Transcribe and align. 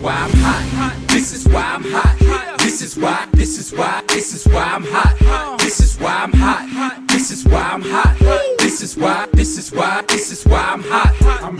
why 0.00 0.12
I'm 0.12 0.30
hot. 0.30 0.94
This 1.08 1.32
is 1.32 1.48
why 1.48 1.62
I'm 1.62 1.84
hot. 1.84 2.58
This 2.58 2.82
is 2.82 2.96
why, 2.96 3.26
this 3.32 3.58
is 3.58 3.72
why, 3.72 4.02
this 4.08 4.34
is 4.34 4.46
why 4.46 4.62
I'm 4.62 4.84
hot. 4.84 5.58
This 5.58 5.80
is 5.80 5.98
why 5.98 6.14
I'm 6.24 6.32
hot. 6.32 7.08
This 7.08 7.30
is 7.30 7.44
why 7.44 7.62
I'm 7.72 7.82
hot. 7.82 8.16
This 8.58 8.82
is 8.82 8.96
why, 8.96 9.26
this 9.32 9.58
is 9.58 9.72
why, 9.72 10.02
this 10.08 10.30
is 10.32 10.44
why 10.44 10.60
I'm 10.60 10.82
hot. 10.82 11.14
I'm 11.42 11.58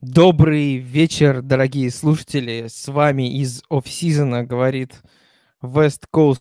Добрый 0.00 0.78
вечер, 0.78 1.42
дорогие 1.42 1.90
слушатели. 1.90 2.66
С 2.68 2.88
вами 2.88 3.38
из 3.38 3.62
офсизона 3.68 4.44
говорит 4.44 5.02
West 5.62 6.06
Coast 6.12 6.40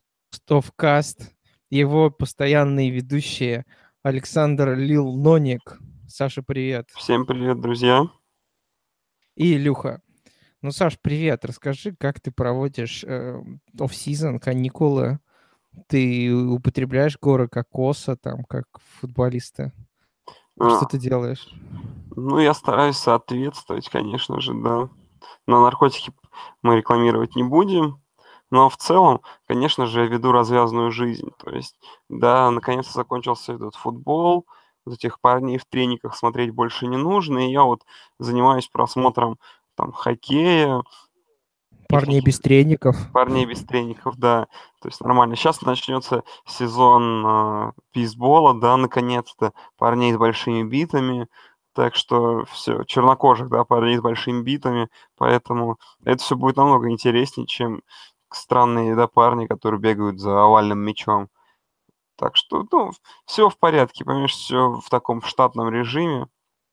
of 0.49 0.65
Cast. 0.79 1.29
Его 1.69 2.09
постоянные 2.09 2.89
ведущие 2.89 3.65
Александр 4.05 4.75
Лил 4.75 5.13
Ноник. 5.13 5.79
Саша, 6.07 6.43
привет. 6.43 6.87
Всем 6.93 7.25
привет, 7.25 7.59
друзья. 7.59 8.07
И 9.35 9.55
Илюха. 9.55 9.99
Ну, 10.61 10.69
Саш, 10.69 10.99
привет. 11.01 11.43
Расскажи, 11.43 11.95
как 11.95 12.19
ты 12.19 12.29
проводишь 12.29 13.03
э, 13.03 13.41
офсизон, 13.79 14.39
каникулы. 14.39 15.17
Ты 15.87 16.31
употребляешь 16.31 17.17
горы 17.19 17.47
кокоса, 17.47 18.15
там, 18.15 18.43
как 18.43 18.67
футболисты? 18.99 19.73
А, 20.59 20.69
Что 20.69 20.85
ты 20.85 20.99
делаешь? 20.99 21.51
Ну, 22.15 22.37
я 22.37 22.53
стараюсь 22.53 22.97
соответствовать, 22.97 23.89
конечно 23.89 24.39
же, 24.39 24.53
да. 24.53 24.87
Но 25.47 25.63
наркотики 25.63 26.13
мы 26.61 26.77
рекламировать 26.77 27.35
не 27.35 27.41
будем. 27.43 27.99
Но 28.51 28.69
в 28.69 28.77
целом, 28.77 29.21
конечно 29.47 29.85
же, 29.85 30.01
я 30.01 30.07
веду 30.07 30.31
развязную 30.31 30.91
жизнь. 30.91 31.29
То 31.43 31.51
есть, 31.51 31.75
да, 32.09 32.51
наконец-то 32.51 32.93
закончился 32.93 33.53
этот 33.53 33.75
футбол, 33.75 34.45
вот 34.85 34.95
этих 34.95 35.19
парней 35.19 35.57
в 35.57 35.65
трениках 35.65 36.15
смотреть 36.15 36.51
больше 36.51 36.87
не 36.87 36.97
нужно, 36.97 37.47
и 37.47 37.51
я 37.51 37.63
вот 37.63 37.83
занимаюсь 38.19 38.67
просмотром 38.67 39.39
там 39.75 39.91
хоккея, 39.91 40.83
Парней 41.87 42.21
без 42.21 42.39
треников. 42.39 42.95
парней 43.13 43.45
без 43.45 43.63
треников, 43.63 44.17
да. 44.17 44.47
То 44.81 44.87
есть 44.87 45.01
нормально. 45.01 45.35
Сейчас 45.35 45.61
начнется 45.61 46.23
сезон 46.47 47.25
э, 47.25 47.71
бейсбола, 47.93 48.59
да, 48.59 48.75
наконец-то. 48.77 49.53
Парней 49.77 50.13
с 50.13 50.17
большими 50.17 50.63
битами. 50.67 51.27
Так 51.73 51.95
что 51.95 52.45
все, 52.45 52.83
чернокожих, 52.85 53.49
да, 53.49 53.63
парней 53.65 53.97
с 53.97 54.01
большими 54.01 54.41
битами. 54.41 54.89
Поэтому 55.17 55.77
это 56.03 56.23
все 56.23 56.35
будет 56.35 56.57
намного 56.57 56.89
интереснее, 56.89 57.45
чем 57.45 57.81
странные, 58.35 58.95
да, 58.95 59.07
парни, 59.07 59.47
которые 59.47 59.79
бегают 59.79 60.19
за 60.19 60.43
овальным 60.43 60.79
мячом. 60.79 61.29
Так 62.15 62.35
что, 62.35 62.65
ну, 62.71 62.91
все 63.25 63.49
в 63.49 63.57
порядке, 63.57 64.05
понимаешь, 64.05 64.33
все 64.33 64.79
в 64.79 64.89
таком 64.89 65.21
штатном 65.21 65.69
режиме. 65.69 66.27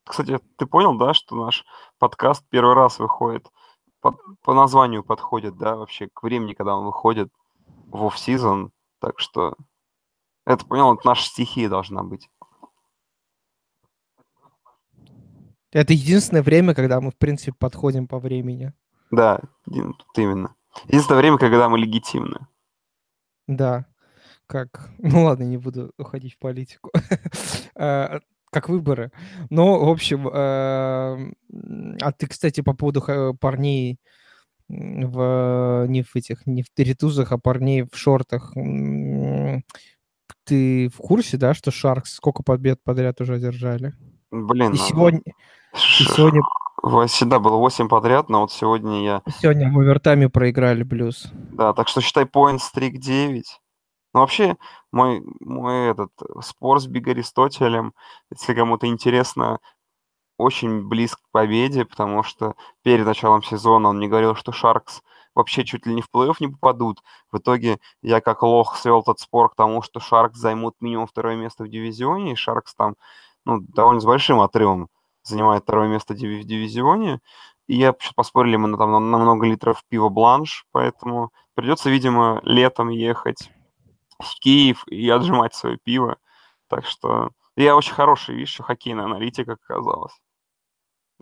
Кстати, 0.04 0.38
ты 0.56 0.66
понял, 0.66 0.96
да, 0.96 1.14
что 1.14 1.36
наш 1.36 1.64
подкаст 1.98 2.44
первый 2.48 2.74
раз 2.74 2.98
выходит, 2.98 3.50
по, 4.00 4.16
по 4.42 4.54
названию 4.54 5.04
подходит, 5.04 5.56
да, 5.56 5.76
вообще 5.76 6.08
к 6.12 6.22
времени, 6.22 6.54
когда 6.54 6.76
он 6.76 6.84
выходит 6.84 7.32
в 7.86 8.06
офф-сезон. 8.06 8.72
Так 9.00 9.18
что, 9.18 9.54
это, 10.44 10.64
понял, 10.66 10.94
это 10.94 11.06
наша 11.06 11.24
стихия 11.24 11.68
должна 11.68 12.02
быть. 12.02 12.28
Это 15.72 15.92
единственное 15.94 16.42
время, 16.42 16.74
когда 16.74 17.00
мы, 17.00 17.10
в 17.10 17.16
принципе, 17.16 17.52
подходим 17.52 18.06
по 18.06 18.18
времени. 18.18 18.72
Да, 19.10 19.40
тут 19.64 20.18
именно. 20.18 20.54
Единственное 20.86 21.20
время, 21.20 21.38
когда 21.38 21.68
мы 21.68 21.78
легитимны. 21.78 22.46
Да. 23.46 23.86
Как... 24.46 24.90
Ну 24.98 25.24
ладно, 25.24 25.44
не 25.44 25.56
буду 25.56 25.92
уходить 25.98 26.34
в 26.34 26.38
политику. 26.38 26.90
А, 27.74 28.20
Как 28.50 28.68
выборы. 28.68 29.10
Ну, 29.50 29.86
в 29.86 29.88
общем, 29.88 30.28
а 30.32 31.16
а 32.00 32.12
ты, 32.12 32.26
кстати, 32.26 32.60
по 32.60 32.74
поводу 32.74 33.00
ха- 33.00 33.32
парней 33.32 33.98
в 34.68 35.86
не 35.88 36.02
в 36.02 36.14
этих, 36.16 36.46
не 36.46 36.62
в 36.62 36.66
ритузах, 36.76 37.32
а 37.32 37.38
парней 37.38 37.82
в 37.90 37.96
шортах. 37.96 38.52
Ты 40.44 40.88
в 40.88 40.96
курсе, 40.96 41.36
да, 41.36 41.54
что 41.54 41.70
Шаркс 41.70 42.14
сколько 42.14 42.42
побед 42.42 42.82
подряд 42.82 43.20
уже 43.20 43.34
одержали? 43.36 43.94
Блин, 44.30 44.72
И 44.72 44.76
сегодня, 44.76 45.22
и 45.72 46.04
сегодня, 46.04 46.42
Всегда 47.06 47.38
было 47.38 47.56
8 47.58 47.88
подряд, 47.88 48.28
но 48.28 48.40
вот 48.40 48.52
сегодня 48.52 49.04
я... 49.04 49.22
сегодня 49.38 49.72
в 49.72 49.78
овертайме 49.78 50.28
проиграли 50.28 50.82
Блюз. 50.82 51.30
Да, 51.32 51.72
так 51.74 51.86
что 51.86 52.00
считай 52.00 52.24
point 52.24 52.58
стрик 52.58 52.98
9. 52.98 53.60
Ну, 54.14 54.20
вообще, 54.20 54.56
мой, 54.90 55.22
мой 55.40 55.90
этот 55.90 56.10
спор 56.40 56.80
с 56.80 56.86
Биг 56.86 57.06
Аристотелем, 57.06 57.94
если 58.30 58.52
кому-то 58.54 58.88
интересно, 58.88 59.60
очень 60.38 60.86
близко 60.88 61.22
к 61.22 61.30
победе, 61.30 61.84
потому 61.84 62.24
что 62.24 62.56
перед 62.82 63.06
началом 63.06 63.44
сезона 63.44 63.90
он 63.90 63.98
мне 63.98 64.08
говорил, 64.08 64.34
что 64.34 64.50
Шаркс 64.50 65.02
вообще 65.36 65.64
чуть 65.64 65.86
ли 65.86 65.94
не 65.94 66.02
в 66.02 66.08
плей-офф 66.12 66.34
не 66.40 66.48
попадут. 66.48 67.02
В 67.30 67.38
итоге 67.38 67.78
я 68.02 68.20
как 68.20 68.42
лох 68.42 68.76
свел 68.76 69.00
этот 69.00 69.20
спор 69.20 69.50
к 69.50 69.54
тому, 69.54 69.82
что 69.82 70.00
Шаркс 70.00 70.36
займут 70.36 70.74
минимум 70.80 71.06
второе 71.06 71.36
место 71.36 71.62
в 71.62 71.68
дивизионе, 71.68 72.32
и 72.32 72.36
Шаркс 72.36 72.74
там, 72.74 72.96
ну, 73.44 73.60
довольно 73.60 74.00
с 74.00 74.04
большим 74.04 74.40
отрывом 74.40 74.88
занимает 75.22 75.62
второе 75.62 75.88
место 75.88 76.14
в 76.14 76.16
дивизионе. 76.16 77.20
И 77.66 77.76
я 77.76 77.94
поспорили 78.16 78.56
мы 78.56 78.68
на, 78.68 78.76
там, 78.76 79.10
на, 79.10 79.18
много 79.18 79.46
литров 79.46 79.82
пива 79.88 80.08
бланш, 80.08 80.66
поэтому 80.72 81.32
придется, 81.54 81.90
видимо, 81.90 82.40
летом 82.44 82.88
ехать 82.88 83.50
в 84.18 84.38
Киев 84.40 84.84
и 84.88 85.08
отжимать 85.08 85.54
свое 85.54 85.78
пиво. 85.78 86.16
Так 86.68 86.86
что 86.86 87.30
я 87.56 87.76
очень 87.76 87.94
хороший, 87.94 88.34
видишь, 88.34 88.54
что 88.54 88.62
хоккейная 88.62 89.04
аналитика 89.04 89.52
оказалась. 89.52 90.14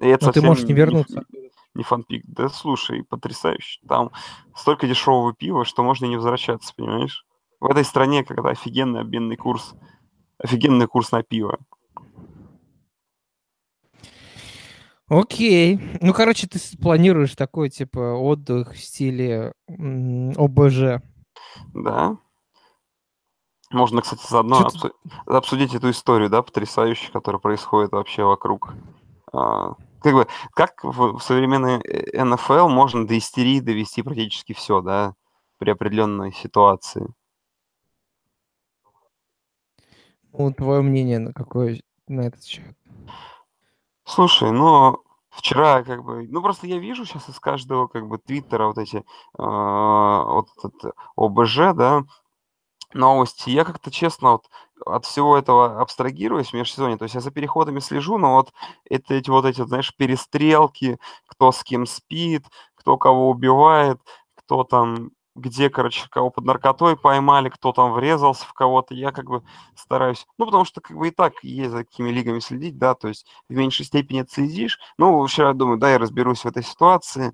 И 0.01 0.07
это 0.07 0.27
Но 0.27 0.33
ты 0.33 0.41
совсем 0.41 0.49
можешь 0.49 0.65
не 0.65 0.73
вернуться. 0.73 1.25
Не 1.75 1.85
фанпик. 1.85 2.25
Да 2.27 2.49
слушай, 2.49 3.05
потрясающе. 3.05 3.81
Там 3.87 4.11
столько 4.57 4.89
дешевого 4.89 5.35
пива, 5.35 5.65
что 5.65 5.83
можно 5.83 6.07
и 6.07 6.09
не 6.09 6.17
возвращаться, 6.17 6.75
понимаешь? 6.75 7.25
В 7.61 7.67
этой 7.67 7.85
стране, 7.85 8.25
когда 8.25 8.51
офигенный 8.51 9.01
обменный 9.01 9.37
курс, 9.37 9.75
офигенный 10.39 10.87
курс 10.87 11.13
на 11.13 11.23
пиво. 11.23 11.59
Окей. 15.11 15.81
Ну, 16.01 16.13
короче, 16.15 16.47
ты 16.47 16.61
планируешь 16.81 17.35
такой, 17.35 17.69
типа, 17.69 18.15
отдых 18.15 18.75
в 18.75 18.79
стиле 18.79 19.53
ОБЖ. 19.69 21.03
Да. 21.75 22.17
Можно, 23.73 24.03
кстати, 24.03 24.25
заодно 24.29 24.69
обсу- 24.69 24.93
обсудить 25.27 25.75
эту 25.75 25.91
историю, 25.91 26.31
да, 26.31 26.43
потрясающую, 26.43 27.13
которая 27.13 27.41
происходит 27.41 27.91
вообще 27.91 28.23
вокруг. 28.23 28.73
А, 29.33 29.75
как 30.01 30.15
бы, 30.15 30.29
как 30.53 30.85
в, 30.85 31.19
в 31.19 31.21
современной 31.21 31.81
э, 31.81 32.25
НФЛ 32.25 32.69
можно 32.69 33.05
до 33.05 33.19
истерии 33.19 33.59
довести 33.59 34.03
практически 34.03 34.53
все, 34.53 34.81
да, 34.81 35.15
при 35.59 35.71
определенной 35.71 36.33
ситуации. 36.33 37.05
Ну, 40.33 40.53
твое 40.53 40.83
мнение 40.83 41.19
на 41.19 41.33
какой 41.33 41.83
на 42.07 42.21
этот 42.21 42.45
счет? 42.45 42.77
Слушай, 44.13 44.51
ну, 44.51 45.05
вчера 45.31 45.85
как 45.85 46.03
бы, 46.03 46.27
ну, 46.29 46.43
просто 46.43 46.67
я 46.67 46.79
вижу 46.79 47.05
сейчас 47.05 47.29
из 47.29 47.39
каждого 47.39 47.87
как 47.87 48.09
бы 48.09 48.19
твиттера 48.19 48.67
вот 48.67 48.77
эти, 48.79 49.05
а, 49.39 50.25
вот 50.25 50.49
этот 50.59 50.95
ОБЖ, 51.17 51.57
да, 51.77 52.03
новости. 52.95 53.51
Я 53.51 53.65
как-то 53.65 53.91
честно 53.91 54.33
вот 54.33 54.51
от 54.87 55.07
всего 55.07 55.39
этого 55.39 55.81
абстрагируюсь 55.81 56.51
в 56.51 56.55
межсезонье. 56.55 56.99
То 56.99 57.05
есть 57.05 57.15
я 57.17 57.21
за 57.23 57.31
переходами 57.31 57.81
слежу, 57.81 58.19
но 58.19 58.35
вот 58.35 58.53
это 58.91 59.15
эти 59.15 59.31
вот 59.31 59.47
эти, 59.47 59.63
знаешь, 59.67 59.95
перестрелки, 59.97 60.99
кто 61.27 61.53
с 61.53 61.63
кем 61.65 61.87
спит, 61.87 62.45
кто 62.77 62.99
кого 62.99 63.31
убивает, 63.31 64.01
кто 64.37 64.65
там 64.65 65.11
где, 65.41 65.71
короче, 65.71 66.07
кого 66.11 66.31
под 66.31 66.45
наркотой 66.45 66.97
поймали, 66.97 67.49
кто 67.49 67.73
там 67.73 67.93
врезался 67.93 68.45
в 68.45 68.53
кого-то, 68.53 68.95
я 68.95 69.11
как 69.13 69.27
бы 69.27 69.43
стараюсь, 69.75 70.27
ну, 70.39 70.47
потому 70.47 70.65
что 70.65 70.81
как 70.81 70.97
бы 70.97 71.09
и 71.09 71.11
так 71.11 71.33
есть 71.43 71.71
за 71.71 71.85
какими 71.85 72.11
лигами 72.11 72.41
следить, 72.41 72.79
да, 72.79 72.95
то 72.95 73.09
есть 73.09 73.27
в 73.49 73.55
меньшей 73.55 73.87
степени 73.87 74.21
отследишь. 74.21 74.79
Ну, 74.99 75.27
вчера 75.27 75.53
думаю, 75.55 75.79
да, 75.79 75.91
я 75.91 75.99
разберусь 75.99 76.45
в 76.45 76.47
этой 76.47 76.63
ситуации. 76.63 77.33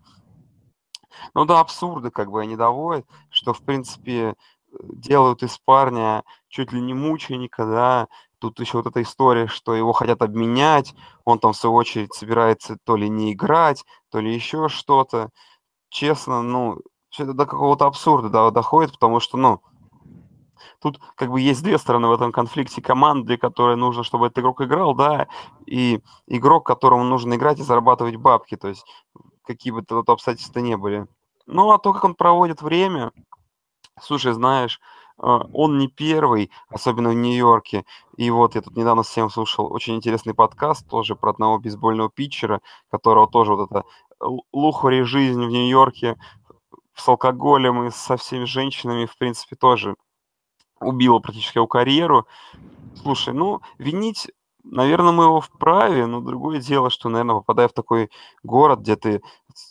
Ну, 1.34 1.44
до 1.44 1.60
абсурда 1.60 2.10
как 2.10 2.30
бы 2.30 2.40
они 2.40 2.56
доводят, 2.56 3.06
что, 3.30 3.52
в 3.52 3.62
принципе, 3.62 4.34
делают 4.82 5.42
из 5.42 5.58
парня 5.58 6.24
чуть 6.48 6.72
ли 6.72 6.80
не 6.80 6.94
мученика, 6.94 7.66
да. 7.66 8.08
Тут 8.38 8.60
еще 8.60 8.78
вот 8.78 8.86
эта 8.86 9.02
история, 9.02 9.46
что 9.46 9.74
его 9.74 9.92
хотят 9.92 10.20
обменять, 10.20 10.94
он 11.24 11.38
там, 11.38 11.52
в 11.52 11.56
свою 11.56 11.74
очередь, 11.74 12.14
собирается 12.14 12.76
то 12.84 12.96
ли 12.96 13.08
не 13.08 13.32
играть, 13.32 13.84
то 14.10 14.20
ли 14.20 14.34
еще 14.34 14.68
что-то. 14.68 15.30
Честно, 15.88 16.42
ну, 16.42 16.80
это 17.18 17.32
до 17.32 17.46
какого-то 17.46 17.86
абсурда 17.86 18.28
да, 18.28 18.50
доходит, 18.50 18.92
потому 18.92 19.20
что, 19.20 19.36
ну, 19.36 19.62
тут 20.80 21.00
как 21.14 21.30
бы 21.30 21.40
есть 21.40 21.62
две 21.62 21.78
стороны 21.78 22.08
в 22.08 22.12
этом 22.12 22.32
конфликте. 22.32 22.82
Команды, 22.82 23.36
которой 23.36 23.76
нужно, 23.76 24.02
чтобы 24.02 24.26
этот 24.26 24.38
игрок 24.40 24.60
играл, 24.62 24.94
да, 24.94 25.28
и 25.66 26.00
игрок, 26.26 26.66
которому 26.66 27.04
нужно 27.04 27.34
играть 27.34 27.58
и 27.58 27.62
зарабатывать 27.62 28.16
бабки, 28.16 28.56
то 28.56 28.68
есть 28.68 28.84
какие 29.44 29.72
бы 29.72 29.82
то 29.82 30.02
обстоятельства 30.06 30.60
ни 30.60 30.74
были. 30.74 31.06
Ну, 31.46 31.70
а 31.70 31.78
то, 31.78 31.92
как 31.92 32.04
он 32.04 32.14
проводит 32.14 32.60
время, 32.60 33.12
слушай, 34.00 34.32
знаешь, 34.32 34.80
а, 35.18 35.46
он 35.52 35.78
не 35.78 35.88
первый, 35.88 36.50
особенно 36.68 37.10
в 37.10 37.14
Нью-Йорке. 37.14 37.84
И 38.16 38.30
вот 38.30 38.54
я 38.54 38.62
тут 38.62 38.76
недавно 38.76 39.02
всем 39.02 39.30
слушал 39.30 39.72
очень 39.72 39.94
интересный 39.94 40.34
подкаст 40.34 40.88
тоже 40.88 41.14
про 41.14 41.30
одного 41.30 41.58
бейсбольного 41.58 42.10
питчера, 42.10 42.60
которого 42.90 43.28
тоже 43.28 43.54
вот 43.54 43.70
эта 43.70 43.84
лухари 44.52 45.02
жизнь 45.02 45.42
в 45.44 45.48
Нью-Йорке 45.48 46.16
с 46.96 47.08
алкоголем 47.08 47.84
и 47.84 47.90
со 47.90 48.16
всеми 48.16 48.44
женщинами, 48.44 49.06
в 49.06 49.16
принципе, 49.16 49.56
тоже 49.56 49.96
убила 50.80 51.18
практически 51.18 51.58
его 51.58 51.66
карьеру. 51.66 52.26
Слушай, 52.94 53.34
ну, 53.34 53.60
винить 53.78 54.28
наверное, 54.70 55.12
мы 55.12 55.24
его 55.24 55.40
вправе, 55.40 56.06
но 56.06 56.20
другое 56.20 56.60
дело, 56.60 56.90
что, 56.90 57.08
наверное, 57.08 57.36
попадая 57.36 57.68
в 57.68 57.72
такой 57.72 58.10
город, 58.42 58.80
где 58.80 58.96
ты, 58.96 59.22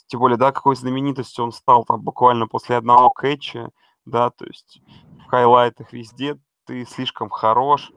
тем 0.08 0.20
более, 0.20 0.38
да, 0.38 0.52
какой 0.52 0.76
знаменитостью 0.76 1.46
он 1.46 1.52
стал 1.52 1.86
там 1.86 2.02
буквально 2.02 2.48
после 2.48 2.78
одного 2.78 3.10
кэтча, 3.10 3.70
да, 4.06 4.30
то 4.30 4.46
есть 4.46 4.82
в 5.26 5.30
хайлайтах 5.30 5.92
везде 5.94 6.40
ты 6.66 6.86
слишком 6.86 7.30
хорош, 7.30 7.92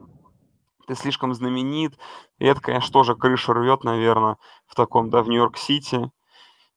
ты 0.86 0.94
слишком 0.94 1.34
знаменит, 1.34 1.98
и 2.38 2.46
это, 2.46 2.60
конечно, 2.60 2.92
тоже 2.92 3.14
крышу 3.14 3.52
рвет, 3.52 3.84
наверное, 3.84 4.38
в 4.66 4.74
таком, 4.74 5.10
да, 5.10 5.22
в 5.22 5.28
Нью-Йорк-Сити, 5.28 6.10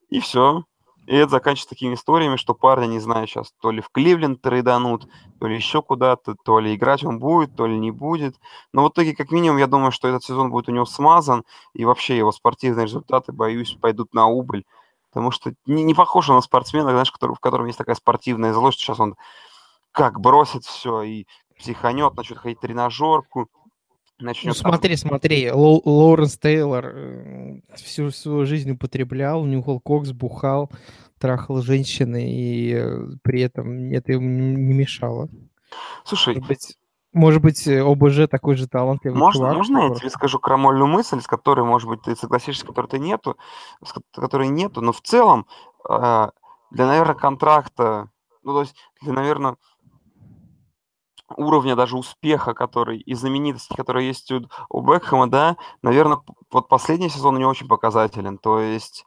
и 0.09 0.19
все. 0.19 0.65
И 1.07 1.15
это 1.15 1.31
заканчивается 1.31 1.69
такими 1.69 1.95
историями, 1.95 2.35
что 2.35 2.53
парня, 2.53 2.85
не 2.85 2.99
знаю, 2.99 3.27
сейчас 3.27 3.53
то 3.59 3.71
ли 3.71 3.81
в 3.81 3.89
Кливленд 3.89 4.41
трейданут, 4.41 5.07
то 5.39 5.47
ли 5.47 5.55
еще 5.55 5.81
куда-то, 5.81 6.35
то 6.35 6.59
ли 6.59 6.75
играть 6.75 7.03
он 7.03 7.19
будет, 7.19 7.55
то 7.55 7.65
ли 7.65 7.77
не 7.79 7.91
будет. 7.91 8.35
Но 8.71 8.85
в 8.85 8.89
итоге, 8.89 9.15
как 9.15 9.31
минимум, 9.31 9.57
я 9.57 9.67
думаю, 9.67 9.91
что 9.91 10.07
этот 10.07 10.23
сезон 10.23 10.51
будет 10.51 10.69
у 10.69 10.71
него 10.71 10.85
смазан, 10.85 11.43
и 11.73 11.85
вообще 11.85 12.17
его 12.17 12.31
спортивные 12.31 12.85
результаты, 12.85 13.31
боюсь, 13.31 13.77
пойдут 13.81 14.13
на 14.13 14.27
убыль. 14.27 14.63
Потому 15.09 15.31
что 15.31 15.53
не, 15.65 15.83
не 15.83 15.93
похож 15.93 16.29
он 16.29 16.35
на 16.35 16.41
спортсмена, 16.41 16.91
знаешь, 16.91 17.11
который, 17.11 17.35
в 17.35 17.39
котором 17.39 17.65
есть 17.65 17.77
такая 17.77 17.95
спортивная 17.95 18.53
злость, 18.53 18.79
сейчас 18.79 18.99
он 18.99 19.15
как 19.91 20.19
бросит 20.19 20.63
все 20.63 21.01
и 21.01 21.27
психанет, 21.57 22.15
начнет 22.15 22.37
ходить 22.37 22.59
тренажерку, 22.59 23.49
начнет... 24.21 24.47
Ну, 24.47 24.53
смотри, 24.53 24.95
смотри, 24.95 25.51
Лоу, 25.51 25.81
Лоуренс 25.85 26.37
Тейлор 26.37 26.85
э, 26.85 27.59
всю 27.75 28.11
свою 28.11 28.45
жизнь 28.45 28.71
употреблял, 28.71 29.45
нюхал 29.45 29.79
кокс, 29.79 30.11
бухал, 30.11 30.71
трахал 31.19 31.61
женщины, 31.61 32.31
и 32.31 32.73
э, 32.73 33.07
при 33.23 33.41
этом 33.41 33.91
это 33.91 34.13
ему 34.13 34.27
не 34.57 34.73
мешало. 34.73 35.29
Слушай... 36.03 36.35
Может 36.35 36.47
быть, 36.47 36.77
может 37.13 37.41
быть, 37.41 37.67
э, 37.67 37.81
ОБЖ 37.81 38.29
такой 38.29 38.55
же 38.55 38.67
талантливый 38.67 39.19
можно, 39.19 39.39
чувак. 39.39 39.57
Можно 39.57 39.77
я 39.79 39.95
тебе 39.95 40.09
скажу 40.09 40.39
крамольную 40.39 40.87
мысль, 40.87 41.19
с 41.19 41.27
которой, 41.27 41.65
может 41.65 41.89
быть, 41.89 42.01
ты 42.03 42.15
согласишься, 42.15 42.63
с 42.63 42.67
которой 42.67 42.87
ты 42.87 42.99
нету, 42.99 43.37
с 43.83 43.93
которой 44.13 44.47
нету, 44.47 44.81
но 44.81 44.93
в 44.93 45.01
целом 45.01 45.45
для, 46.71 46.87
наверное, 46.87 47.15
контракта, 47.15 48.09
ну, 48.43 48.53
то 48.53 48.61
есть 48.61 48.75
для, 49.01 49.11
наверное, 49.11 49.57
уровня 51.37 51.75
даже 51.75 51.97
успеха, 51.97 52.53
который 52.53 52.99
и 52.99 53.13
знаменитости, 53.13 53.75
которые 53.75 54.07
есть 54.07 54.31
у, 54.31 54.41
у 54.69 54.81
Бекхэма, 54.81 55.29
да, 55.29 55.57
наверное, 55.81 56.21
вот 56.51 56.67
последний 56.67 57.09
сезон 57.09 57.37
него 57.37 57.51
очень 57.51 57.67
показателен. 57.67 58.37
То 58.37 58.59
есть 58.59 59.05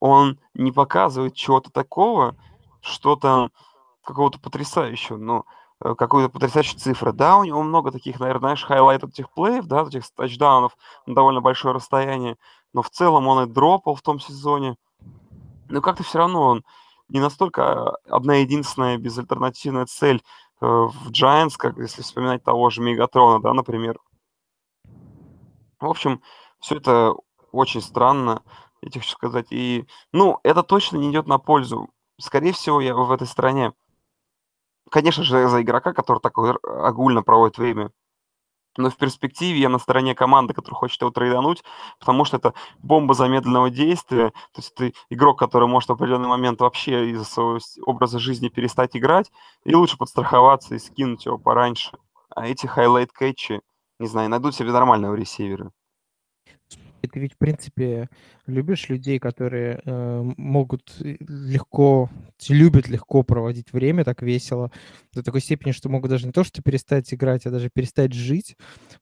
он 0.00 0.38
не 0.54 0.72
показывает 0.72 1.34
чего-то 1.34 1.70
такого, 1.70 2.36
что-то 2.80 3.50
какого-то 4.04 4.38
потрясающего, 4.38 5.16
ну, 5.16 5.44
э, 5.80 5.94
какую-то 5.94 6.32
потрясающую 6.32 6.78
цифру. 6.78 7.12
Да, 7.12 7.36
у 7.38 7.44
него 7.44 7.62
много 7.62 7.90
таких, 7.90 8.20
наверное, 8.20 8.40
знаешь, 8.40 8.64
highlight 8.64 9.02
ов 9.02 9.10
этих 9.10 9.30
play 9.30 9.51
ев, 9.51 9.66
да, 9.66 9.82
этих 9.82 10.08
тачдаунов 10.14 10.76
на 11.06 11.14
довольно 11.14 11.40
большое 11.40 11.74
расстояние, 11.74 12.36
но 12.72 12.82
в 12.82 12.90
целом 12.90 13.26
он 13.26 13.44
и 13.44 13.52
drop 13.52 13.80
ал 13.80 13.94
в 13.94 14.02
том 14.02 14.20
сезоне. 14.20 14.76
Но 15.68 15.80
как-то 15.80 16.04
все 16.04 16.18
равно 16.18 16.42
он 16.42 16.64
не 17.08 17.20
настолько 17.20 17.96
одна 18.08 18.36
единственная 18.36 18.98
безальтернативная 18.98 19.86
цель 19.86 20.22
в 20.60 21.10
Giants, 21.10 21.56
как 21.56 21.76
если 21.76 22.02
вспоминать 22.02 22.42
того 22.42 22.70
же 22.70 22.80
Мегатрона, 22.82 23.42
да, 23.42 23.52
например. 23.52 23.98
В 25.78 25.86
общем, 25.86 26.22
все 26.60 26.76
это 26.76 27.14
очень 27.52 27.82
странно, 27.82 28.42
я 28.82 28.90
тебе 28.90 29.00
хочу 29.00 29.12
сказать. 29.12 29.46
И, 29.50 29.86
ну, 30.12 30.38
это 30.42 30.62
точно 30.62 30.96
не 30.96 31.10
идет 31.10 31.26
на 31.26 31.38
пользу. 31.38 31.90
Скорее 32.18 32.52
всего, 32.52 32.80
я 32.80 32.94
в 32.94 33.12
этой 33.12 33.26
стороне, 33.26 33.74
конечно 34.90 35.22
же, 35.22 35.48
за 35.48 35.62
игрока, 35.62 35.92
который 35.92 36.20
так 36.20 36.36
огульно 36.38 37.22
проводит 37.22 37.58
время, 37.58 37.90
но 38.76 38.90
в 38.90 38.96
перспективе 38.96 39.60
я 39.60 39.68
на 39.68 39.78
стороне 39.78 40.14
команды, 40.14 40.54
которая 40.54 40.78
хочет 40.78 41.00
его 41.00 41.10
trade 41.10 41.34
ануть, 41.34 41.62
потому 41.98 42.24
что 42.24 42.36
это 42.36 42.54
бомба 42.78 43.14
замедленного 43.14 43.70
действия. 43.70 44.30
То 44.52 44.60
есть 44.60 44.74
ты 44.74 44.94
игрок, 45.10 45.38
который 45.38 45.68
может 45.68 45.88
в 45.88 45.92
определенный 45.92 46.28
момент 46.28 46.60
вообще 46.60 47.10
из-за 47.10 47.24
своего 47.24 47.58
образа 47.84 48.18
жизни 48.18 48.48
перестать 48.48 48.96
играть, 48.96 49.30
и 49.64 49.74
лучше 49.74 49.96
подстраховаться 49.96 50.74
и 50.74 50.78
скинуть 50.78 51.26
его 51.26 51.38
пораньше. 51.38 51.96
А 52.34 52.46
эти 52.46 52.66
highlight 52.66 53.12
catch 53.12 53.46
и, 53.46 53.60
не 53.98 54.06
знаю, 54.06 54.28
найдут 54.30 54.54
себе 54.54 54.72
нормального 54.72 55.14
ресивера 55.14 55.72
ты 57.06 57.20
ведь, 57.20 57.34
в 57.34 57.38
принципе, 57.38 58.08
любишь 58.46 58.88
людей, 58.88 59.18
которые 59.18 59.80
э, 59.84 60.32
могут 60.36 60.94
легко, 61.00 62.10
любят 62.48 62.88
легко 62.88 63.22
проводить 63.22 63.72
время 63.72 64.04
так 64.04 64.22
весело, 64.22 64.70
до 65.12 65.22
такой 65.22 65.40
степени, 65.40 65.72
что 65.72 65.88
могут 65.88 66.10
даже 66.10 66.26
не 66.26 66.32
то, 66.32 66.44
что 66.44 66.62
перестать 66.62 67.12
играть, 67.12 67.46
а 67.46 67.50
даже 67.50 67.70
перестать 67.72 68.12
жить. 68.12 68.56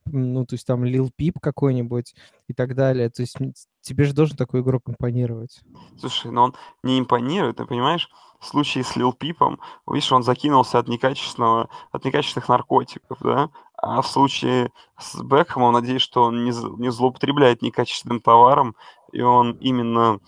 Ну, 0.07 0.47
то 0.47 0.55
есть 0.55 0.67
там 0.67 0.85
Лил 0.85 1.11
Пип 1.15 1.39
какой-нибудь 1.41 2.15
и 2.49 2.55
так 2.55 2.75
далее. 2.75 3.11
То 3.11 3.23
есть 3.23 3.37
тебе 3.81 4.05
же 4.05 4.15
должен 4.15 4.37
такой 4.37 4.61
игрок 4.61 4.83
импонировать. 4.87 5.61
Слушай, 5.99 6.31
но 6.31 6.45
он 6.45 6.55
не 6.83 6.99
импонирует, 6.99 7.57
ты 7.57 7.67
понимаешь? 7.67 8.09
В 8.41 8.47
случае 8.47 8.85
с 8.85 8.95
Лил 8.95 9.13
Пипом, 9.15 9.59
видишь, 9.87 10.13
он 10.13 10.23
закинулся 10.23 10.79
от 10.79 10.87
некачественного, 10.89 11.71
от 11.91 12.05
некачественных 12.05 12.49
наркотиков, 12.49 13.19
да? 13.21 13.51
А 13.87 14.01
в 14.01 14.07
случае 14.07 14.73
с 14.99 15.21
Бекхэмом, 15.23 15.75
надеюсь, 15.75 16.01
что 16.01 16.23
он 16.23 16.43
не, 16.43 16.53
не 16.81 16.91
злоупотребляет 16.91 17.61
некачественным 17.61 18.19
товаром, 18.19 18.77
и 19.13 19.21
он 19.21 19.59
именно, 19.59 20.21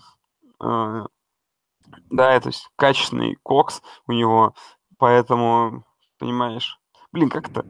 э, 0.61 1.05
да, 2.11 2.39
то 2.39 2.49
есть 2.49 2.69
качественный 2.75 3.35
кокс 3.41 3.81
у 4.05 4.11
него, 4.11 4.53
поэтому, 4.99 5.83
понимаешь, 6.19 6.79
блин, 7.11 7.31
как-то 7.31 7.65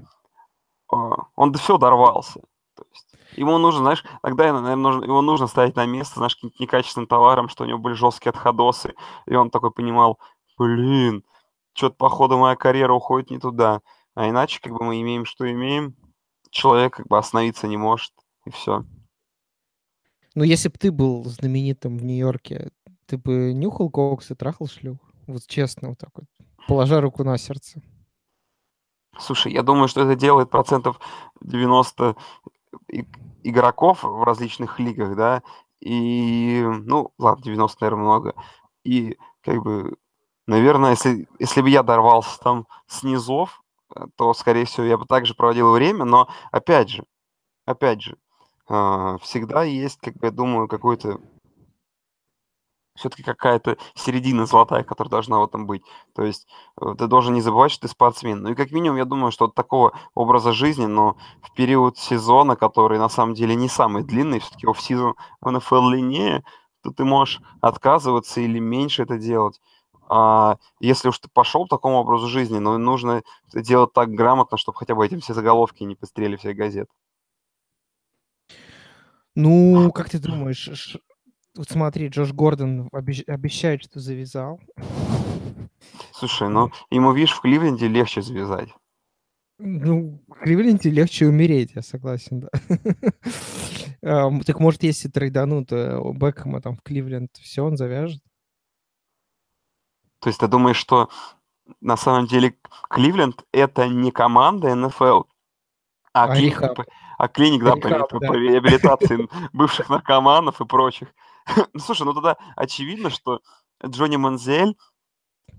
э, 0.91 0.95
он 1.37 1.53
до 1.53 1.59
всего 1.59 1.77
дорвался. 1.77 2.41
То 2.75 2.83
есть 2.91 3.15
ему 3.37 3.57
нужно, 3.57 3.79
знаешь, 3.79 4.03
тогда, 4.21 4.51
наверное, 4.51 4.75
нужно, 4.75 5.05
его 5.05 5.21
нужно 5.21 5.47
ставить 5.47 5.77
на 5.77 5.85
место, 5.85 6.15
знаешь, 6.15 6.35
каким-то 6.35 6.57
некачественным 6.59 7.07
товаром, 7.07 7.47
что 7.47 7.63
у 7.63 7.67
него 7.67 7.79
были 7.79 7.93
жесткие 7.93 8.31
отходосы, 8.31 8.93
и 9.25 9.35
он 9.35 9.49
такой 9.49 9.71
понимал, 9.71 10.19
блин, 10.57 11.23
что-то, 11.73 11.95
походу, 11.95 12.37
моя 12.37 12.57
карьера 12.57 12.91
уходит 12.91 13.29
не 13.29 13.39
туда. 13.39 13.79
А 14.17 14.27
иначе, 14.27 14.59
как 14.59 14.73
бы 14.73 14.83
мы 14.83 14.99
имеем, 14.99 15.25
что 15.25 15.47
имеем, 15.49 15.95
человек 16.49 16.95
как 16.95 17.07
бы 17.07 17.19
остановиться 17.19 17.67
не 17.67 17.77
может, 17.77 18.13
и 18.45 18.49
все. 18.49 18.83
Ну, 20.33 20.43
если 20.43 20.69
бы 20.69 20.79
ты 20.79 20.91
был 20.91 21.23
знаменитым 21.25 21.99
в 21.99 22.03
Нью-Йорке, 22.03 22.71
ты 23.05 23.19
бы 23.19 23.53
нюхал 23.53 23.91
кокс 23.91 24.31
и 24.31 24.33
трахал 24.33 24.65
шлюх? 24.65 24.97
Вот 25.27 25.45
честно, 25.45 25.89
вот 25.89 25.99
так 25.99 26.09
вот, 26.15 26.25
положа 26.67 26.99
руку 26.99 27.23
на 27.23 27.37
сердце. 27.37 27.79
Слушай, 29.19 29.53
я 29.53 29.61
думаю, 29.61 29.87
что 29.87 30.01
это 30.01 30.15
делает 30.15 30.49
процентов 30.49 30.99
90 31.41 32.15
игроков 33.43 34.01
в 34.01 34.23
различных 34.23 34.79
лигах, 34.79 35.15
да, 35.15 35.43
и, 35.79 36.65
ну, 36.65 37.13
ладно, 37.19 37.43
90, 37.43 37.77
наверное, 37.81 38.03
много. 38.03 38.33
И, 38.83 39.15
как 39.41 39.61
бы, 39.61 39.95
наверное, 40.47 40.91
если, 40.91 41.27
если 41.37 41.61
бы 41.61 41.69
я 41.69 41.83
дорвался 41.83 42.39
там 42.39 42.65
с 42.87 43.03
низов, 43.03 43.61
то, 44.15 44.33
скорее 44.33 44.65
всего, 44.65 44.85
я 44.85 44.97
бы 44.97 45.05
также 45.05 45.33
проводил 45.33 45.71
время, 45.71 46.05
но, 46.05 46.27
опять 46.51 46.89
же, 46.89 47.03
опять 47.65 48.01
же, 48.01 48.17
а, 48.67 49.17
всегда 49.19 49.63
есть, 49.63 49.99
как 50.01 50.15
я 50.21 50.31
думаю, 50.31 50.67
какой-то 50.67 51.19
все-таки 52.97 53.23
какая-то 53.23 53.77
середина 53.95 54.45
золотая, 54.45 54.83
которая 54.83 55.11
должна 55.11 55.39
в 55.39 55.45
этом 55.45 55.67
быть. 55.67 55.83
То 56.13 56.23
есть 56.23 56.47
э, 56.81 56.95
ты 56.97 57.07
должен 57.07 57.33
не 57.33 57.41
забывать, 57.41 57.71
что 57.71 57.83
ты 57.83 57.87
спортсмен. 57.87 58.41
Ну 58.41 58.49
и 58.49 58.55
как 58.55 58.71
минимум, 58.71 58.97
я 58.97 59.05
думаю, 59.05 59.31
что 59.31 59.45
от 59.45 59.55
такого 59.55 59.93
образа 60.15 60.51
жизни, 60.51 60.87
но 60.87 61.15
в 61.41 61.53
период 61.53 61.97
сезона, 61.97 62.55
который 62.55 62.97
на 62.97 63.09
самом 63.09 63.35
деле 63.35 63.55
не 63.55 63.69
самый 63.69 64.03
длинный, 64.03 64.39
все-таки 64.39 64.67
офф-сезон 64.67 65.15
в 65.41 65.51
НФЛ 65.51 65.89
длиннее, 65.89 66.43
то 66.81 66.91
ты 66.91 67.05
можешь 67.05 67.41
отказываться 67.61 68.41
или 68.41 68.59
меньше 68.59 69.03
это 69.03 69.17
делать. 69.17 69.61
А 70.09 70.57
если 70.79 71.09
уж 71.09 71.19
ты 71.19 71.29
пошел 71.29 71.63
по 71.63 71.75
такому 71.75 71.97
образу 71.97 72.27
жизни, 72.27 72.59
но 72.59 72.77
ну, 72.77 72.91
нужно 72.91 73.23
делать 73.53 73.93
так 73.93 74.09
грамотно, 74.09 74.57
чтобы 74.57 74.77
хотя 74.77 74.95
бы 74.95 75.05
этим 75.05 75.19
все 75.19 75.33
заголовки 75.33 75.83
не 75.83 75.95
пострели 75.95 76.37
все 76.37 76.53
газеты. 76.53 76.89
Ну, 79.35 79.91
как 79.91 80.09
ты 80.09 80.19
думаешь, 80.19 80.97
вот 81.55 81.69
смотри, 81.69 82.07
Джош 82.07 82.33
Гордон 82.33 82.89
обещ... 82.91 83.23
обещает, 83.27 83.83
что 83.83 83.99
завязал. 83.99 84.59
Слушай, 86.11 86.49
ну 86.49 86.71
ему, 86.89 87.13
видишь, 87.13 87.33
в 87.33 87.41
Кливленде 87.41 87.87
легче 87.87 88.21
завязать. 88.21 88.69
Ну, 89.59 90.23
в 90.27 90.33
Кливленде 90.39 90.89
легче 90.89 91.27
умереть, 91.27 91.71
я 91.75 91.81
согласен, 91.81 92.41
да. 92.41 92.49
Так 94.45 94.59
может, 94.59 94.83
если 94.83 95.09
трейданут 95.09 95.71
э, 95.71 95.99
Бекхэма 96.13 96.61
там 96.61 96.77
в 96.77 96.81
Кливленд, 96.81 97.35
все, 97.37 97.65
он 97.65 97.77
завяжет? 97.77 98.21
То 100.19 100.29
есть 100.29 100.39
ты 100.39 100.47
думаешь, 100.47 100.77
что 100.77 101.09
на 101.81 101.97
самом 101.97 102.27
деле 102.27 102.57
Кливленд 102.89 103.43
это 103.51 103.87
не 103.87 104.11
команда 104.11 104.73
НФЛ, 104.75 105.23
а, 106.13 106.23
А 106.23 106.35
клиника, 106.35 106.61
рехаб. 106.67 106.87
а 107.17 107.27
клиник, 107.27 107.63
да, 107.63 107.75
по, 107.75 107.87
Рехаб, 107.87 108.09
по- 108.09 108.19
да. 108.19 108.27
по 108.27 108.33
реабилитации 108.33 109.27
бывших 109.53 109.89
наркоманов 109.89 110.61
и 110.61 110.65
прочих. 110.65 111.09
Ну, 111.73 111.79
слушай, 111.79 112.03
ну 112.03 112.13
тогда 112.13 112.35
очевидно, 112.55 113.09
что 113.09 113.39
Джонни 113.85 114.17
Манзель, 114.17 114.75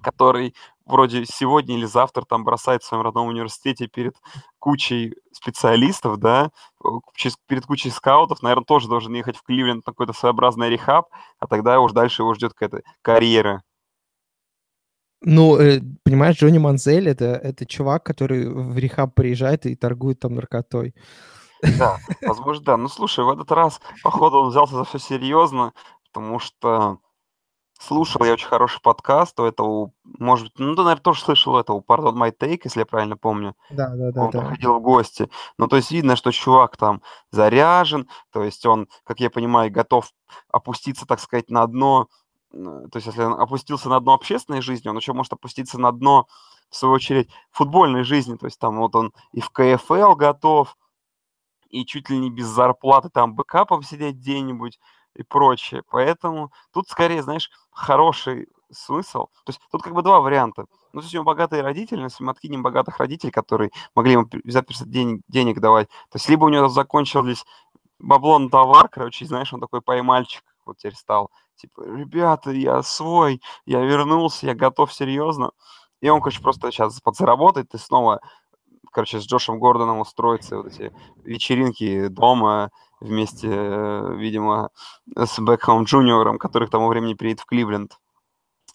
который 0.03 0.55
вроде 0.85 1.25
сегодня 1.25 1.77
или 1.77 1.87
завтра 1.87 2.25
там 2.25 2.45
бросает 2.45 2.83
в 2.83 2.87
своем 2.87 3.03
родном 3.03 3.29
университете 3.29 3.87
перед 3.87 4.15
кучей 4.59 5.15
специалистов, 5.33 6.19
да, 6.19 6.51
перед 7.47 7.67
кучей 7.67 7.91
скаутов, 7.91 8.43
наверное, 8.43 8.65
тоже 8.65 8.89
должен 8.89 9.15
ехать 9.15 9.37
в 9.37 9.43
Кливленд 9.43 9.87
на 9.87 9.93
какой-то 9.93 10.13
своеобразный 10.13 10.69
рехаб, 10.71 11.09
а 11.39 11.47
тогда 11.47 11.81
уж 11.81 11.93
дальше 11.93 12.23
его 12.23 12.35
ждет 12.35 12.53
какая-то 12.55 12.83
карьера. 13.03 13.63
Ну, 15.21 15.57
э, 15.59 15.81
понимаешь, 16.05 16.37
Джонни 16.37 16.59
Манзель 16.59 17.09
это, 17.09 17.27
это 17.27 17.67
чувак, 17.67 18.05
который 18.05 18.49
в 18.49 18.79
рехаб 18.79 19.15
приезжает 19.15 19.67
и 19.67 19.75
торгует 19.75 20.21
там 20.21 20.35
наркотой. 20.35 20.95
Да, 21.79 21.99
возможно, 22.23 22.65
да. 22.65 22.77
Ну, 22.77 22.89
слушай, 22.89 23.25
в 23.25 23.31
этот 23.31 23.51
раз, 23.51 23.81
походу, 24.03 24.39
он 24.39 24.51
взялся 24.51 24.77
за 24.77 24.85
все 24.85 24.99
серьезно, 24.99 25.73
потому 26.05 26.39
что 26.39 27.01
слушал 27.81 28.25
я 28.25 28.33
очень 28.33 28.49
хороший 28.49 28.81
подкаст 28.81 29.39
у 29.41 29.45
этого, 29.45 29.93
может 30.05 30.47
быть, 30.47 30.59
ну, 30.59 30.75
ты, 30.75 30.83
наверное, 30.83 31.03
тоже 31.03 31.21
слышал 31.21 31.57
этого 31.57 31.81
Pardon 31.81 32.15
My 32.15 32.33
Take, 32.37 32.63
если 32.65 32.81
я 32.81 32.87
правильно 32.87 33.17
помню. 33.17 33.55
Да, 33.71 33.89
да, 33.95 34.11
да, 34.13 34.23
Он 34.23 34.31
да. 34.31 34.41
приходил 34.41 34.75
в 34.75 34.83
гости. 34.83 35.29
Ну, 35.59 35.69
то 35.69 35.77
есть 35.77 35.91
видно, 35.91 36.17
что 36.17 36.33
чувак 36.33 36.77
там 36.77 37.03
заряжен, 37.31 38.09
то 38.33 38.43
есть 38.43 38.67
он, 38.67 38.89
как 39.05 39.21
я 39.21 39.31
понимаю, 39.31 39.71
готов 39.71 40.11
опуститься, 40.53 41.07
так 41.07 41.21
сказать, 41.21 41.51
на 41.51 41.67
дно. 41.67 42.09
Э, 42.53 42.57
То 42.91 42.97
есть 42.97 43.07
если 43.07 43.23
он 43.23 43.35
опустился 43.35 43.89
на 43.89 44.01
дно 44.01 44.15
общественной 44.15 44.61
жизни, 44.61 44.89
он 44.89 44.97
еще 44.97 45.13
может 45.13 45.33
опуститься 45.33 45.79
на 45.79 45.93
дно, 45.93 46.27
в 46.71 46.77
свою 46.77 46.95
очередь, 46.95 47.31
футбольной 47.51 48.05
жизни. 48.05 48.37
То 48.37 48.47
есть 48.47 48.59
там 48.59 48.79
вот 48.79 48.95
он 48.95 49.13
и 49.33 49.41
в 49.41 49.51
КФЛ 49.51 50.15
готов, 50.15 50.77
и 51.71 51.85
чуть 51.85 52.11
ли 52.11 52.19
не 52.19 52.31
без 52.31 52.47
зарплаты 52.47 53.11
там 53.11 53.35
бэкапом 53.35 53.83
сидеть 53.83 54.17
где-нибудь 54.17 54.79
и 55.15 55.23
прочее. 55.23 55.83
Поэтому 55.91 56.53
тут 56.73 56.89
скорее, 56.89 57.23
знаешь, 57.23 57.51
хороший 57.71 58.49
смысл. 58.71 59.27
То 59.45 59.51
есть 59.51 59.61
тут 59.71 59.83
как 59.83 59.95
бы 59.95 60.03
два 60.03 60.21
варианта. 60.21 60.67
Ну, 60.93 61.01
если 61.01 61.17
у 61.17 61.21
него 61.21 61.25
богатые 61.25 61.63
родители, 61.63 62.03
если 62.03 62.25
мы 62.25 62.33
откинем 62.33 62.63
богатых 62.63 62.99
родителей, 62.99 63.31
которые 63.31 63.71
могли 63.95 64.13
ему 64.13 64.27
просто 64.27 64.87
денег, 64.87 65.23
денег 65.29 65.61
давать, 65.61 65.89
то 65.89 66.17
есть 66.17 66.29
либо 66.29 66.45
у 66.45 66.49
него 66.49 66.69
закончились 66.69 67.45
бабло 67.99 68.39
на 68.39 68.49
товар, 68.49 68.89
короче, 68.89 69.27
знаешь, 69.27 69.53
он 69.53 69.61
такой 69.61 69.83
поймальчик 69.83 70.43
вот 70.69 70.79
теперь 70.79 70.95
стал. 70.95 71.31
Типа, 71.57 71.83
ребята, 71.83 72.51
я 72.51 72.83
свой, 72.83 73.41
я 73.67 73.81
вернулся, 73.81 74.47
я 74.47 74.55
готов 74.55 74.93
серьезно. 74.93 75.51
И 76.01 76.09
он, 76.09 76.21
короче, 76.21 76.41
просто 76.41 76.71
сейчас 76.71 77.01
подзаработает 77.01 77.75
и 77.75 77.79
снова, 77.79 78.21
короче, 78.93 79.21
с 79.21 79.27
Джошем 79.27 79.59
Гордоном 79.59 79.99
устроится 79.99 80.59
вот 80.59 80.67
эти 80.67 80.93
вечеринки 81.25 82.09
дома 82.09 82.71
вместе, 83.01 83.49
э, 83.51 84.15
видимо, 84.17 84.71
с 85.17 85.39
Бекхэмом 85.39 85.85
Джуниором, 85.85 86.39
который 86.39 86.69
к 86.69 86.71
тому 86.71 86.89
времени 86.89 87.15
приедет 87.15 87.41
в 87.41 87.47
Кливленд. 87.47 87.99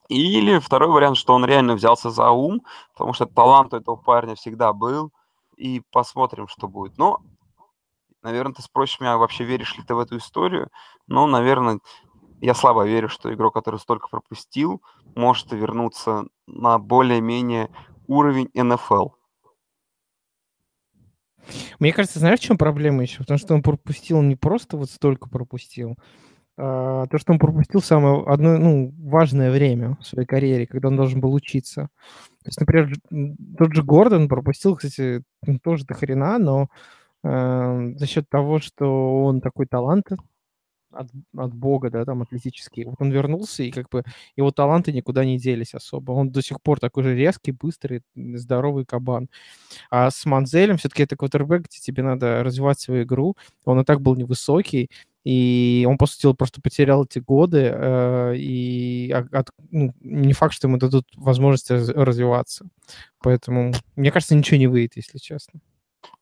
Или 0.09 0.59
второй 0.59 0.89
вариант, 0.89 1.17
что 1.17 1.33
он 1.33 1.45
реально 1.45 1.75
взялся 1.75 2.09
за 2.09 2.29
ум, 2.31 2.61
потому 2.93 3.13
что 3.13 3.25
талант 3.25 3.73
у 3.73 3.77
этого 3.77 3.95
парня 3.95 4.35
всегда 4.35 4.73
был, 4.73 5.11
и 5.55 5.81
посмотрим, 5.91 6.47
что 6.47 6.67
будет. 6.67 6.97
Но, 6.97 7.21
наверное, 8.21 8.53
ты 8.53 8.61
спросишь 8.61 8.99
меня, 8.99 9.17
вообще 9.17 9.43
веришь 9.43 9.77
ли 9.77 9.83
ты 9.83 9.95
в 9.95 9.99
эту 9.99 10.17
историю? 10.17 10.69
Ну, 11.07 11.27
наверное, 11.27 11.79
я 12.41 12.53
слабо 12.53 12.85
верю, 12.85 13.09
что 13.09 13.33
игрок, 13.33 13.53
который 13.53 13.79
столько 13.79 14.07
пропустил, 14.09 14.81
может 15.15 15.51
вернуться 15.51 16.25
на 16.47 16.79
более-менее 16.79 17.69
уровень 18.07 18.49
НФЛ. 18.53 19.09
Мне 21.79 21.93
кажется, 21.93 22.19
знаешь, 22.19 22.39
в 22.39 22.43
чем 22.43 22.57
проблема 22.57 23.01
еще? 23.01 23.19
Потому 23.19 23.37
что 23.37 23.53
он 23.53 23.61
пропустил 23.61 24.21
не 24.21 24.35
просто 24.35 24.77
вот 24.77 24.89
столько 24.89 25.29
пропустил, 25.29 25.97
а 26.57 27.07
то, 27.07 27.17
что 27.17 27.33
он 27.33 27.39
пропустил 27.39 27.81
самое 27.81 28.23
одно, 28.25 28.57
ну, 28.57 28.93
важное 28.97 29.51
время 29.51 29.97
в 29.99 30.05
своей 30.05 30.27
карьере, 30.27 30.67
когда 30.67 30.89
он 30.89 30.95
должен 30.95 31.19
был 31.19 31.33
учиться. 31.33 31.89
То 32.43 32.49
есть, 32.49 32.59
например, 32.59 32.93
тот 33.57 33.73
же 33.73 33.83
Гордон 33.83 34.29
пропустил, 34.29 34.75
кстати, 34.75 35.23
тоже 35.63 35.85
до 35.85 35.93
хрена, 35.95 36.37
но 36.37 36.67
э, 37.23 37.93
за 37.95 38.05
счет 38.05 38.29
того, 38.29 38.59
что 38.59 39.23
он 39.23 39.41
такой 39.41 39.65
талант 39.65 40.07
от, 40.93 41.09
от 41.35 41.53
бога, 41.53 41.89
да, 41.89 42.05
там, 42.05 42.21
атлетический, 42.21 42.85
вот 42.85 42.95
он 42.99 43.11
вернулся, 43.11 43.63
и 43.63 43.71
как 43.71 43.89
бы 43.89 44.03
его 44.35 44.51
таланты 44.51 44.91
никуда 44.91 45.25
не 45.25 45.37
делись 45.37 45.73
особо. 45.73 46.11
Он 46.13 46.31
до 46.31 46.41
сих 46.41 46.61
пор 46.61 46.79
такой 46.79 47.03
же 47.03 47.15
резкий, 47.15 47.51
быстрый, 47.51 48.01
здоровый 48.15 48.85
кабан. 48.85 49.29
А 49.89 50.09
с 50.11 50.25
Манзелем 50.25 50.77
все-таки 50.77 51.03
это 51.03 51.15
квотербек, 51.15 51.61
где 51.67 51.79
тебе 51.79 52.03
надо 52.03 52.43
развивать 52.43 52.79
свою 52.79 53.03
игру. 53.03 53.35
Он 53.65 53.79
и 53.79 53.83
так 53.83 54.01
был 54.01 54.15
невысокий, 54.15 54.89
и 55.23 55.85
он, 55.87 55.97
по 55.97 56.05
сути 56.05 56.35
просто 56.35 56.61
потерял 56.61 57.05
эти 57.05 57.19
годы, 57.19 57.71
э, 57.73 58.35
и 58.37 59.11
от- 59.11 59.51
ну, 59.71 59.93
не 60.01 60.33
факт, 60.33 60.53
что 60.53 60.67
ему 60.67 60.77
дадут 60.77 61.07
возможность 61.15 61.71
раз- 61.71 61.89
развиваться. 61.89 62.65
Поэтому, 63.21 63.73
мне 63.95 64.11
кажется, 64.11 64.35
ничего 64.35 64.57
не 64.57 64.67
выйдет, 64.67 64.97
если 64.97 65.17
честно. 65.19 65.61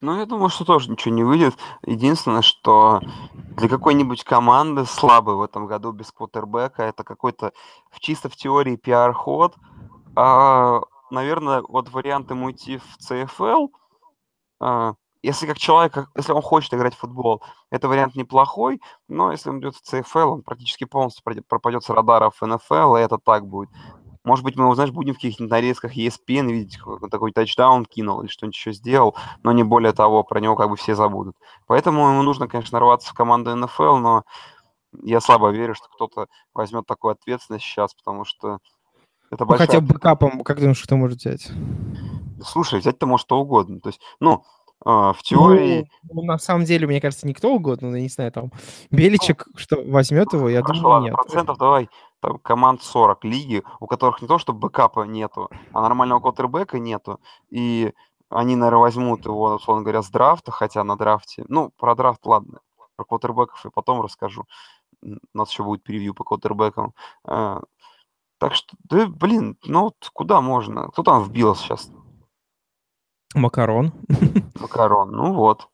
Ну, 0.02 0.18
я 0.18 0.26
думаю, 0.26 0.50
что 0.50 0.66
тоже 0.66 0.90
ничего 0.90 1.14
не 1.14 1.24
выйдет. 1.24 1.56
Единственное, 1.86 2.42
что 2.42 3.02
для 3.34 3.70
какой-нибудь 3.70 4.24
команды 4.24 4.86
слабой 4.86 5.36
в 5.36 5.42
этом 5.42 5.68
году 5.68 5.92
без 5.92 6.12
квотербека 6.12 6.84
это 6.84 7.04
какой-то 7.04 7.54
в- 7.92 8.00
чисто 8.00 8.30
в 8.30 8.36
теории 8.36 8.76
пиар-ход. 8.76 9.56
А, 10.16 10.82
наверное, 11.10 11.62
вот 11.68 11.90
вариант 11.90 12.32
ему 12.32 12.48
уйти 12.48 12.78
в 12.78 12.98
ЦФЛ, 12.98 13.68
а, 14.60 14.94
если 15.24 15.46
как 15.46 15.58
человек, 15.58 16.10
если 16.16 16.32
он 16.32 16.42
хочет 16.42 16.74
играть 16.74 16.96
в 16.96 17.00
футбол, 17.00 17.44
это 17.70 17.88
вариант 17.88 18.16
неплохой, 18.16 18.82
но 19.08 19.32
если 19.32 19.50
он 19.50 19.60
идет 19.60 19.76
в 19.76 19.82
ЦФЛ, 19.82 20.34
он 20.34 20.42
практически 20.42 20.86
полностью 20.86 21.24
пропадет 21.48 21.84
с 21.84 21.90
радаров 21.90 22.42
НФЛ, 22.42 22.96
и 22.96 23.02
это 23.02 23.18
так 23.20 23.46
будет. 23.46 23.70
Может 24.24 24.46
быть, 24.46 24.56
мы 24.56 24.66
его, 24.66 24.76
знаешь, 24.76 24.92
будем 24.92 25.14
в 25.14 25.18
каких-нибудь 25.18 25.50
нарезках 25.50 25.98
ESPN 25.98 26.52
видеть, 26.52 26.80
он 26.86 27.10
такой 27.10 27.32
тачдаун 27.32 27.86
кинул 27.86 28.22
или 28.22 28.30
что-нибудь 28.30 28.56
еще 28.56 28.72
сделал, 28.72 29.16
но 29.44 29.52
не 29.52 29.64
более 29.64 29.94
того, 29.94 30.24
про 30.24 30.40
него 30.40 30.56
как 30.56 30.70
бы 30.70 30.76
все 30.76 30.94
забудут. 30.96 31.36
Поэтому 31.66 32.08
ему 32.10 32.22
нужно, 32.22 32.48
конечно, 32.48 32.80
рваться 32.80 33.10
в 33.10 33.14
команду 33.14 33.56
НФЛ, 33.56 33.96
но 33.98 34.24
я 35.02 35.22
слабо 35.22 35.50
верю, 35.50 35.74
что 35.74 35.88
кто-то 35.90 36.28
возьмет 36.54 36.86
такую 36.86 37.14
ответственность 37.14 37.66
сейчас, 37.66 37.96
потому 37.96 38.26
что 38.26 38.60
это 39.32 39.44
Ну, 39.44 39.50
большая... 39.50 39.68
хотя 39.68 39.80
бы 39.82 39.94
бэкапом, 39.94 40.44
как 40.44 40.60
думаешь, 40.60 40.84
кто 40.84 40.98
может 40.98 41.20
взять? 41.20 41.50
Слушай, 42.46 42.80
взять-то 42.80 43.08
может 43.08 43.26
что 43.26 43.40
угодно. 43.40 43.80
То 43.80 43.90
есть, 43.90 44.02
ну, 44.20 44.44
а, 44.84 45.14
в 45.14 45.22
теории... 45.22 45.90
Ну, 46.12 46.24
на 46.24 46.38
самом 46.38 46.66
деле, 46.66 46.88
мне 46.88 47.00
кажется, 47.00 47.28
никто 47.28 47.54
угодно, 47.54 47.90
ну, 47.90 47.96
я 47.96 48.02
не 48.02 48.10
знаю, 48.10 48.32
там, 48.32 48.52
Беличек, 48.90 49.48
что 49.56 49.82
возьмет 49.84 50.34
его, 50.34 50.50
я 50.50 50.62
Хорошо, 50.62 50.82
думаю, 50.82 51.04
нет. 51.04 51.14
процентов 51.14 51.58
давай, 51.58 51.88
команд 52.44 52.82
40 52.82 53.24
лиги, 53.26 53.64
у 53.80 53.88
которых 53.88 54.22
не 54.22 54.28
то, 54.28 54.38
что 54.38 54.54
бэкапа 54.54 55.04
нету, 55.04 55.50
а 55.74 55.82
нормального 55.82 56.20
квотербека 56.20 56.80
нету, 56.80 57.20
и 57.50 57.94
они, 58.30 58.56
наверное, 58.56 58.80
возьмут 58.80 59.26
его, 59.26 59.56
условно 59.56 59.84
говоря, 59.84 60.02
с 60.02 60.10
драфта, 60.10 60.52
хотя 60.52 60.84
на 60.84 60.96
драфте, 60.96 61.44
ну, 61.48 61.72
про 61.78 61.96
драфт, 61.96 62.26
ладно, 62.26 62.60
про 62.96 63.06
квотербеков 63.06 63.64
я 63.66 63.72
потом 63.72 64.02
расскажу, 64.02 64.46
у 65.02 65.18
нас 65.34 65.52
еще 65.52 65.64
будет 65.64 65.84
превью 65.84 66.14
по 66.14 66.24
квотербекам, 66.24 66.94
А, 67.26 67.62
так 68.38 68.56
что, 68.56 68.76
да, 68.86 69.08
блин, 69.08 69.58
ну, 69.66 69.84
вот 69.84 69.96
куда 70.14 70.42
можно, 70.42 70.88
кто 70.88 71.04
там 71.04 71.24
вбил 71.24 71.56
сейчас 71.56 71.92
Макарон. 73.34 73.94
Макарон, 74.60 75.12
ну 75.12 75.34
вот, 75.34 75.70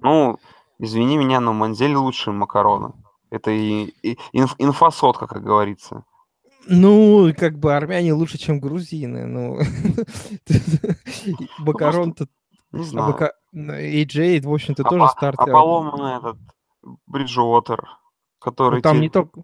ну, 0.00 0.38
извини 0.78 1.16
меня, 1.16 1.40
но 1.40 1.52
Манзель 1.52 1.94
лучше 1.94 2.32
Макарона, 2.32 2.94
это 3.34 3.50
и, 3.50 3.92
и 4.02 4.16
инф- 4.34 4.54
инфосотка, 4.58 5.26
как 5.26 5.42
говорится. 5.42 6.04
Ну, 6.66 7.32
как 7.36 7.58
бы 7.58 7.74
армяне 7.74 8.14
лучше, 8.14 8.38
чем 8.38 8.60
грузины. 8.60 9.26
Ну, 9.26 9.58
Макарон-то... 11.58 12.26
Не 12.72 12.80
а 12.80 12.84
знаю. 12.84 13.12
Мака- 13.12 13.34
ну, 13.52 13.72
AJ, 13.74 14.40
в 14.42 14.52
общем-то, 14.52 14.82
А, 14.84 14.88
тоже 14.90 15.08
стартер. 15.08 15.48
а 15.48 15.52
поломанный 15.52 16.16
этот 16.18 16.36
Бриджуотер, 17.06 17.88
который... 18.40 18.76
Ну, 18.76 18.82
там 18.82 19.00
не 19.00 19.10
только... 19.10 19.42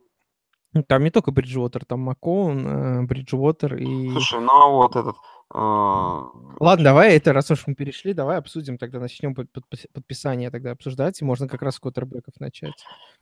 ну, 0.73 0.83
Там 0.83 1.05
не 1.05 1.11
только 1.11 1.31
Бриджуотер, 1.31 1.85
там 1.85 2.01
Макоун, 2.01 2.67
э, 2.67 3.03
Бриджуотер 3.03 3.77
и... 3.77 4.11
Слушай, 4.13 4.41
ну 4.41 4.51
а 4.51 4.69
вот 4.69 4.97
этот... 4.97 5.17
э, 5.53 5.59
Ладно, 6.61 6.85
давай 6.85 7.17
это, 7.17 7.33
раз 7.33 7.51
уж 7.51 7.67
мы 7.67 7.75
перешли, 7.75 8.13
давай 8.13 8.37
обсудим, 8.39 8.77
тогда 8.79 9.01
начнем 9.01 9.35
под- 9.35 9.51
подпис- 9.53 9.89
подписание 9.93 10.51
тогда 10.51 10.73
обсуждать, 10.73 11.21
и 11.21 11.25
можно 11.25 11.49
как 11.49 11.63
раз 11.63 11.77
с 11.77 11.81
квотербеков 11.81 12.35
начать. 12.39 12.75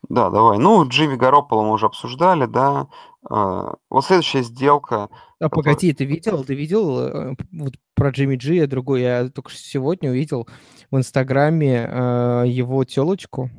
Да, 0.09 0.29
давай. 0.31 0.59
Ну, 0.59 0.87
Джимми 0.89 1.17
Гарополо 1.17 1.63
мы 1.63 1.73
уже 1.73 1.87
обсуждали, 1.87 2.47
да. 2.47 2.89
Э, 3.31 3.75
Вот 3.91 4.05
следующая 4.05 4.43
сделка... 4.43 5.09
А 5.41 5.45
Который- 5.49 5.51
погоди, 5.65 5.93
ты 5.93 6.05
видел, 6.05 6.45
ты 6.45 6.55
видел 6.55 6.99
э, 7.01 7.37
вот 7.53 7.75
про 7.95 8.11
Джимми 8.11 8.37
Джи, 8.37 8.59
а 8.61 8.67
другой, 8.67 9.03
я 9.03 9.29
только 9.29 9.51
сегодня 9.53 10.11
увидел 10.11 10.49
в 10.91 10.97
Инстаграме 10.97 11.87
э, 11.89 12.45
его 12.47 12.85
телочку, 12.85 13.51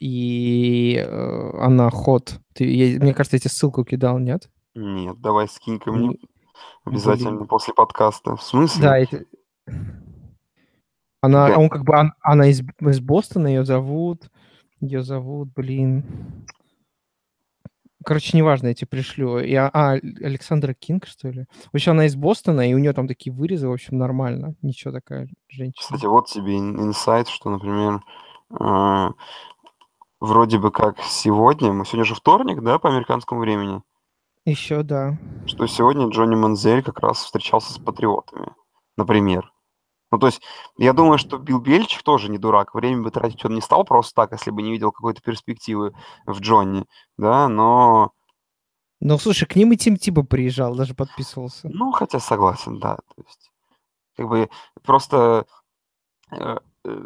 и 0.00 0.96
э, 1.06 1.50
она 1.60 1.90
ход. 1.90 2.40
Ты, 2.54 2.64
я- 2.64 2.98
мне 2.98 3.14
кажется, 3.14 3.36
я 3.36 3.40
тебе 3.40 3.50
ссылку 3.50 3.84
кидал, 3.84 4.18
нет? 4.18 4.50
Нет, 4.74 5.20
давай 5.20 5.46
скинь 5.48 5.78
ко 5.78 5.92
мне. 5.92 6.16
Обязательно 6.84 7.32
Блин. 7.32 7.46
после 7.48 7.74
подкаста. 7.74 8.36
В 8.36 8.42
смысле? 8.42 8.82
Да, 8.82 8.98
эти... 8.98 9.26
Она, 11.20 11.48
Да. 11.48 11.58
он 11.58 11.68
как 11.70 11.84
бы, 11.84 11.96
он- 11.98 12.12
она 12.20 12.48
из, 12.48 12.60
из 12.80 13.00
Бостона, 13.00 13.46
ее 13.46 13.64
зовут, 13.64 14.30
ее 14.80 15.02
зовут, 15.02 15.48
блин. 15.54 16.04
Короче, 18.04 18.36
неважно, 18.36 18.66
я 18.68 18.74
тебе 18.74 18.88
пришлю. 18.88 19.38
Я, 19.38 19.70
а, 19.72 19.92
Александра 19.92 20.74
Кинг, 20.74 21.06
что 21.06 21.30
ли? 21.30 21.46
В 21.72 21.74
общем, 21.74 21.92
она 21.92 22.04
из 22.04 22.16
Бостона, 22.16 22.68
и 22.70 22.74
у 22.74 22.78
нее 22.78 22.92
там 22.92 23.08
такие 23.08 23.32
вырезы, 23.34 23.66
в 23.66 23.72
общем, 23.72 23.96
нормально. 23.96 24.54
Ничего 24.60 24.92
такая 24.92 25.26
женщина. 25.48 25.80
Кстати, 25.80 26.04
вот 26.04 26.26
тебе 26.26 26.58
ин- 26.58 26.78
инсайт, 26.82 27.28
что, 27.28 27.48
например, 27.48 28.02
э, 28.60 29.08
вроде 30.20 30.58
бы 30.58 30.70
как 30.70 31.00
сегодня, 31.00 31.72
мы 31.72 31.86
сегодня 31.86 32.04
же 32.04 32.14
вторник, 32.14 32.60
да, 32.62 32.78
по 32.78 32.90
американскому 32.90 33.40
времени, 33.40 33.80
Еще, 34.44 34.82
да. 34.82 35.18
что 35.46 35.66
сегодня 35.66 36.08
Джонни 36.08 36.34
Манзель 36.34 36.82
как 36.82 37.00
раз 37.00 37.24
встречался 37.24 37.72
с 37.72 37.78
патриотами, 37.78 38.54
например. 38.96 39.50
Ну, 40.10 40.18
то 40.18 40.26
есть, 40.26 40.42
я 40.76 40.92
думаю, 40.92 41.18
что 41.18 41.38
Билл 41.38 41.58
Бельчик 41.60 42.02
тоже 42.02 42.30
не 42.30 42.38
дурак. 42.38 42.74
Время 42.74 43.02
бы 43.02 43.10
тратить 43.10 43.44
он 43.44 43.54
не 43.54 43.60
стал 43.60 43.84
просто 43.84 44.14
так, 44.14 44.32
если 44.32 44.50
бы 44.52 44.62
не 44.62 44.70
видел 44.70 44.92
какой-то 44.92 45.20
перспективы 45.22 45.92
в 46.26 46.38
Джонни, 46.40 46.84
да, 47.16 47.48
но, 47.48 48.12
Ну, 49.00 49.18
слушай, 49.18 49.46
к 49.46 49.56
ним 49.56 49.72
и 49.72 49.76
Тим 49.76 49.96
Тиба 49.96 50.22
приезжал, 50.22 50.76
даже 50.76 50.94
подписывался. 50.94 51.68
ну, 51.72 51.90
хотя 51.90 52.20
согласен, 52.20 52.78
да, 52.78 52.96
то 52.96 53.22
есть, 53.26 53.50
как 54.16 54.28
бы 54.28 54.50
просто 54.84 55.46
э, 56.30 56.58
э, 56.84 57.04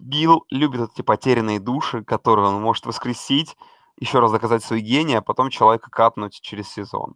Билл 0.00 0.44
любит 0.50 0.90
эти 0.92 1.02
потерянные 1.02 1.60
души, 1.60 2.02
которые 2.02 2.48
он 2.48 2.60
может 2.60 2.86
воскресить, 2.86 3.56
еще 3.98 4.18
раз 4.20 4.32
доказать 4.32 4.62
свой 4.64 4.80
гений, 4.80 5.14
а 5.14 5.22
потом 5.22 5.50
человека 5.50 5.90
катнуть 5.90 6.40
через 6.40 6.68
сезон. 6.68 7.14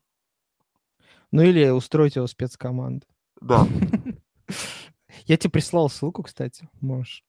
Ну, 1.33 1.43
или 1.43 1.69
устроить 1.69 2.17
его 2.17 2.27
спецкоманду. 2.27 3.07
Да, 3.41 3.67
Я 5.27 5.37
тебе 5.37 5.51
прислал 5.51 5.89
ссылку, 5.91 6.23
кстати, 6.23 6.69
можешь. 6.81 7.25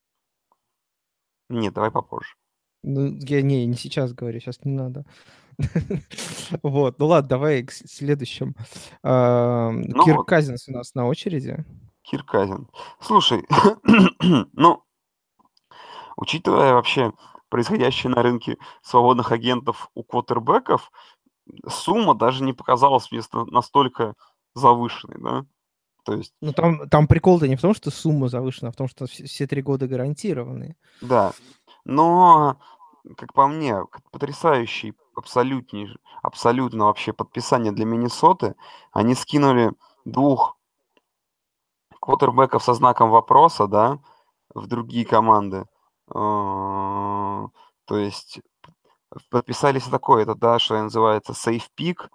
нет, 1.50 1.74
давай 1.74 1.89
попозже. 1.92 2.36
Ну, 2.84 3.18
я 3.22 3.42
не, 3.42 3.66
не 3.66 3.74
сейчас 3.75 4.13
говорю, 4.13 4.39
сейчас 4.39 4.63
не 4.63 4.72
надо. 4.74 5.06
Вот, 6.63 7.00
ну 7.00 7.08
ладно, 7.08 7.27
давай 7.27 7.63
к 7.63 7.72
с- 7.72 7.84
следующим. 7.92 8.56
Ам, 9.04 9.82
Ну 9.82 10.16
вот. 10.16 10.24
Казинс 10.27 10.68
у 10.70 10.72
нас 10.72 10.94
на 10.96 11.08
очереди. 11.08 11.66
Кирказин. 12.04 12.70
Слушай, 13.01 13.44
ну, 14.54 14.84
учитывая 16.16 16.74
вообще 16.74 17.12
происходящее 17.50 18.12
на 18.12 18.22
рынке 18.22 18.58
свободных 18.82 19.32
агентов 19.32 19.89
у 19.94 20.04
квотербеков, 20.04 20.92
сумма 21.68 22.16
даже 22.16 22.44
не 22.44 22.54
показалась 22.54 23.12
мне 23.12 23.22
настолько 23.32 24.16
завышенной, 24.54 25.18
да? 25.20 25.46
То 26.04 26.13
есть, 26.13 26.34
Ну, 26.42 26.54
там, 26.54 26.88
там 26.89 27.08
прикол-то 27.08 27.48
не 27.48 27.58
в 27.58 27.62
том, 27.62 27.74
что 27.74 27.92
сумма 27.92 28.30
завышена, 28.30 28.70
а 28.70 28.72
в 28.72 28.75
том, 28.75 28.88
что 28.88 29.08
все, 29.08 29.46
три 29.46 29.62
года 29.62 29.88
гарантированные. 29.88 30.77
да. 31.01 31.34
Но, 31.84 32.60
как 33.16 33.34
по 33.34 33.48
мне, 33.48 33.77
потрясающий, 34.12 34.94
абсолютней, 35.18 35.89
абсолютно 36.22 36.86
вообще 36.86 37.12
подписание 37.12 37.72
для 37.72 37.86
Миннесоты. 37.86 38.56
Они 38.92 39.16
скинули 39.16 39.72
двух 40.06 40.58
квотербеков 42.00 42.63
со 42.63 42.74
знаком 42.74 43.10
вопроса, 43.10 43.68
да, 43.68 44.00
в 44.54 44.68
другие 44.68 45.06
команды. 45.06 45.66
А, 46.14 47.48
То 47.86 47.98
есть 47.98 48.42
подписались 49.30 49.84
такое, 49.86 50.24
это, 50.24 50.36
да, 50.36 50.60
что 50.60 50.82
называется 50.82 51.34
safe 51.34 51.64
pick. 51.80 52.08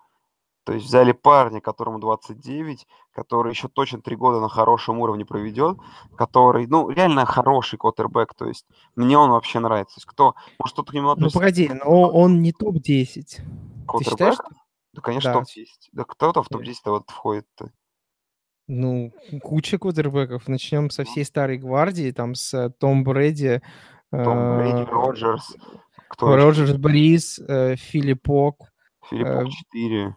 То 0.65 0.75
есть 0.75 0.87
взяли 0.87 1.11
парня, 1.11 1.61
которому 1.61 1.99
29, 1.99 2.87
который 3.11 3.51
еще 3.51 3.67
точно 3.67 4.01
три 4.01 4.15
года 4.15 4.39
на 4.41 4.49
хорошем 4.49 5.01
уровне 5.01 5.25
проведет, 5.25 5.77
который, 6.17 6.69
ну, 6.69 6.89
реально 6.89 7.27
хороший 7.27 7.79
квотербек. 7.81 8.33
То 8.35 8.47
есть 8.47 8.65
мне 8.95 9.19
он 9.19 9.31
вообще 9.31 9.59
нравится. 9.59 9.97
То 9.97 9.99
есть 9.99 10.07
кто, 10.07 10.35
может, 10.61 10.75
кто-то 10.75 10.93
к 10.93 10.95
нему 10.95 11.07
Ну, 11.09 11.13
относится 11.15 11.39
погоди, 11.41 11.69
но 11.69 12.09
он 12.11 12.43
не 12.43 12.53
топ-10. 12.53 13.41
Ты 13.99 14.05
считаешь. 14.05 14.37
Да, 14.93 15.01
конечно, 15.01 15.33
Да. 15.33 15.39
топ-10. 15.41 15.67
Да 15.93 16.05
кто-то 16.05 16.43
в 16.43 16.47
Э. 16.47 16.51
топ-10 16.51 16.77
вот 16.87 17.11
входит-то. 17.11 17.73
Ну, 18.75 19.13
куча 19.43 19.77
квотербеков. 19.77 20.49
Начнем 20.49 20.89
со 20.89 21.05
всей 21.05 21.27
старой 21.27 21.59
гвардии, 21.59 22.11
там 22.11 22.35
с 22.35 22.55
э, 22.55 22.71
Том 22.71 23.05
Брэди, 23.05 23.61
Том 24.11 24.57
Брэди, 24.57 24.81
э, 24.81 24.85
Роджерс. 24.85 25.57
Кто 26.09 26.35
еще? 26.35 26.43
Роджерс 26.43 26.73
Брис, 26.79 27.39
э, 27.39 27.77
Филипп 27.77 28.31
Ок, 28.31 28.73
Филиппов 29.11 29.49
э, 29.49 29.51
4. 29.75 30.17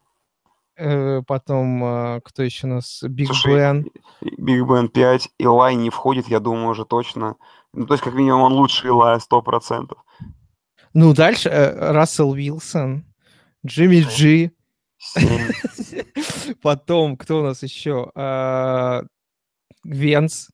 э, 0.77 1.21
потом 1.27 2.21
кто 2.23 2.43
еще 2.43 2.67
у 2.67 2.69
нас? 2.69 3.03
Биг 3.03 3.27
Слушай, 3.27 3.55
Бен. 3.55 3.87
Биг 4.21 4.65
Бен 4.65 4.87
5, 4.87 5.29
Илай 5.37 5.75
не 5.75 5.89
входит, 5.89 6.29
я 6.29 6.39
думаю, 6.39 6.69
уже 6.69 6.85
точно. 6.85 7.35
Ну, 7.73 7.85
то 7.85 7.95
есть, 7.95 8.05
как 8.05 8.13
минимум, 8.13 8.43
он 8.43 8.53
лучше 8.53 8.87
Илая 8.87 9.19
100%. 9.19 9.91
Ну, 10.93 11.13
дальше 11.13 11.49
Рассел 11.49 12.29
Уилсон, 12.29 13.03
Джимми 13.65 13.99
Джи. 13.99 14.53
7. 14.97 15.51
Потом, 16.61 17.17
кто 17.17 17.39
у 17.39 17.43
нас 17.43 17.63
еще? 17.63 18.11
А, 18.15 19.03
Венс, 19.83 20.49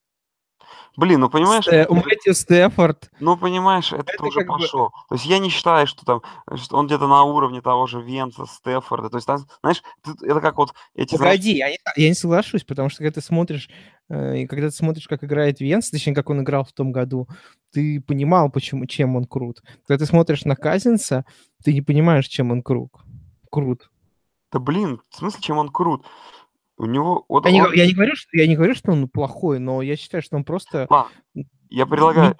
Блин, 0.96 1.20
ну 1.20 1.30
понимаешь, 1.30 1.64
Сте- 1.64 1.86
Мэтью 1.88 2.34
Стефорд. 2.34 3.10
ну 3.18 3.38
понимаешь, 3.38 3.92
это, 3.94 4.12
Это 4.12 4.24
уже 4.26 4.40
как 4.40 4.48
бы- 4.48 4.58
пошло. 4.58 4.90
То 5.08 5.14
есть 5.14 5.24
я 5.24 5.38
не 5.38 5.48
считаю, 5.48 5.86
что 5.86 6.04
там, 6.04 6.20
что 6.56 6.76
он 6.76 6.86
где-то 6.86 7.06
на 7.06 7.22
уровне 7.24 7.62
того 7.62 7.86
же 7.86 8.02
Венца, 8.02 8.44
Стефорда. 8.44 9.08
То 9.08 9.16
есть, 9.16 9.26
там, 9.26 9.38
знаешь, 9.62 9.82
это 10.04 10.40
как 10.42 10.58
вот 10.58 10.74
эти, 10.94 11.16
знаешь, 11.16 11.36
Погоди, 11.38 11.56
я 11.56 11.70
не, 11.70 11.78
я 11.96 12.08
не 12.08 12.14
соглашусь, 12.14 12.64
потому 12.64 12.90
что 12.90 12.98
когда 12.98 13.12
ты 13.12 13.20
смотришь, 13.22 13.70
э, 14.10 14.46
когда 14.46 14.68
ты 14.68 14.74
смотришь, 14.76 15.08
как 15.08 15.24
играет 15.24 15.60
Венс, 15.60 15.88
точнее, 15.88 16.14
как 16.14 16.28
он 16.28 16.42
играл 16.42 16.64
в 16.64 16.72
том 16.74 16.92
году, 16.92 17.26
ты 17.72 17.98
понимал, 18.02 18.50
почему, 18.50 18.84
чем 18.84 19.16
он 19.16 19.24
крут. 19.24 19.62
Когда 19.86 20.04
ты 20.04 20.06
смотришь 20.06 20.44
на 20.44 20.56
Казинца, 20.56 21.24
ты 21.64 21.72
не 21.72 21.80
понимаешь, 21.80 22.26
чем 22.28 22.50
он 22.50 22.62
крут. 22.62 22.92
Крут. 23.50 23.90
Да 24.52 24.58
блин, 24.58 25.00
в 25.10 25.16
смысле, 25.16 25.40
чем 25.42 25.58
он 25.58 25.68
крут? 25.70 26.04
У 26.78 26.86
него... 26.86 27.24
Вот 27.28 27.44
Я 27.46 27.52
не, 27.52 27.60
он- 27.62 27.68
го- 27.68 27.74
я 27.74 27.86
не 27.86 27.94
говорю, 27.94 28.14
что 28.16 28.28
я 28.36 28.46
не 28.46 28.56
говорю, 28.56 28.74
что 28.74 28.92
он 28.92 29.08
плохой, 29.08 29.58
но 29.58 29.82
я 29.82 29.96
считаю, 29.96 30.22
что 30.22 30.36
он 30.36 30.44
просто 30.44 30.86
Ладно, 30.90 31.10
я 31.70 31.86
предлагаю, 31.86 32.36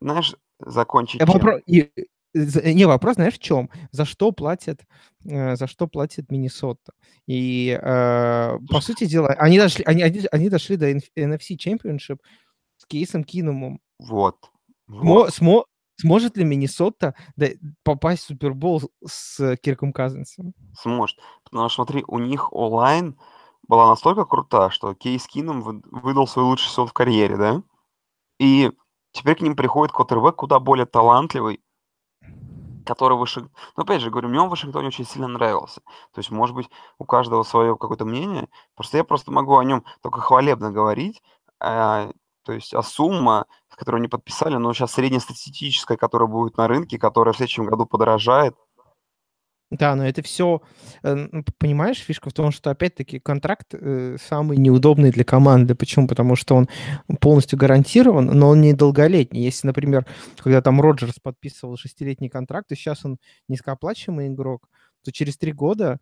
знаешь, 0.00 0.34
закончить 0.60 1.20
и- 1.66 1.90
за- 2.34 2.62
Не, 2.72 2.86
вопрос, 2.86 3.14
знаешь, 3.14 3.34
в 3.34 3.38
чем? 3.38 3.70
За 3.90 4.04
что 4.04 4.32
платят, 4.32 4.82
э, 5.24 5.56
за 5.56 5.66
что 5.66 5.86
платит 5.88 6.30
Миннесота? 6.30 6.92
И, 7.26 7.78
э, 7.80 8.58
по 8.70 8.80
сути 8.80 9.06
дела, 9.06 9.28
они 9.38 9.58
дошли, 9.58 9.82
они, 9.86 10.02
они, 10.02 10.20
они 10.30 10.48
дошли 10.50 10.76
до 10.76 10.90
NF- 10.90 11.10
NFC 11.16 11.56
Championship 11.56 12.18
с 12.76 12.86
Кейсом 12.86 13.24
Кинумом. 13.24 13.80
Вот. 13.98 14.36
вот. 14.86 15.02
Мо- 15.02 15.28
смо- 15.28 15.64
сможет 16.00 16.36
ли 16.36 16.44
Миннесота 16.44 17.14
попасть 17.82 18.24
в 18.24 18.26
Супербол 18.26 18.82
с 19.04 19.56
Кирком 19.56 19.92
Казинсом? 19.92 20.54
Сможет. 20.74 21.18
Потому 21.44 21.68
что, 21.68 21.84
смотри, 21.84 22.04
у 22.06 22.18
них 22.18 22.52
онлайн 22.52 23.18
была 23.66 23.88
настолько 23.88 24.24
крута, 24.24 24.70
что 24.70 24.94
Кейс 24.94 25.26
Кином 25.26 25.60
вы- 25.60 25.82
выдал 25.90 26.26
свой 26.26 26.44
лучший 26.44 26.68
сезон 26.70 26.86
в 26.86 26.92
карьере, 26.92 27.36
да? 27.36 27.62
И 28.38 28.72
теперь 29.12 29.36
к 29.36 29.40
ним 29.42 29.56
приходит 29.56 29.92
квотербек 29.94 30.36
куда 30.36 30.58
более 30.58 30.86
талантливый, 30.86 31.60
который 32.86 33.18
выше... 33.18 33.50
Ну, 33.76 33.82
опять 33.82 34.00
же, 34.00 34.10
говорю, 34.10 34.28
мне 34.28 34.40
он 34.40 34.46
в 34.46 34.50
Вашингтоне 34.50 34.88
очень 34.88 35.04
сильно 35.04 35.28
нравился. 35.28 35.82
То 36.14 36.20
есть, 36.20 36.30
может 36.30 36.54
быть, 36.56 36.70
у 36.98 37.04
каждого 37.04 37.42
свое 37.42 37.76
какое-то 37.76 38.06
мнение. 38.06 38.48
Просто 38.74 38.96
я 38.96 39.04
просто 39.04 39.30
могу 39.30 39.58
о 39.58 39.64
нем 39.64 39.84
только 40.00 40.20
хвалебно 40.20 40.70
говорить. 40.70 41.22
а, 41.60 42.10
то 42.48 42.54
есть, 42.54 42.72
а 42.72 42.82
сумма, 42.82 43.44
которую 43.68 43.98
они 43.98 44.08
подписали, 44.08 44.56
ну, 44.56 44.72
сейчас 44.72 44.92
среднестатистическая, 44.92 45.98
которая 45.98 46.30
будет 46.30 46.56
на 46.56 46.66
рынке, 46.66 46.98
которая 46.98 47.34
в 47.34 47.36
следующем 47.36 47.66
году 47.66 47.84
подорожает. 47.84 48.56
Да, 49.70 49.94
но 49.94 50.08
это 50.08 50.22
все, 50.22 50.62
понимаешь, 51.02 51.98
фишка 51.98 52.30
в 52.30 52.32
том, 52.32 52.50
что 52.50 52.70
опять-таки 52.70 53.18
контракт 53.18 53.74
э, 53.74 54.16
самый 54.18 54.56
неудобный 54.56 55.10
для 55.10 55.24
команды. 55.24 55.74
Почему? 55.74 56.08
Потому 56.08 56.36
что 56.36 56.54
он 56.54 56.70
полностью 57.20 57.58
гарантирован, 57.58 58.24
но 58.24 58.48
он 58.48 58.62
не 58.62 58.72
долголетний. 58.72 59.42
Если, 59.42 59.66
например, 59.66 60.06
когда 60.38 60.62
там 60.62 60.80
Роджерс 60.80 61.16
подписывал 61.22 61.76
шестилетний 61.76 62.30
контракт, 62.30 62.72
и 62.72 62.76
сейчас 62.76 63.04
он 63.04 63.18
низкооплачиваемый 63.46 64.28
игрок, 64.28 64.70
то 65.04 65.12
через 65.12 65.36
три 65.36 65.52
года 65.52 65.94
э, 65.94 65.98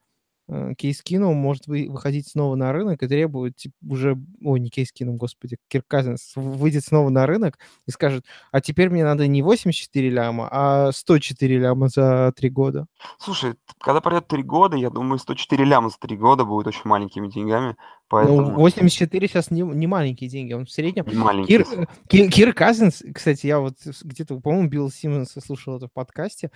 Кейс 0.79 1.03
Кином 1.03 1.35
может 1.37 1.67
вы- 1.67 1.89
выходить 1.91 2.29
снова 2.29 2.55
на 2.55 2.73
рынок 2.73 3.03
и 3.03 3.09
требует 3.09 3.57
типа, 3.57 3.75
уже... 3.89 4.17
Ой, 4.43 4.61
не 4.61 4.71
Кейс 4.71 4.93
Кином, 4.93 5.17
господи, 5.17 5.57
Кирк 5.69 5.87
Казинс 5.89 6.33
выйдет 6.37 6.85
снова 6.85 7.09
на 7.09 7.27
рынок 7.27 7.59
и 7.87 7.91
скажет, 7.91 8.25
а 8.53 8.61
теперь 8.61 8.89
мне 8.91 9.05
надо 9.05 9.27
не 9.27 9.43
84 9.43 10.09
ляма, 10.09 10.49
а 10.51 10.93
104 10.93 11.59
ляма 11.59 11.89
за 11.89 12.33
три 12.37 12.49
года. 12.49 12.87
Слушай, 13.19 13.55
когда 13.79 14.01
пройдет 14.01 14.29
три 14.29 14.43
года, 14.43 14.77
я 14.77 14.91
думаю, 14.91 15.19
104 15.19 15.65
ляма 15.65 15.89
за 15.91 15.99
три 15.99 16.17
года 16.17 16.45
будет 16.45 16.69
очень 16.69 16.83
маленькими 16.85 17.29
деньгами. 17.29 17.69
Ну, 17.69 17.77
Поэтому 18.09 18.51
84 18.55 19.27
сейчас 19.27 19.51
не, 19.51 19.63
не 19.63 19.89
маленькие 19.89 20.31
деньги, 20.31 20.53
он 20.53 20.67
в 20.67 20.71
среднем... 20.71 21.07
не 21.09 21.17
маленькие. 21.17 21.65
Кир, 21.65 21.81
э, 21.81 21.87
Ки- 22.09 22.31
Кир 22.31 22.53
Казинс, 22.53 23.03
кстати, 23.13 23.49
я 23.49 23.59
вот 23.59 23.75
где-то, 24.05 24.39
по-моему, 24.39 24.69
Билл 24.69 24.91
Симмонса 24.91 25.41
слушал 25.41 25.77
это 25.77 25.89
в 25.89 25.93
подкасте, 25.93 26.53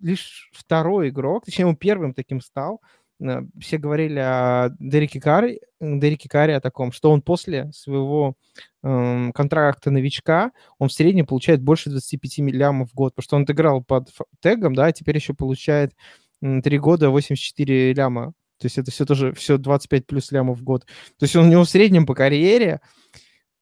лишь 0.00 0.50
второй 0.52 1.08
игрок, 1.08 1.44
точнее, 1.44 1.66
он 1.66 1.76
первым 1.76 2.14
таким 2.14 2.40
стал, 2.40 2.80
э, 3.20 3.42
все 3.60 3.78
говорили 3.78 4.18
о 4.18 4.70
Дереке 4.78 5.20
Карри, 5.20 5.60
Дереке 5.80 6.28
Карри 6.28 6.52
о 6.52 6.60
таком, 6.60 6.92
что 6.92 7.10
он 7.10 7.22
после 7.22 7.72
своего 7.72 8.34
эм, 8.82 9.32
контракта 9.32 9.90
новичка, 9.90 10.52
он 10.78 10.88
в 10.88 10.92
среднем 10.92 11.26
получает 11.26 11.62
больше 11.62 11.90
25 11.90 12.38
лямов 12.52 12.90
в 12.90 12.94
год, 12.94 13.14
потому 13.14 13.24
что 13.24 13.36
он 13.36 13.42
отыграл 13.42 13.82
под 13.82 14.10
тегом, 14.40 14.74
да, 14.74 14.92
теперь 14.92 15.16
еще 15.16 15.34
получает 15.34 15.92
3 16.40 16.78
года 16.78 17.10
84 17.10 17.92
ляма. 17.94 18.34
То 18.58 18.66
есть 18.66 18.78
это 18.78 18.90
все 18.90 19.04
тоже, 19.04 19.32
все 19.32 19.58
25 19.58 20.06
плюс 20.06 20.30
лямов 20.32 20.58
в 20.58 20.62
год. 20.62 20.86
То 21.18 21.24
есть 21.24 21.34
он, 21.36 21.46
у 21.46 21.50
него 21.50 21.64
в 21.64 21.68
среднем 21.68 22.06
по 22.06 22.14
карьере 22.14 22.80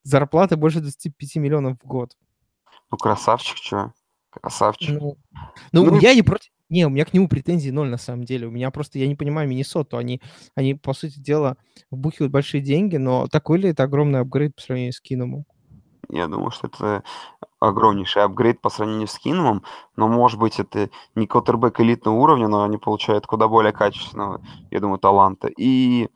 зарплата 0.03 0.57
больше 0.57 0.81
25 0.81 1.37
миллионов 1.37 1.79
в 1.83 1.87
год. 1.87 2.17
Ну, 2.91 2.99
красавчик, 2.99 3.57
что? 3.57 3.93
Красавчик. 4.41 4.99
Ну, 5.01 5.17
ну, 5.73 5.85
ну 5.85 6.01
я 6.01 6.15
не 6.15 6.23
против... 6.23 6.51
Не, 6.69 6.87
у 6.87 6.89
меня 6.89 7.05
к 7.05 7.13
нему 7.13 7.29
претензий 7.29 7.71
ноль 7.71 7.91
на 7.91 7.99
самом 7.99 8.25
деле. 8.25 8.47
У 8.47 8.51
меня 8.51 8.71
просто, 8.71 8.99
я 8.99 9.07
не 9.07 9.15
понимаю 9.15 9.47
Миннесоту. 9.47 9.99
Они, 9.99 10.23
они 10.55 10.75
по 10.75 10.95
сути 10.95 11.19
дела, 11.19 11.59
вбухивают 11.91 12.33
большие 12.33 12.63
деньги, 12.63 12.97
но 12.97 13.27
такой 13.29 13.59
ли 13.59 13.69
это 13.69 13.83
огромный 13.83 14.21
апгрейд 14.21 14.57
по 14.57 14.63
сравнению 14.63 14.95
с 14.95 15.01
Киномом? 15.01 15.45
Я 16.09 16.29
думаю, 16.29 16.51
что 16.51 16.69
это 16.69 17.05
огромнейший 17.61 18.23
апгрейд 18.23 18.61
по 18.61 18.71
сравнению 18.71 19.07
с 19.07 19.19
Киномом, 19.19 19.65
но, 19.97 20.09
может 20.09 20.39
быть, 20.39 20.59
это 20.59 20.89
не 21.15 21.27
квотербек 21.27 21.79
элитного 21.81 22.17
уровня, 22.17 22.49
но 22.49 22.65
они 22.65 22.79
получают 22.79 23.27
куда 23.27 23.49
более 23.49 23.73
качественного, 23.73 24.43
я 24.71 24.81
думаю, 24.81 24.99
таланта. 24.99 25.49
И 25.49 26.09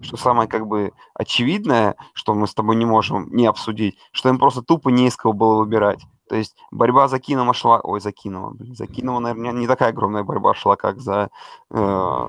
что 0.00 0.16
самое 0.16 0.48
как 0.48 0.66
бы 0.66 0.92
очевидное, 1.14 1.96
что 2.14 2.34
мы 2.34 2.46
с 2.46 2.54
тобой 2.54 2.76
не 2.76 2.84
можем 2.84 3.28
не 3.34 3.46
обсудить, 3.46 3.98
что 4.12 4.28
им 4.28 4.38
просто 4.38 4.62
тупо 4.62 4.88
не 4.88 5.06
из 5.06 5.16
кого 5.16 5.34
было 5.34 5.58
выбирать. 5.58 6.00
То 6.28 6.36
есть 6.36 6.56
борьба 6.70 7.08
за 7.08 7.18
Кинома 7.18 7.54
шла... 7.54 7.80
Ой, 7.82 8.00
за 8.00 8.12
Кинома, 8.12 8.50
блин. 8.50 8.74
За 8.74 8.86
Кинома, 8.86 9.20
наверное, 9.20 9.52
не 9.52 9.66
такая 9.66 9.90
огромная 9.90 10.24
борьба 10.24 10.54
шла, 10.54 10.76
как 10.76 11.00
за, 11.00 11.30
э, 11.70 12.26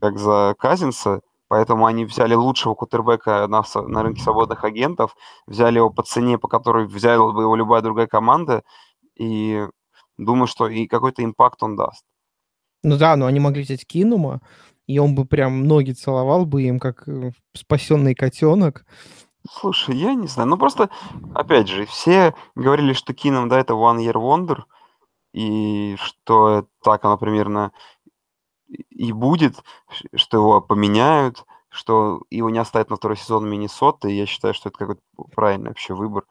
как 0.00 0.18
за 0.18 0.54
Казинса. 0.58 1.20
Поэтому 1.48 1.86
они 1.86 2.04
взяли 2.04 2.34
лучшего 2.34 2.74
кутербека 2.74 3.46
на, 3.48 3.62
на 3.88 4.02
рынке 4.02 4.22
свободных 4.22 4.64
агентов, 4.64 5.14
взяли 5.46 5.76
его 5.76 5.90
по 5.90 6.02
цене, 6.02 6.38
по 6.38 6.48
которой 6.48 6.86
взяла 6.86 7.32
бы 7.32 7.42
его 7.42 7.54
любая 7.56 7.82
другая 7.82 8.06
команда. 8.06 8.62
И 9.14 9.66
думаю, 10.16 10.46
что 10.46 10.68
и 10.68 10.86
какой-то 10.86 11.22
импакт 11.22 11.62
он 11.62 11.76
даст. 11.76 12.04
Ну 12.82 12.96
да, 12.96 13.16
но 13.16 13.26
они 13.26 13.40
могли 13.40 13.62
взять 13.62 13.86
Кинума, 13.86 14.40
и 14.86 14.98
он 14.98 15.14
бы 15.14 15.24
прям 15.24 15.66
ноги 15.66 15.92
целовал 15.92 16.44
бы 16.44 16.62
им, 16.62 16.78
как 16.78 17.08
э, 17.08 17.32
спасенный 17.54 18.14
котенок. 18.14 18.84
Слушай, 19.50 19.96
я 19.96 20.14
не 20.14 20.26
знаю. 20.26 20.48
Ну, 20.48 20.56
просто, 20.56 20.90
опять 21.34 21.68
же, 21.68 21.84
все 21.86 22.34
говорили, 22.54 22.92
что 22.94 23.12
Кином, 23.14 23.48
да, 23.48 23.58
это 23.60 23.74
One 23.74 23.98
Year 23.98 24.14
Wonder, 24.14 24.62
и 25.32 25.96
что 25.98 26.66
так 26.82 27.04
оно 27.04 27.18
примерно 27.18 27.72
и 28.90 29.12
будет, 29.12 29.62
что 30.14 30.38
его 30.38 30.60
поменяют, 30.60 31.44
что 31.68 32.22
его 32.30 32.50
не 32.50 32.58
оставят 32.58 32.90
на 32.90 32.96
второй 32.96 33.16
сезон 33.16 33.48
Миннесоты, 33.48 34.10
и 34.12 34.16
я 34.16 34.26
считаю, 34.26 34.54
что 34.54 34.68
это 34.70 34.78
какой-то 34.78 35.02
правильный 35.34 35.68
вообще 35.68 35.94
выбор. 35.94 36.24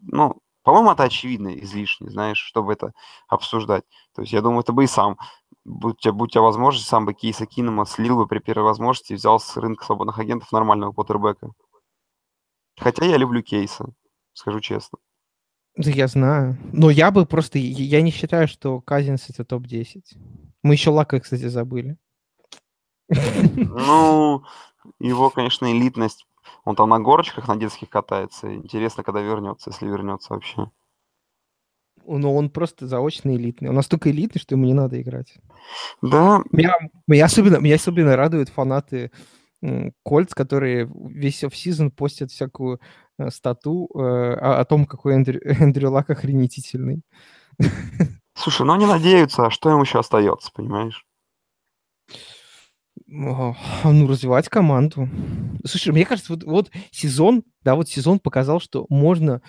Ну, 0.00 0.36
по-моему, 0.64 0.90
это 0.92 1.04
очевидно 1.04 1.48
излишне, 1.60 2.10
знаешь, 2.10 2.38
чтобы 2.38 2.72
это 2.72 2.92
обсуждать. 3.28 3.84
То 4.14 4.22
есть 4.22 4.32
я 4.32 4.42
думаю, 4.42 4.60
это 4.62 4.72
бы 4.72 4.84
и 4.84 4.88
сам, 4.88 5.18
будь 5.64 5.96
у 5.96 5.98
тебя, 5.98 6.12
будь 6.12 6.30
у 6.30 6.32
тебя 6.32 6.42
возможность, 6.42 6.88
сам 6.88 7.06
бы 7.06 7.14
Кейса 7.14 7.46
Кинома 7.46 7.86
слил 7.86 8.16
бы 8.16 8.26
при 8.26 8.40
первой 8.40 8.64
возможности 8.64 9.12
и 9.12 9.16
взял 9.16 9.38
с 9.38 9.56
рынка 9.56 9.84
свободных 9.84 10.18
агентов 10.18 10.50
нормального 10.52 10.92
квотербека. 10.92 11.52
Хотя 12.78 13.06
я 13.06 13.16
люблю 13.16 13.42
кейсы, 13.42 13.84
скажу 14.32 14.60
честно. 14.60 14.98
Да 15.76 15.90
я 15.90 16.06
знаю. 16.08 16.56
Но 16.72 16.90
я 16.90 17.10
бы 17.10 17.26
просто... 17.26 17.58
Я 17.58 18.00
не 18.02 18.10
считаю, 18.10 18.48
что 18.48 18.80
Казинс 18.80 19.28
это 19.28 19.44
топ-10. 19.44 20.02
Мы 20.62 20.74
еще 20.74 20.90
Лака, 20.90 21.20
кстати, 21.20 21.48
забыли. 21.48 21.96
Ну, 23.08 24.42
его, 24.98 25.30
конечно, 25.30 25.70
элитность. 25.70 26.26
Он 26.64 26.76
там 26.76 26.88
на 26.88 26.98
горочках 26.98 27.48
на 27.48 27.56
детских 27.56 27.90
катается. 27.90 28.54
Интересно, 28.54 29.02
когда 29.02 29.20
вернется, 29.20 29.70
если 29.70 29.86
вернется 29.86 30.32
вообще. 30.32 30.70
Но 32.06 32.34
он 32.34 32.50
просто 32.50 32.86
заочно 32.86 33.34
элитный. 33.34 33.68
Он 33.68 33.74
настолько 33.74 34.10
элитный, 34.10 34.40
что 34.40 34.54
ему 34.54 34.64
не 34.64 34.74
надо 34.74 35.00
играть. 35.00 35.34
Да. 36.02 36.42
Меня, 36.52 36.72
меня, 37.06 37.24
особенно, 37.24 37.58
меня 37.58 37.74
особенно 37.74 38.16
радуют 38.16 38.48
фанаты 38.48 39.10
Кольц, 40.02 40.34
которые 40.34 40.90
весь 41.08 41.42
в 41.42 41.56
сезон 41.56 41.90
постят 41.90 42.30
всякую 42.30 42.80
э, 43.18 43.30
стату 43.30 43.88
э, 43.94 43.98
о, 43.98 44.60
о 44.60 44.64
том, 44.64 44.86
какой 44.86 45.14
Эндрю, 45.14 45.40
Эндрю 45.44 45.90
Лак 45.90 46.10
охренетительный. 46.10 47.02
Слушай, 48.34 48.66
ну 48.66 48.74
они 48.74 48.86
надеются, 48.86 49.46
а 49.46 49.50
что 49.50 49.70
им 49.70 49.80
еще 49.80 49.98
остается, 49.98 50.50
понимаешь? 50.52 51.06
Ну, 53.06 53.54
развивать 53.84 54.48
команду. 54.48 55.08
Слушай, 55.64 55.92
мне 55.92 56.04
кажется, 56.04 56.32
вот, 56.32 56.44
вот 56.44 56.70
сезон, 56.90 57.44
да, 57.62 57.74
вот 57.74 57.88
сезон 57.88 58.18
показал, 58.18 58.60
что 58.60 58.86
можно 58.88 59.42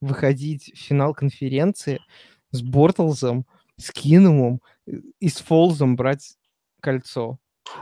выходить 0.00 0.72
в 0.74 0.78
финал 0.78 1.14
конференции 1.14 2.00
с 2.50 2.62
Бортлзом, 2.62 3.46
с 3.76 3.90
Кинумом 3.90 4.60
и 4.86 5.28
с 5.28 5.38
Фолсом 5.38 5.96
брать 5.96 6.36
кольцо. 6.80 7.38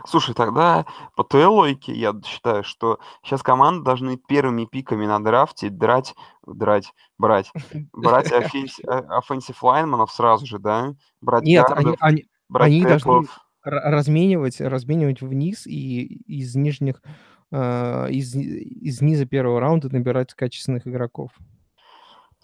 Слушай, 0.07 0.35
тогда 0.35 0.87
по 1.17 1.25
твоей 1.25 1.47
логике 1.47 1.93
я 1.93 2.15
считаю, 2.25 2.65
что 2.65 2.99
сейчас 3.23 3.43
команды 3.43 3.85
должны 3.85 4.17
первыми 4.17 4.65
пиками 4.65 5.07
на 5.07 5.23
драфте 5.23 5.71
драть, 5.71 6.15
драть, 6.47 6.93
брать, 7.19 7.53
брать 7.93 8.33
offensive 8.33 9.63
lineman 9.63 10.02
ов 10.02 10.13
сразу 10.13 10.47
же, 10.47 10.59
да? 10.59 10.95
Брать 11.21 11.45
Нет, 11.45 11.67
guard 11.69 11.80
ов, 11.80 11.87
они, 11.87 11.97
они, 12.01 12.25
брать 12.49 12.67
они 12.69 12.83
должны 12.85 13.29
разменивать, 13.63 14.61
разменивать 14.61 15.21
вниз 15.21 15.67
и 15.67 16.05
из 16.05 16.55
нижних, 16.55 17.03
э, 17.51 18.11
из, 18.11 18.35
из 18.35 19.01
низа 19.03 19.27
первого 19.27 19.61
раунда 19.61 19.93
набирать 19.93 20.35
качественных 20.35 20.87
игроков. 20.87 21.33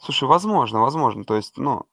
Слушай, 0.00 0.28
возможно, 0.28 0.80
возможно. 0.80 1.24
То 1.24 1.36
есть, 1.36 1.56
ну, 1.58 1.84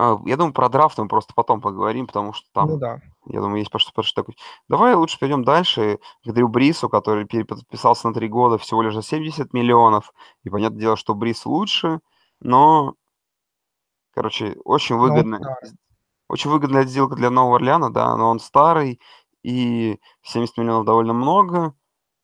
а, 0.00 0.16
я 0.26 0.36
думаю, 0.36 0.52
про 0.52 0.68
драфт 0.68 0.96
мы 0.98 1.08
просто 1.08 1.34
потом 1.34 1.60
поговорим, 1.60 2.06
потому 2.06 2.32
что 2.32 2.46
там, 2.52 2.68
ну, 2.68 2.78
да. 2.78 3.00
я 3.26 3.40
думаю, 3.40 3.58
есть 3.58 3.70
про 3.70 3.80
что 3.80 3.92
такое. 4.14 4.36
Давай 4.68 4.94
лучше 4.94 5.18
пойдем 5.18 5.42
дальше 5.42 5.98
к 6.24 6.32
Дрю 6.32 6.46
Брису, 6.46 6.88
который 6.88 7.24
переподписался 7.24 8.06
на 8.06 8.14
три 8.14 8.28
года 8.28 8.58
всего 8.58 8.80
лишь 8.82 8.94
за 8.94 9.02
70 9.02 9.52
миллионов. 9.52 10.12
И 10.44 10.50
понятное 10.50 10.78
дело, 10.78 10.96
что 10.96 11.16
Брис 11.16 11.44
лучше, 11.46 11.98
но, 12.38 12.94
короче, 14.14 14.56
очень 14.64 14.94
выгодно. 14.94 15.40
Ну, 15.40 15.70
очень 16.28 16.50
выгодная 16.50 16.84
сделка 16.84 17.16
для 17.16 17.30
Нового 17.30 17.56
Орлеана, 17.56 17.92
да, 17.92 18.16
но 18.16 18.30
он 18.30 18.38
старый, 18.38 19.00
и 19.42 19.98
70 20.22 20.58
миллионов 20.58 20.86
довольно 20.86 21.12
много. 21.12 21.74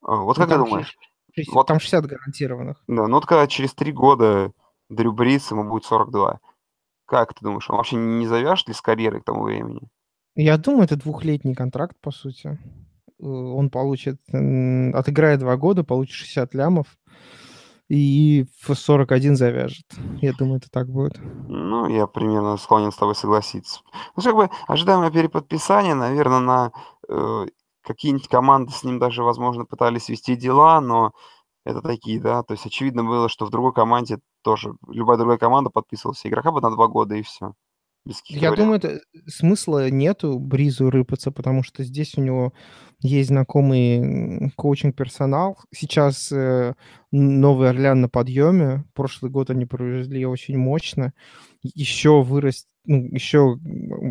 А, 0.01 0.15
вот 0.15 0.39
ну, 0.39 0.47
как 0.47 0.49
ты 0.49 0.59
думаешь? 0.59 0.97
60, 1.35 1.55
вот, 1.57 1.67
там 1.67 1.81
60 1.81 2.07
гарантированных. 2.07 2.85
Да, 2.87 3.09
ну 3.09 3.15
вот 3.17 3.27
когда 3.27 3.49
через 3.49 3.75
три 3.75 3.91
года 3.91 4.53
Дрю 4.89 5.11
Брис, 5.11 5.51
ему 5.51 5.69
будет 5.69 5.87
42. 5.87 6.39
Как 7.07 7.35
ты 7.35 7.45
думаешь, 7.45 7.69
он 7.69 7.77
вообще 7.77 7.97
не 7.97 8.27
завяжет 8.27 8.69
ли 8.69 8.75
с 8.75 8.81
карьерой 8.81 9.21
к 9.21 9.25
тому 9.25 9.43
времени? 9.43 9.88
Я 10.37 10.59
думаю, 10.59 10.85
это 10.85 10.97
двухлетний 10.97 11.55
контракт, 11.55 11.97
по 12.01 12.11
сути. 12.11 12.59
Э, 13.21 13.27
он 13.27 13.71
получит, 13.71 14.21
отыграет 14.29 15.40
два 15.40 15.57
года, 15.57 15.85
получит 15.85 16.14
60 16.14 16.55
лямов 16.55 16.87
и 17.88 18.47
в 18.62 18.75
41 18.75 19.37
завяжет. 19.37 19.87
Я 20.21 20.33
думаю, 20.33 20.57
это 20.57 20.71
так 20.71 20.88
будет. 20.88 21.21
Ну, 21.49 21.87
я 21.88 22.07
примерно 22.07 22.57
склонен 22.57 22.90
с 22.90 22.97
тобой 22.97 23.14
согласиться. 23.14 23.81
Ну, 24.17 24.23
как 24.23 24.35
бы 24.35 24.51
ожидаемое 24.67 25.11
переподписание, 25.11 25.95
наверное, 25.95 26.40
на 26.40 26.73
э, 27.09 27.47
какие-нибудь 27.83 28.29
команды 28.29 28.73
с 28.73 28.85
ним 28.85 28.99
даже, 28.99 29.23
возможно, 29.23 29.64
пытались 29.67 30.09
вести 30.09 30.35
дела, 30.35 30.81
но 30.81 31.12
это 31.64 31.81
такие, 31.83 32.21
да, 32.21 32.43
то 32.43 32.53
есть 32.53 32.67
очевидно 32.67 33.05
было, 33.05 33.29
что 33.29 33.47
в 33.47 33.51
другой 33.51 33.73
команде 33.73 34.19
тоже, 34.44 34.74
любая 34.88 35.16
другая 35.16 35.38
команда 35.38 35.70
подписывалась 35.70 36.24
игрока 36.24 36.52
бы 36.52 36.61
на 36.61 36.70
два 36.70 36.87
года 36.87 37.16
и 37.16 37.22
все. 37.22 37.54
Я 38.26 38.50
вариантов. 38.50 38.59
думаю, 38.59 38.76
это 38.76 39.00
смысла 39.30 39.90
нету 39.90 40.38
Бризу 40.38 40.90
рыпаться, 40.90 41.33
потому 41.33 41.62
что 41.62 41.83
здесь 41.85 42.18
у 42.18 42.20
него 42.20 42.52
есть 43.00 43.28
знакомый 43.28 44.52
коучинг-персонал. 44.57 45.57
Сейчас 45.72 46.30
э, 46.30 46.74
Новый 47.12 47.70
Орлеан 47.70 48.02
на 48.02 48.11
подъеме. 48.11 48.85
Прошлый 48.92 49.30
год 49.30 49.48
они 49.48 49.64
провезли 49.64 50.26
очень 50.26 50.59
мощно. 50.59 51.14
Еще 51.62 52.22
вырастет, 52.22 52.68
ну, 52.85 53.09
еще 53.11 53.59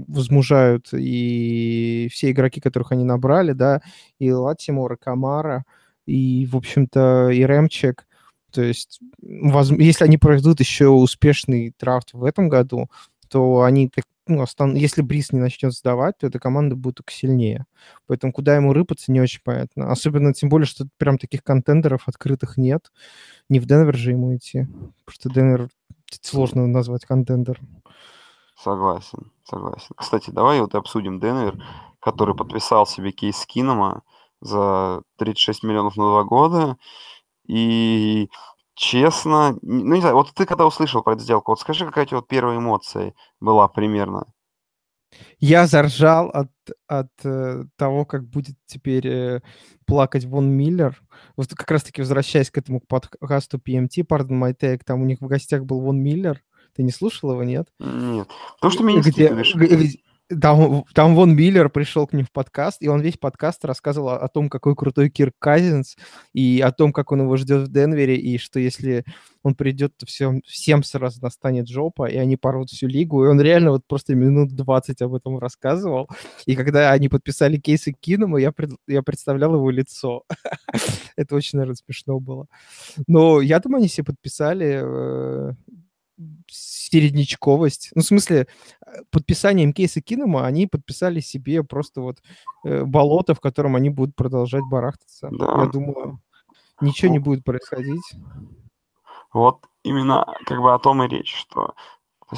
возмужают 0.08 0.88
и 0.92 2.10
все 2.12 2.32
игроки, 2.32 2.60
которых 2.60 2.92
они 2.94 3.04
набрали, 3.04 3.52
да, 3.52 3.82
и 4.18 4.32
Латимор, 4.32 4.94
и 4.94 4.98
Камара, 4.98 5.66
и, 6.08 6.48
в 6.48 6.58
общем-то, 6.58 7.30
и 7.30 7.44
Рэмчек. 7.44 8.08
То 8.54 8.62
есть, 8.62 9.00
если 9.20 10.04
они 10.04 10.18
проведут 10.18 10.60
еще 10.60 10.90
успешный 10.90 11.74
драфт 11.80 12.14
в 12.14 12.24
этом 12.24 12.50
году, 12.50 12.90
то 13.30 13.64
они, 13.64 13.92
ну, 14.28 14.44
остан... 14.44 14.76
если 14.76 15.02
Брис 15.02 15.32
не 15.32 15.40
начнет 15.40 15.74
сдавать, 15.74 16.20
то 16.20 16.28
эта 16.28 16.40
команда 16.40 16.76
будет 16.76 16.98
только 16.98 17.12
сильнее. 17.12 17.66
Поэтому 18.06 18.32
куда 18.32 18.56
ему 18.56 18.72
рыпаться, 18.72 19.12
не 19.12 19.20
очень 19.22 19.42
понятно. 19.44 19.92
Особенно, 19.92 20.34
тем 20.34 20.50
более, 20.50 20.68
что 20.68 20.86
прям 20.98 21.18
таких 21.18 21.44
контендеров 21.44 22.08
открытых 22.08 22.58
нет. 22.58 22.92
Не 23.50 23.60
в 23.60 23.66
Денвер 23.66 23.96
же 23.96 24.12
ему 24.12 24.36
идти. 24.36 24.68
Потому 25.06 25.14
что 25.14 25.30
Денвер 25.30 25.70
сложно 26.22 26.68
назвать 26.68 27.06
контендер. 27.06 27.60
Согласен, 28.56 29.32
согласен. 29.44 29.96
Кстати, 29.98 30.30
давай 30.30 30.62
вот 30.62 30.76
обсудим 30.76 31.20
Денвер. 31.20 31.62
который 32.00 32.36
подписал 32.36 32.86
себе 32.86 33.12
кейс 33.12 33.46
Кинома 33.46 34.04
за 34.42 35.02
36 35.18 35.64
миллионов 35.64 35.96
на 35.96 36.04
два 36.04 36.24
года. 36.24 36.78
И 37.48 38.30
честно, 38.76 39.58
ну 39.62 39.96
не 39.96 40.02
знаю, 40.02 40.16
вот 40.16 40.34
ты 40.34 40.46
когда 40.46 40.66
услышал 40.66 41.04
про 41.04 41.14
эту 41.14 41.24
сделку, 41.24 41.52
вот 41.52 41.60
скажи, 41.60 41.86
какая 41.86 42.06
у 42.06 42.08
тебя 42.08 42.18
вот 42.18 42.28
первая 42.28 42.58
эмоция 42.58 43.14
была 43.40 43.68
примерно? 43.68 44.26
Я 45.40 45.68
заржал 45.68 46.30
от, 46.30 46.50
от 46.88 47.12
э, 47.24 47.66
того, 47.76 48.06
как 48.06 48.28
будет 48.28 48.56
теперь 48.66 49.08
э, 49.08 49.42
плакать 49.86 50.26
Вон 50.26 50.50
Миллер. 50.50 51.00
Вот 51.36 51.50
как 51.50 51.70
раз-таки 51.70 52.02
возвращаясь 52.02 52.50
к 52.50 52.58
этому 52.58 52.80
подкасту 52.80 53.58
PMT, 53.58 54.08
Pardon 54.08 54.42
My 54.42 54.56
Take, 54.58 54.82
там 54.86 55.02
у 55.02 55.06
них 55.06 55.20
в 55.22 55.28
гостях 55.28 55.66
был 55.66 55.82
Вон 55.82 56.02
Миллер. 56.02 56.42
Ты 56.76 56.84
не 56.84 56.92
слушал 56.92 57.32
его, 57.32 57.44
нет? 57.44 57.68
Нет. 57.80 58.28
То, 58.60 58.70
что 58.72 58.84
меня 58.84 59.02
где, 59.02 59.30
где, 59.30 60.00
там, 60.42 60.86
там 60.94 61.16
Вон 61.16 61.36
Миллер 61.36 61.70
пришел 61.70 62.08
к 62.08 62.14
ним 62.14 62.26
в 62.26 62.32
подкаст, 62.32 62.82
и 62.82 62.88
он 62.88 63.02
весь 63.02 63.18
подкаст 63.18 63.66
рассказывал 63.66 64.10
о, 64.10 64.18
о 64.18 64.28
том, 64.28 64.50
какой 64.50 64.76
крутой 64.76 65.10
Кирк 65.10 65.34
Казинс, 65.40 65.96
и 66.34 66.62
о 66.62 66.72
том, 66.72 66.94
как 66.94 67.12
он 67.12 67.22
его 67.22 67.38
ждет 67.38 67.68
в 67.68 67.72
Денвере, 67.72 68.18
и 68.18 68.38
что 68.38 68.60
если 68.60 69.06
он 69.44 69.56
придет, 69.56 69.96
то 69.98 70.06
все, 70.06 70.40
всем 70.46 70.84
сразу 70.84 71.22
настанет 71.22 71.68
жопа, 71.68 72.10
и 72.10 72.18
они 72.18 72.38
порвут 72.38 72.70
всю 72.70 72.88
лигу. 72.88 73.26
И 73.26 73.28
он 73.28 73.42
реально 73.42 73.72
вот 73.72 73.86
просто 73.86 74.16
минут 74.16 74.56
20 74.56 75.02
об 75.02 75.16
этом 75.16 75.38
рассказывал. 75.38 76.10
И 76.46 76.56
когда 76.56 76.92
они 76.92 77.10
подписали 77.10 77.58
кейсы 77.58 77.92
Кинома, 77.92 78.40
я, 78.40 78.52
пред, 78.54 78.72
я 78.88 79.04
представлял 79.04 79.54
его 79.56 79.70
лицо. 79.70 80.24
Это 81.18 81.36
очень, 81.36 81.60
наверное, 81.60 81.76
смешно 81.76 82.20
было. 82.20 82.48
Но 83.08 83.42
я 83.42 83.60
думаю, 83.60 83.80
они 83.80 83.90
все 83.90 84.04
подписали 84.04 84.82
э, 84.82 85.52
середнячковость. 86.48 87.92
Ну, 87.96 88.02
в 88.02 88.06
смысле, 88.06 88.48
э, 88.86 88.92
подписанием 89.12 89.74
кейса 89.74 90.02
Кинома 90.02 90.46
они 90.46 90.68
подписали 90.68 91.20
себе 91.20 91.64
просто 91.64 92.02
вот 92.02 92.22
э, 92.66 92.84
болото, 92.84 93.34
в 93.34 93.40
котором 93.40 93.76
они 93.76 93.90
будут 93.90 94.16
продолжать 94.16 94.64
барахтаться. 94.70 95.30
Да. 95.32 95.64
Я 95.64 95.68
думаю, 95.68 96.22
ничего 96.82 97.10
ну, 97.10 97.14
не 97.14 97.20
будет 97.20 97.44
происходить. 97.44 98.14
Вот 99.34 99.66
именно 99.84 100.26
как 100.46 100.62
бы 100.62 100.74
о 100.74 100.80
том 100.80 101.04
и 101.04 101.08
речь, 101.08 101.36
что 101.36 101.74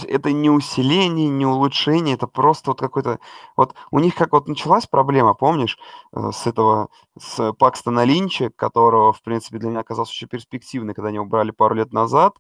это 0.04 0.32
не 0.32 0.50
усиление, 0.50 1.30
не 1.30 1.46
улучшение, 1.46 2.16
это 2.16 2.28
просто 2.28 2.72
вот 2.72 2.80
какой-то... 2.80 3.20
Вот 3.56 3.76
у 3.92 4.00
них 4.00 4.16
как 4.16 4.34
вот 4.34 4.48
началась 4.48 4.88
проблема, 4.88 5.34
помнишь, 5.34 5.78
э, 6.12 6.32
с 6.32 6.48
этого, 6.48 6.90
с 7.18 7.54
Пакстона 7.54 8.04
Линча, 8.04 8.50
которого, 8.50 9.14
в 9.14 9.22
принципе, 9.22 9.58
для 9.58 9.70
меня 9.70 9.80
оказался 9.82 10.12
очень 10.12 10.28
перспективный, 10.28 10.94
когда 10.94 11.10
они 11.10 11.20
убрали 11.20 11.52
пару 11.52 11.76
лет 11.76 11.94
назад, 11.94 12.38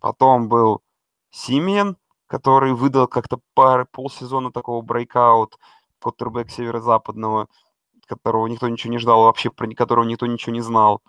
потом 0.00 0.48
был 0.48 0.82
Симен, 1.30 1.96
который 2.26 2.72
выдал 2.72 3.08
как-то 3.08 3.40
пар, 3.54 3.86
полсезона 3.86 4.52
такого 4.52 4.82
брейкаут, 4.82 5.58
квотербек 5.98 6.50
северо-западного, 6.50 7.48
которого 8.06 8.46
никто 8.46 8.68
ничего 8.68 8.92
не 8.92 8.98
ждал, 8.98 9.24
вообще 9.24 9.50
про 9.50 9.68
которого 9.74 10.04
никто 10.04 10.26
ничего 10.26 10.52
не 10.52 10.60
знал. 10.60 11.02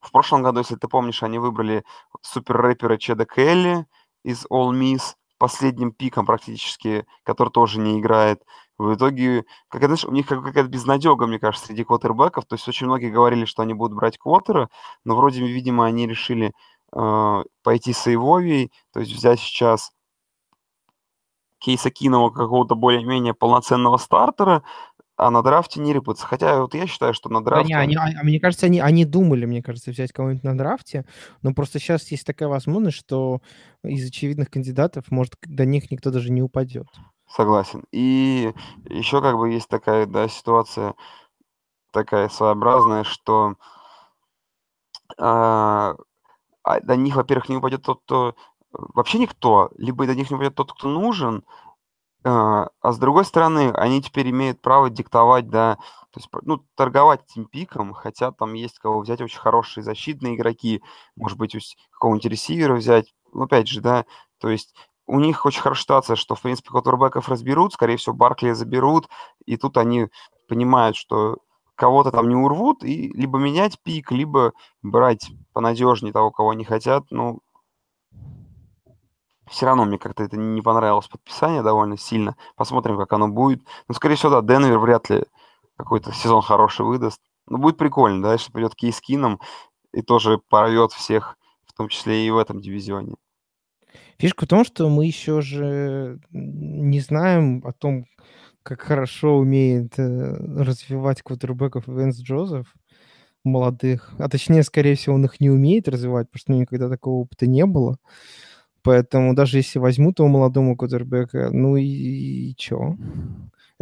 В 0.00 0.10
прошлом 0.10 0.42
году, 0.42 0.58
если 0.60 0.76
ты 0.76 0.88
помнишь, 0.88 1.22
они 1.22 1.38
выбрали 1.38 1.84
супер 2.22 2.56
рэпера 2.56 2.96
Чеда 2.96 3.24
Келли 3.24 3.86
из 4.24 4.46
All 4.46 4.72
Miss, 4.72 5.14
последним 5.38 5.92
пиком 5.92 6.26
практически, 6.26 7.06
который 7.24 7.50
тоже 7.50 7.78
не 7.78 8.00
играет. 8.00 8.42
В 8.82 8.94
итоге, 8.96 9.44
как, 9.68 9.84
знаешь, 9.84 10.04
у 10.04 10.10
них 10.10 10.26
какая-то 10.26 10.68
безнадега, 10.68 11.26
мне 11.26 11.38
кажется, 11.38 11.68
среди 11.68 11.84
квотербеков. 11.84 12.46
То 12.46 12.56
есть 12.56 12.66
очень 12.66 12.86
многие 12.86 13.10
говорили, 13.10 13.44
что 13.44 13.62
они 13.62 13.74
будут 13.74 13.96
брать 13.96 14.18
квотера, 14.18 14.68
но 15.04 15.14
вроде, 15.14 15.46
видимо, 15.46 15.86
они 15.86 16.08
решили 16.08 16.52
э, 16.92 17.42
пойти 17.62 17.92
с 17.92 18.06
Эйвовией, 18.08 18.72
то 18.92 19.00
есть 19.00 19.12
взять 19.12 19.38
сейчас 19.38 19.92
Кейса 21.58 21.90
Кинова 21.90 22.30
какого-то 22.30 22.74
более-менее 22.74 23.34
полноценного 23.34 23.98
стартера, 23.98 24.64
а 25.16 25.30
на 25.30 25.42
драфте 25.42 25.78
не 25.78 25.92
рыпаться. 25.92 26.26
Хотя 26.26 26.60
вот 26.60 26.74
я 26.74 26.88
считаю, 26.88 27.14
что 27.14 27.28
на 27.28 27.44
драфте... 27.44 27.72
Да, 27.72 27.86
не, 27.86 27.94
они, 27.94 27.96
а, 27.96 28.24
мне 28.24 28.40
кажется, 28.40 28.66
они, 28.66 28.80
они 28.80 29.04
думали, 29.04 29.46
мне 29.46 29.62
кажется, 29.62 29.92
взять 29.92 30.10
кого-нибудь 30.12 30.42
на 30.42 30.58
драфте, 30.58 31.04
но 31.42 31.54
просто 31.54 31.78
сейчас 31.78 32.10
есть 32.10 32.26
такая 32.26 32.48
возможность, 32.48 32.96
что 32.96 33.40
из 33.84 34.08
очевидных 34.08 34.50
кандидатов, 34.50 35.04
может, 35.10 35.36
до 35.46 35.64
них 35.64 35.92
никто 35.92 36.10
даже 36.10 36.32
не 36.32 36.42
упадет. 36.42 36.88
Согласен. 37.34 37.84
И 37.92 38.52
еще 38.84 39.22
как 39.22 39.38
бы 39.38 39.50
есть 39.50 39.68
такая, 39.68 40.04
да, 40.04 40.28
ситуация 40.28 40.94
такая 41.90 42.28
своеобразная, 42.28 43.04
что 43.04 43.54
а, 45.18 45.94
а 46.62 46.80
до 46.80 46.96
них, 46.96 47.16
во-первых, 47.16 47.48
не 47.48 47.56
упадет 47.56 47.82
тот, 47.82 48.00
кто... 48.04 48.34
Вообще 48.72 49.18
никто, 49.18 49.70
либо 49.78 50.06
до 50.06 50.14
них 50.14 50.30
не 50.30 50.36
упадет 50.36 50.54
тот, 50.54 50.72
кто 50.74 50.88
нужен, 50.88 51.44
а, 52.24 52.68
а 52.82 52.92
с 52.92 52.98
другой 52.98 53.24
стороны, 53.24 53.72
они 53.72 54.02
теперь 54.02 54.30
имеют 54.30 54.60
право 54.60 54.90
диктовать, 54.90 55.48
да, 55.48 55.76
то 56.10 56.20
есть, 56.20 56.28
ну, 56.42 56.58
торговать 56.76 57.22
этим 57.30 57.46
пиком, 57.46 57.94
хотя 57.94 58.32
там 58.32 58.54
есть 58.54 58.78
кого 58.78 59.00
взять 59.00 59.22
очень 59.22 59.40
хорошие 59.40 59.84
защитные 59.84 60.36
игроки, 60.36 60.82
может 61.16 61.38
быть, 61.38 61.76
какого-нибудь 61.92 62.26
ресивера 62.26 62.74
взять, 62.74 63.14
ну, 63.32 63.44
опять 63.44 63.68
же, 63.68 63.80
да, 63.80 64.04
то 64.38 64.50
есть 64.50 64.74
у 65.12 65.20
них 65.20 65.44
очень 65.44 65.60
хорошая 65.60 65.82
ситуация, 65.82 66.16
что, 66.16 66.34
в 66.34 66.40
принципе, 66.40 66.70
квотербеков 66.70 67.28
разберут, 67.28 67.74
скорее 67.74 67.98
всего, 67.98 68.14
Баркли 68.14 68.52
заберут, 68.52 69.10
и 69.44 69.58
тут 69.58 69.76
они 69.76 70.08
понимают, 70.48 70.96
что 70.96 71.36
кого-то 71.74 72.10
там 72.10 72.30
не 72.30 72.34
урвут, 72.34 72.82
и 72.82 73.12
либо 73.12 73.38
менять 73.38 73.78
пик, 73.82 74.10
либо 74.10 74.54
брать 74.80 75.30
понадежнее 75.52 76.14
того, 76.14 76.30
кого 76.30 76.50
они 76.50 76.64
хотят, 76.64 77.04
ну, 77.10 77.40
все 79.50 79.66
равно 79.66 79.84
мне 79.84 79.98
как-то 79.98 80.22
это 80.22 80.38
не 80.38 80.62
понравилось 80.62 81.08
подписание 81.08 81.62
довольно 81.62 81.98
сильно. 81.98 82.36
Посмотрим, 82.56 82.96
как 82.96 83.12
оно 83.12 83.28
будет. 83.28 83.62
Ну, 83.88 83.94
скорее 83.94 84.14
всего, 84.14 84.40
да, 84.40 84.40
Денвер 84.40 84.78
вряд 84.78 85.10
ли 85.10 85.24
какой-то 85.76 86.10
сезон 86.14 86.40
хороший 86.40 86.86
выдаст. 86.86 87.20
Но 87.48 87.58
будет 87.58 87.76
прикольно, 87.76 88.22
да, 88.22 88.32
если 88.32 88.50
придет 88.50 88.74
Кейскином 88.74 89.40
и 89.92 90.00
тоже 90.00 90.38
порвет 90.48 90.92
всех, 90.92 91.36
в 91.66 91.74
том 91.74 91.88
числе 91.88 92.26
и 92.26 92.30
в 92.30 92.38
этом 92.38 92.62
дивизионе. 92.62 93.16
Фишка 94.18 94.44
в 94.44 94.48
том, 94.48 94.64
что 94.64 94.88
мы 94.88 95.06
еще 95.06 95.40
же 95.40 96.20
не 96.30 97.00
знаем 97.00 97.62
о 97.66 97.72
том, 97.72 98.06
как 98.62 98.82
хорошо 98.82 99.38
умеет 99.38 99.98
э, 99.98 100.36
развивать 100.62 101.22
квотербеков 101.22 101.88
Венс 101.88 102.20
Джозеф 102.20 102.74
молодых. 103.44 104.12
А 104.18 104.28
точнее, 104.28 104.62
скорее 104.62 104.94
всего, 104.94 105.16
он 105.16 105.24
их 105.24 105.40
не 105.40 105.50
умеет 105.50 105.88
развивать, 105.88 106.28
потому 106.30 106.40
что 106.40 106.52
никогда 106.52 106.88
такого 106.88 107.22
опыта 107.22 107.46
не 107.46 107.66
было. 107.66 107.96
Поэтому 108.82 109.34
даже 109.34 109.58
если 109.58 109.78
возьмут 109.78 110.18
его 110.18 110.28
молодому 110.28 110.76
квотербека, 110.76 111.50
ну 111.52 111.76
и, 111.76 111.84
и 111.84 112.56
чё? 112.56 112.96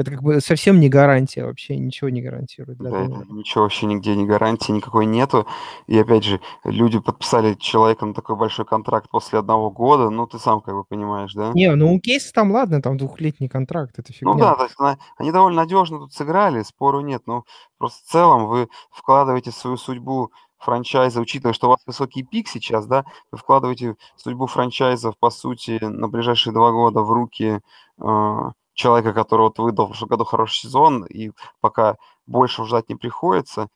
Это 0.00 0.12
как 0.12 0.22
бы 0.22 0.40
совсем 0.40 0.80
не 0.80 0.88
гарантия 0.88 1.44
вообще, 1.44 1.76
ничего 1.76 2.08
не 2.08 2.22
гарантирует. 2.22 2.78
Да, 2.78 3.04
ничего 3.28 3.64
вообще 3.64 3.84
нигде 3.84 4.16
не 4.16 4.24
гарантии, 4.24 4.72
никакой 4.72 5.04
нету. 5.04 5.46
И 5.86 5.98
опять 5.98 6.24
же, 6.24 6.40
люди 6.64 6.98
подписали 6.98 7.52
человеком 7.54 8.14
такой 8.14 8.36
большой 8.36 8.64
контракт 8.64 9.10
после 9.10 9.38
одного 9.38 9.70
года, 9.70 10.08
ну 10.08 10.26
ты 10.26 10.38
сам 10.38 10.62
как 10.62 10.74
бы 10.74 10.84
понимаешь, 10.84 11.34
да? 11.34 11.52
Не, 11.52 11.74
ну 11.74 11.94
у 11.94 12.00
Кейса 12.00 12.32
там 12.32 12.50
ладно, 12.50 12.80
там 12.80 12.96
двухлетний 12.96 13.50
контракт, 13.50 13.98
это 13.98 14.10
фигня. 14.10 14.32
Ну 14.32 14.38
да, 14.38 14.54
то 14.54 14.64
есть, 14.64 14.76
они 15.18 15.32
довольно 15.32 15.62
надежно 15.62 15.98
тут 15.98 16.14
сыграли, 16.14 16.62
спору 16.62 17.00
нет, 17.00 17.22
но 17.26 17.44
просто 17.76 18.02
в 18.02 18.10
целом 18.10 18.46
вы 18.46 18.68
вкладываете 18.90 19.50
свою 19.50 19.76
судьбу 19.76 20.30
франчайза, 20.60 21.20
учитывая, 21.20 21.52
что 21.52 21.66
у 21.66 21.70
вас 21.70 21.80
высокий 21.86 22.22
пик 22.22 22.48
сейчас, 22.48 22.86
да, 22.86 23.04
вы 23.32 23.38
вкладываете 23.38 23.96
судьбу 24.16 24.46
франчайзов, 24.46 25.18
по 25.18 25.30
сути, 25.30 25.78
на 25.82 26.08
ближайшие 26.08 26.52
два 26.52 26.70
года 26.70 27.00
в 27.00 27.12
руки 27.12 27.60
э, 27.98 28.50
человека, 28.80 29.12
который 29.12 29.42
вот 29.42 29.58
выдал 29.58 29.86
в 29.86 29.88
прошлом 29.90 30.08
году 30.08 30.24
хороший 30.24 30.62
сезон, 30.62 31.04
и 31.04 31.30
пока 31.60 31.96
больше 32.26 32.64
ждать 32.64 32.88
не 32.88 32.96
приходится. 32.96 33.68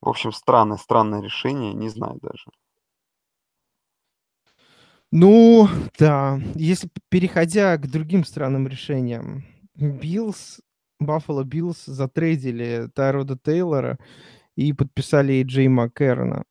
В 0.00 0.08
общем, 0.08 0.32
странное, 0.32 0.78
странное 0.78 1.22
решение, 1.22 1.74
не 1.74 1.88
знаю 1.88 2.18
даже. 2.20 2.50
Ну, 5.12 5.68
да. 5.98 6.40
Если 6.54 6.88
переходя 7.08 7.76
к 7.76 7.86
другим 7.86 8.24
странным 8.24 8.66
решениям, 8.66 9.44
Биллс, 9.74 10.60
Баффало 10.98 11.44
Биллс 11.44 11.84
затрейдили 11.84 12.88
Тайрода 12.94 13.36
Тейлора 13.36 13.98
и 14.56 14.72
подписали 14.72 15.42
Джей 15.42 15.68
Маккаррона. 15.68 16.44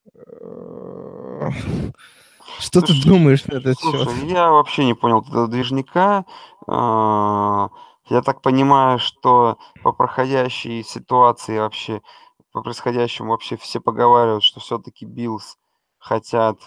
Что 2.59 2.79
слушай, 2.79 3.01
ты 3.01 3.09
думаешь 3.09 3.45
на 3.45 3.55
этот 3.55 3.79
слушай, 3.79 4.05
счет? 4.05 4.23
Я 4.23 4.51
вообще 4.51 4.85
не 4.85 4.93
понял 4.93 5.21
этого 5.21 5.47
движняка. 5.47 6.25
А, 6.67 7.69
я 8.09 8.21
так 8.21 8.41
понимаю, 8.41 8.99
что 8.99 9.57
по 9.83 9.91
проходящей 9.91 10.83
ситуации 10.83 11.59
вообще, 11.59 12.01
по 12.51 12.61
происходящему 12.61 13.31
вообще 13.31 13.57
все 13.57 13.79
поговаривают, 13.79 14.43
что 14.43 14.59
все-таки 14.59 15.05
Биллс 15.05 15.57
хотят 15.97 16.57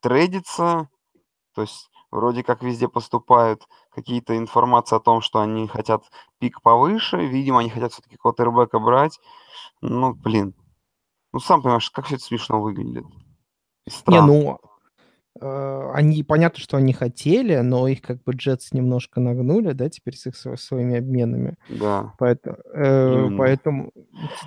трейдиться. 0.00 0.88
То 1.54 1.62
есть 1.62 1.90
вроде 2.10 2.42
как 2.42 2.62
везде 2.62 2.88
поступают 2.88 3.66
какие-то 3.90 4.36
информации 4.36 4.96
о 4.96 5.00
том, 5.00 5.20
что 5.20 5.40
они 5.40 5.68
хотят 5.68 6.04
пик 6.38 6.62
повыше. 6.62 7.24
Видимо, 7.24 7.60
они 7.60 7.70
хотят 7.70 7.92
все-таки 7.92 8.16
квотербека 8.16 8.78
брать. 8.78 9.20
Ну, 9.80 10.14
блин. 10.14 10.54
Ну, 11.32 11.40
сам 11.40 11.62
понимаешь, 11.62 11.90
как 11.90 12.06
все 12.06 12.16
это 12.16 12.24
смешно 12.24 12.60
выглядит. 12.60 13.04
Не, 14.06 14.20
ну, 14.20 14.60
они, 15.38 16.22
понятно, 16.24 16.60
что 16.60 16.76
они 16.76 16.92
хотели, 16.92 17.56
но 17.60 17.86
их 17.88 18.02
как 18.02 18.22
бы 18.24 18.32
Джетс 18.32 18.72
немножко 18.72 19.20
нагнули, 19.20 19.72
да, 19.72 19.88
теперь 19.88 20.16
с 20.16 20.26
их 20.26 20.36
своими 20.36 20.98
обменами. 20.98 21.56
Да. 21.68 22.14
Поэтому, 22.18 22.56
э, 22.74 23.30
поэтому 23.38 23.92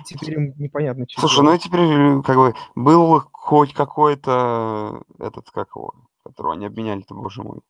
теперь 0.04 0.34
им 0.34 0.54
непонятно, 0.58 1.06
что 1.08 1.22
Слушай, 1.22 1.40
ну 1.40 1.44
делать. 1.46 1.62
ну 1.64 1.68
теперь 1.68 1.80
э, 1.80 2.22
как 2.22 2.36
бы 2.36 2.54
был 2.74 3.22
хоть 3.32 3.72
какой-то 3.72 5.02
этот, 5.18 5.50
как 5.50 5.68
его, 5.74 5.94
которого 6.22 6.54
они 6.54 6.66
обменяли-то, 6.66 7.14
боже 7.14 7.42
мой. 7.42 7.60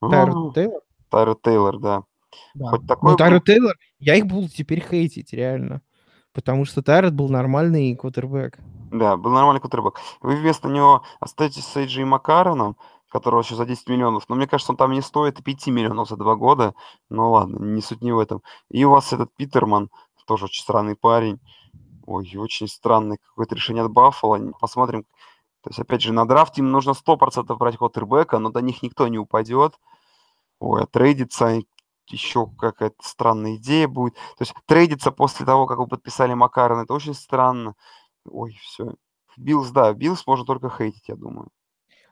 Тайр 0.00 0.52
Тейлор? 0.54 0.80
Тайр 1.08 1.36
Тейлор, 1.42 1.78
да. 1.78 2.02
да. 2.54 2.70
Хоть 2.70 2.86
такой 2.86 3.12
ну, 3.12 3.16
Тайр 3.16 3.40
Тейлор, 3.40 3.76
я 4.00 4.16
их 4.16 4.26
буду 4.26 4.48
теперь 4.48 4.80
хейтить, 4.80 5.32
реально. 5.32 5.82
Потому 6.32 6.64
что 6.64 6.82
Тайрот 6.82 7.12
был 7.12 7.28
нормальный 7.28 7.94
квотербек. 7.94 8.58
Да, 8.92 9.16
был 9.16 9.30
нормальный 9.30 9.60
квотербек. 9.60 9.98
Вы 10.20 10.36
вместо 10.36 10.68
него 10.68 11.02
остаетесь 11.18 11.66
с 11.66 11.76
Эйджи 11.76 12.04
Макароном, 12.04 12.76
которого 13.08 13.42
сейчас 13.42 13.58
за 13.58 13.64
10 13.64 13.88
миллионов. 13.88 14.28
Но 14.28 14.36
мне 14.36 14.46
кажется, 14.46 14.72
он 14.72 14.76
там 14.76 14.92
не 14.92 15.00
стоит 15.00 15.40
и 15.40 15.42
5 15.42 15.68
миллионов 15.68 16.08
за 16.08 16.16
два 16.16 16.36
года. 16.36 16.74
Ну 17.08 17.30
ладно, 17.32 17.58
не 17.64 17.80
суть 17.80 18.02
не 18.02 18.12
в 18.12 18.18
этом. 18.18 18.42
И 18.70 18.84
у 18.84 18.90
вас 18.90 19.14
этот 19.14 19.34
Питерман, 19.34 19.88
тоже 20.26 20.44
очень 20.44 20.62
странный 20.62 20.94
парень. 20.94 21.40
Ой, 22.06 22.30
очень 22.36 22.68
странное 22.68 23.16
какое-то 23.28 23.54
решение 23.54 23.82
от 23.82 23.90
Баффала. 23.90 24.52
Посмотрим. 24.60 25.04
То 25.62 25.70
есть, 25.70 25.78
опять 25.78 26.02
же, 26.02 26.12
на 26.12 26.26
драфте 26.26 26.60
им 26.60 26.70
нужно 26.70 26.92
100% 26.92 27.56
брать 27.56 27.78
квотербека, 27.78 28.38
но 28.38 28.50
до 28.50 28.60
них 28.60 28.82
никто 28.82 29.08
не 29.08 29.18
упадет. 29.18 29.74
Ой, 30.58 30.82
а 30.82 30.86
трейдиться 30.86 31.62
еще 32.08 32.46
какая-то 32.58 32.96
странная 33.00 33.56
идея 33.56 33.88
будет. 33.88 34.14
То 34.14 34.42
есть 34.42 34.54
трейдиться 34.66 35.12
после 35.12 35.46
того, 35.46 35.66
как 35.66 35.78
вы 35.78 35.86
подписали 35.86 36.34
Маккаррона, 36.34 36.80
это 36.80 36.92
очень 36.92 37.14
странно. 37.14 37.74
Ой, 38.24 38.56
все. 38.62 38.94
Биллс, 39.36 39.70
да, 39.70 39.92
Биллс 39.92 40.26
можно 40.26 40.44
только 40.44 40.70
хейтить, 40.70 41.08
я 41.08 41.16
думаю. 41.16 41.48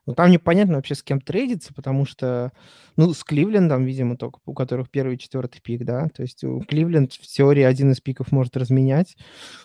Ну, 0.06 0.14
там 0.14 0.30
непонятно 0.30 0.76
вообще, 0.76 0.94
с 0.94 1.02
кем 1.02 1.20
трейдиться, 1.20 1.74
потому 1.74 2.06
что, 2.06 2.52
ну, 2.96 3.12
с 3.12 3.22
Кливлендом, 3.22 3.84
видимо, 3.84 4.16
только, 4.16 4.40
у 4.46 4.54
которых 4.54 4.90
первый 4.90 5.16
и 5.16 5.18
четвертый 5.18 5.60
пик, 5.60 5.84
да, 5.84 6.08
то 6.08 6.22
есть 6.22 6.42
у 6.42 6.60
Кливленд 6.60 7.12
в 7.12 7.26
теории 7.26 7.62
один 7.62 7.92
из 7.92 8.00
пиков 8.00 8.32
может 8.32 8.56
разменять. 8.56 9.16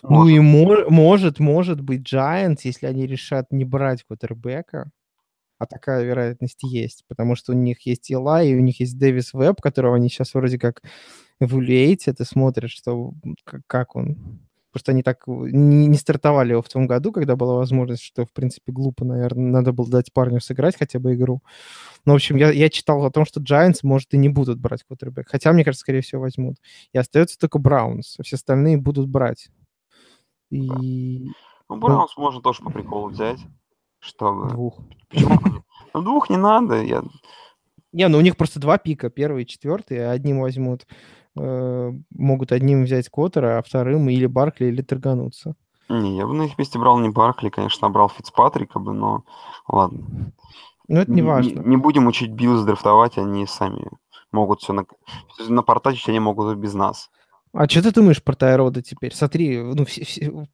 Может. 0.02 0.34
Ну 0.34 0.36
и 0.36 0.40
мо- 0.40 0.90
может, 0.90 1.40
может 1.40 1.80
быть 1.80 2.02
Giants, 2.12 2.60
если 2.64 2.86
они 2.86 3.06
решат 3.06 3.50
не 3.50 3.64
брать 3.64 4.04
квотербека, 4.04 4.90
а 5.58 5.66
такая 5.66 6.04
вероятность 6.04 6.62
есть, 6.62 7.04
потому 7.08 7.34
что 7.34 7.52
у 7.52 7.56
них 7.56 7.86
есть 7.86 8.10
Ила, 8.10 8.42
и 8.42 8.54
у 8.54 8.60
них 8.60 8.78
есть 8.80 8.98
Дэвис 8.98 9.32
Веб, 9.32 9.60
которого 9.60 9.96
они 9.96 10.10
сейчас 10.10 10.34
вроде 10.34 10.58
как 10.58 10.82
эволюэйтят 11.40 12.20
и 12.20 12.24
смотрят, 12.24 12.70
что 12.70 13.12
как 13.66 13.96
он. 13.96 14.40
Что 14.76 14.92
они 14.92 15.02
так 15.02 15.24
не, 15.26 15.86
не 15.86 15.96
стартовали 15.96 16.52
его 16.52 16.62
в 16.62 16.68
том 16.68 16.86
году, 16.86 17.12
когда 17.12 17.36
была 17.36 17.54
возможность, 17.54 18.02
что, 18.02 18.24
в 18.24 18.32
принципе, 18.32 18.72
глупо, 18.72 19.04
наверное, 19.04 19.50
надо 19.50 19.72
было 19.72 19.88
дать 19.88 20.12
парню 20.12 20.40
сыграть 20.40 20.76
хотя 20.76 20.98
бы 20.98 21.14
игру. 21.14 21.42
Но, 22.04 22.12
в 22.12 22.16
общем, 22.16 22.36
я, 22.36 22.50
я 22.50 22.68
читал 22.68 23.04
о 23.04 23.10
том, 23.10 23.24
что 23.24 23.40
Giants, 23.40 23.80
может, 23.82 24.14
и 24.14 24.18
не 24.18 24.28
будут 24.28 24.60
брать 24.60 24.84
квотербек. 24.84 25.28
Хотя, 25.28 25.52
мне 25.52 25.64
кажется, 25.64 25.82
скорее 25.82 26.02
всего, 26.02 26.22
возьмут. 26.22 26.56
И 26.92 26.98
остается 26.98 27.38
только 27.38 27.58
Браунс. 27.58 28.16
Все 28.22 28.36
остальные 28.36 28.78
будут 28.78 29.08
брать. 29.08 29.48
И... 30.50 31.28
Ну, 31.68 31.76
Браунс 31.76 32.12
ну, 32.16 32.22
можно 32.22 32.40
тоже 32.40 32.62
по 32.62 32.70
приколу 32.70 33.08
взять. 33.08 33.40
Чтобы... 33.98 34.48
Двух. 34.50 34.78
Почему? 35.08 35.40
Ну, 35.94 36.02
двух 36.02 36.30
не 36.30 36.36
надо. 36.36 36.82
Я... 36.82 37.02
Не, 37.92 38.08
ну 38.08 38.18
у 38.18 38.20
них 38.20 38.36
просто 38.36 38.60
два 38.60 38.76
пика, 38.76 39.08
первый 39.08 39.44
и 39.44 39.46
четвертый. 39.46 40.10
Одним 40.10 40.40
возьмут, 40.40 40.86
э, 41.36 41.92
могут 42.10 42.52
одним 42.52 42.84
взять 42.84 43.08
квотера, 43.08 43.58
а 43.58 43.62
вторым 43.62 44.08
или 44.08 44.26
Баркли, 44.26 44.66
или 44.66 44.82
торгануться. 44.82 45.54
Не, 45.88 46.16
я 46.16 46.26
бы 46.26 46.34
на 46.34 46.42
их 46.42 46.58
месте 46.58 46.78
брал 46.78 46.98
не 46.98 47.08
Баркли, 47.08 47.48
конечно, 47.48 47.88
брал 47.90 48.08
Фицпатрика 48.08 48.78
бы, 48.78 48.92
но 48.92 49.24
ладно. 49.68 50.32
Ну, 50.88 51.00
это 51.00 51.10
не 51.10 51.22
важно. 51.22 51.60
Не, 51.60 51.70
не 51.70 51.76
будем 51.76 52.06
учить 52.06 52.30
Биллс 52.30 52.64
драфтовать, 52.64 53.18
они 53.18 53.46
сами 53.46 53.88
могут 54.32 54.60
все 54.60 54.72
на... 54.72 54.84
напортачить, 55.48 56.08
они 56.08 56.20
могут 56.20 56.56
без 56.58 56.74
нас. 56.74 57.10
А 57.52 57.68
что 57.68 57.82
ты 57.82 57.92
думаешь 57.92 58.22
про 58.22 58.34
Тайрода 58.34 58.82
теперь? 58.82 59.14
Смотри, 59.14 59.58
ну, 59.62 59.84
все, 59.84 60.04
все, 60.04 60.46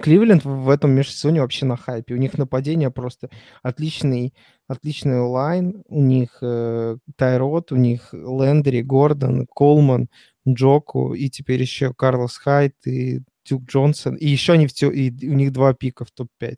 Кливленд 0.00 0.44
в 0.44 0.70
этом 0.70 0.90
межсезонье 0.92 1.42
вообще 1.42 1.66
на 1.66 1.76
хайпе. 1.76 2.14
У 2.14 2.18
них 2.18 2.38
нападение 2.38 2.90
просто 2.90 3.28
отличный, 3.62 4.34
отличный 4.72 5.20
онлайн. 5.20 5.84
У 5.88 6.00
них 6.00 6.38
э, 6.42 6.96
Тайрот, 7.16 7.72
у 7.72 7.76
них 7.76 8.12
Лендери, 8.12 8.82
Гордон, 8.82 9.46
Колман, 9.46 10.08
Джоку 10.48 11.14
и 11.14 11.28
теперь 11.28 11.60
еще 11.60 11.94
Карлос 11.94 12.36
Хайт 12.36 12.74
и 12.86 13.20
Тюк 13.44 13.64
Джонсон. 13.64 14.16
И 14.16 14.28
еще 14.28 14.54
они 14.54 14.66
в 14.66 14.72
те, 14.72 14.90
и 14.90 15.28
у 15.28 15.34
них 15.34 15.52
два 15.52 15.74
пика 15.74 16.04
в 16.04 16.10
топ-5. 16.10 16.56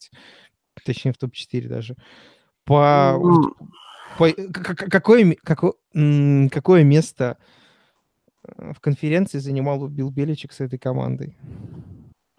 Точнее, 0.85 1.13
в 1.13 1.19
топ-4 1.19 1.69
даже. 1.69 1.97
По, 2.65 3.21
по, 4.19 4.31
какое, 4.91 5.37
какое, 5.43 5.73
какое 6.51 6.85
место 6.85 7.37
э, 8.47 8.73
в 8.73 8.81
конференции 8.81 9.39
занимал 9.39 9.87
Билл 9.89 10.11
Беличек 10.11 10.53
с 10.53 10.61
этой 10.61 10.79
командой? 10.79 11.37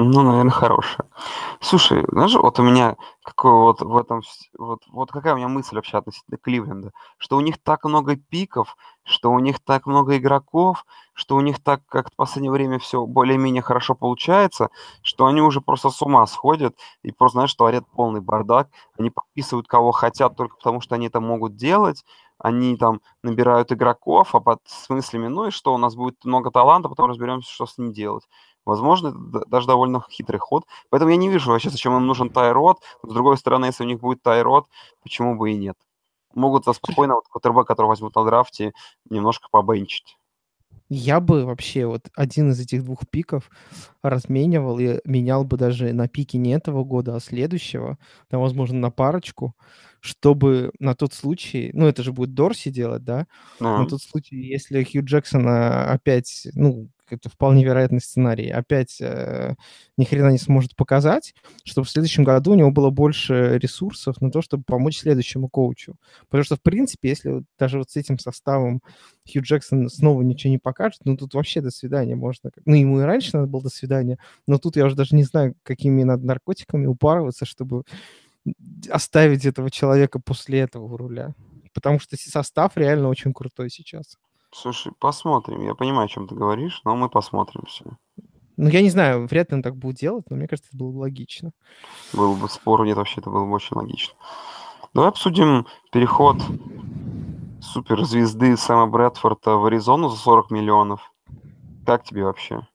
Ну, 0.07 0.21
наверное, 0.21 0.51
хорошая. 0.51 1.07
Слушай, 1.61 2.03
знаешь, 2.11 2.35
вот 2.35 2.59
у 2.59 2.63
меня 2.63 2.95
какой 3.23 3.51
вот 3.53 3.81
в 3.81 3.97
этом, 3.97 4.21
вот, 4.55 4.81
вот 4.91 5.11
какая 5.11 5.33
у 5.33 5.37
меня 5.37 5.47
мысль 5.47 5.75
вообще 5.75 5.97
относительно 5.97 6.37
Кливленда, 6.37 6.91
что 7.17 7.37
у 7.37 7.39
них 7.41 7.57
так 7.63 7.85
много 7.85 8.15
пиков, 8.15 8.75
что 9.03 9.31
у 9.31 9.39
них 9.39 9.59
так 9.59 9.87
много 9.87 10.17
игроков, 10.17 10.85
что 11.15 11.35
у 11.35 11.41
них 11.41 11.59
так 11.63 11.81
как 11.87 12.11
в 12.11 12.15
последнее 12.15 12.51
время 12.51 12.77
все 12.77 13.05
более-менее 13.07 13.63
хорошо 13.63 13.95
получается, 13.95 14.69
что 15.01 15.25
они 15.25 15.41
уже 15.41 15.59
просто 15.59 15.89
с 15.89 15.99
ума 16.03 16.27
сходят 16.27 16.75
и 17.01 17.11
просто, 17.11 17.37
знаешь, 17.37 17.55
творят 17.55 17.85
полный 17.95 18.21
бардак. 18.21 18.69
Они 18.99 19.09
подписывают 19.09 19.67
кого 19.67 19.91
хотят 19.91 20.35
только 20.37 20.55
потому, 20.57 20.81
что 20.81 20.93
они 20.95 21.07
это 21.07 21.19
могут 21.19 21.55
делать, 21.55 22.03
они 22.37 22.75
там 22.77 23.01
набирают 23.23 23.71
игроков, 23.71 24.35
а 24.35 24.39
под 24.39 24.59
смыслями, 24.67 25.27
ну 25.27 25.47
и 25.47 25.51
что, 25.51 25.73
у 25.73 25.77
нас 25.77 25.95
будет 25.95 26.23
много 26.25 26.51
таланта, 26.51 26.89
потом 26.89 27.09
разберемся, 27.09 27.51
что 27.51 27.65
с 27.65 27.77
ним 27.77 27.91
делать. 27.93 28.23
Возможно, 28.65 29.09
это 29.09 29.45
даже 29.47 29.67
довольно 29.67 30.03
хитрый 30.09 30.39
ход. 30.39 30.65
Поэтому 30.89 31.11
я 31.11 31.17
не 31.17 31.29
вижу 31.29 31.51
вообще, 31.51 31.69
зачем 31.69 31.95
им 31.95 32.07
нужен 32.07 32.29
Тайрод. 32.29 32.79
С 33.03 33.13
другой 33.13 33.37
стороны, 33.37 33.65
если 33.65 33.83
у 33.83 33.87
них 33.87 33.99
будет 33.99 34.23
Тайрод, 34.23 34.67
почему 35.03 35.37
бы 35.37 35.51
и 35.51 35.57
нет. 35.57 35.77
Могут 36.33 36.65
спокойно 36.75 37.15
вот 37.15 37.27
квотербек, 37.29 37.67
который 37.67 37.87
возьмут 37.87 38.15
на 38.15 38.25
драфте, 38.25 38.73
немножко 39.09 39.47
побенчить. 39.49 40.17
Я 40.89 41.19
бы 41.19 41.45
вообще 41.45 41.87
вот 41.87 42.09
один 42.15 42.51
из 42.51 42.59
этих 42.59 42.83
двух 42.83 43.07
пиков 43.09 43.49
разменивал 44.03 44.77
и 44.77 44.99
менял 45.03 45.43
бы 45.43 45.57
даже 45.57 45.93
на 45.93 46.07
пике 46.07 46.37
не 46.37 46.51
этого 46.51 46.83
года, 46.83 47.15
а 47.15 47.19
следующего, 47.19 47.97
там, 48.29 48.41
возможно, 48.41 48.77
на 48.77 48.91
парочку, 48.91 49.55
чтобы 49.99 50.71
на 50.77 50.93
тот 50.93 51.13
случай, 51.13 51.71
ну, 51.73 51.87
это 51.87 52.03
же 52.03 52.11
будет 52.11 52.35
Дорси 52.35 52.69
делать, 52.69 53.03
да, 53.03 53.25
uh-huh. 53.59 53.79
на 53.79 53.87
тот 53.87 54.01
случай, 54.03 54.35
если 54.35 54.83
Хью 54.83 55.03
Джексона 55.03 55.91
опять, 55.91 56.47
ну, 56.53 56.89
это 57.11 57.29
вполне 57.29 57.63
вероятный 57.63 58.01
сценарий, 58.01 58.49
опять 58.49 58.99
э, 59.01 59.55
ни 59.97 60.05
хрена 60.05 60.29
не 60.29 60.37
сможет 60.37 60.75
показать, 60.75 61.33
чтобы 61.63 61.85
в 61.85 61.89
следующем 61.89 62.23
году 62.23 62.51
у 62.51 62.55
него 62.55 62.71
было 62.71 62.89
больше 62.89 63.57
ресурсов 63.57 64.19
на 64.21 64.31
то, 64.31 64.41
чтобы 64.41 64.63
помочь 64.63 64.99
следующему 64.99 65.49
коучу. 65.49 65.95
Потому 66.29 66.43
что, 66.43 66.55
в 66.55 66.61
принципе, 66.61 67.09
если 67.09 67.43
даже 67.59 67.77
вот 67.77 67.89
с 67.89 67.95
этим 67.95 68.19
составом 68.19 68.81
Хью 69.31 69.41
Джексон 69.41 69.89
снова 69.89 70.21
ничего 70.21 70.51
не 70.51 70.57
покажет, 70.57 71.01
ну 71.05 71.17
тут 71.17 71.33
вообще 71.33 71.61
до 71.61 71.71
свидания 71.71 72.15
можно. 72.15 72.51
Ну, 72.65 72.75
ему 72.75 73.01
и 73.01 73.03
раньше 73.03 73.31
надо 73.33 73.47
было 73.47 73.63
до 73.63 73.69
свидания, 73.69 74.17
но 74.47 74.57
тут 74.57 74.75
я 74.75 74.85
уже 74.85 74.95
даже 74.95 75.15
не 75.15 75.23
знаю, 75.23 75.55
какими 75.63 76.03
надо 76.03 76.25
наркотиками 76.25 76.85
упарываться, 76.85 77.45
чтобы 77.45 77.83
оставить 78.89 79.45
этого 79.45 79.71
человека 79.71 80.19
после 80.19 80.59
этого 80.59 80.93
у 80.93 80.97
руля. 80.97 81.33
Потому 81.73 81.99
что 81.99 82.15
состав 82.17 82.77
реально 82.77 83.09
очень 83.09 83.33
крутой 83.33 83.69
сейчас. 83.69 84.17
Слушай, 84.55 84.93
посмотрим. 84.99 85.61
Я 85.63 85.75
понимаю, 85.75 86.05
о 86.05 86.07
чем 86.07 86.29
ты 86.29 86.35
говоришь, 86.35 86.79
но 86.85 86.95
мы 86.95 87.09
посмотрим 87.09 87.63
все. 87.67 87.83
Ну, 88.55 88.69
я 88.69 88.81
не 88.81 88.89
знаю, 88.89 89.27
вряд 89.27 89.51
ли 89.51 89.57
он 89.57 89.61
так 89.61 89.75
будет 89.75 89.97
делать, 89.97 90.29
но 90.29 90.37
мне 90.37 90.47
кажется, 90.47 90.69
это 90.69 90.77
было 90.77 90.91
бы 90.93 90.99
логично. 90.99 91.51
Было 92.13 92.33
бы 92.33 92.47
спору, 92.47 92.85
нет, 92.85 92.95
вообще 92.95 93.19
это 93.19 93.29
было 93.29 93.43
бы 93.43 93.51
очень 93.51 93.75
логично. 93.75 94.13
Давай 94.93 95.09
обсудим 95.09 95.67
переход 95.91 96.37
суперзвезды 97.61 98.55
Сэма 98.55 98.87
Брэдфорда 98.87 99.57
в 99.57 99.65
Аризону 99.65 100.07
за 100.07 100.15
40 100.15 100.51
миллионов. 100.51 101.11
Как 101.85 102.05
тебе 102.05 102.23
вообще? 102.23 102.65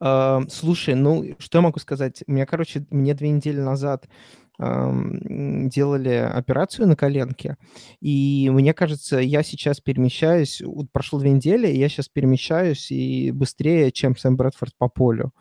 Слушай, 0.00 0.94
ну, 0.94 1.24
что 1.38 1.58
я 1.58 1.62
могу 1.62 1.78
сказать? 1.78 2.22
У 2.26 2.32
меня, 2.32 2.46
короче, 2.46 2.86
мне 2.90 3.14
две 3.14 3.30
недели 3.30 3.60
назад 3.60 4.08
делали 4.56 6.14
операцию 6.32 6.86
на 6.86 6.94
коленке, 6.94 7.56
и 8.00 8.48
мне 8.52 8.72
кажется, 8.72 9.18
я 9.18 9.42
сейчас 9.42 9.80
перемещаюсь, 9.80 10.62
вот 10.64 10.92
прошло 10.92 11.18
две 11.18 11.32
недели, 11.32 11.66
я 11.66 11.88
сейчас 11.88 12.08
перемещаюсь 12.08 12.92
и 12.92 13.32
быстрее, 13.32 13.90
чем 13.90 14.16
Сэм 14.16 14.36
Брэдфорд 14.36 14.72
по 14.78 14.88
полю. 14.88 15.32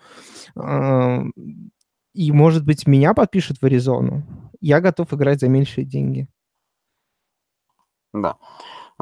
И, 0.56 2.32
может 2.32 2.66
быть, 2.66 2.88
меня 2.88 3.14
подпишут 3.14 3.58
в 3.60 3.66
Аризону. 3.66 4.24
Я 4.62 4.82
готов 4.82 5.14
играть 5.14 5.42
за 5.42 5.48
меньшие 5.48 5.86
деньги. 5.86 6.28
Да. 8.14 8.38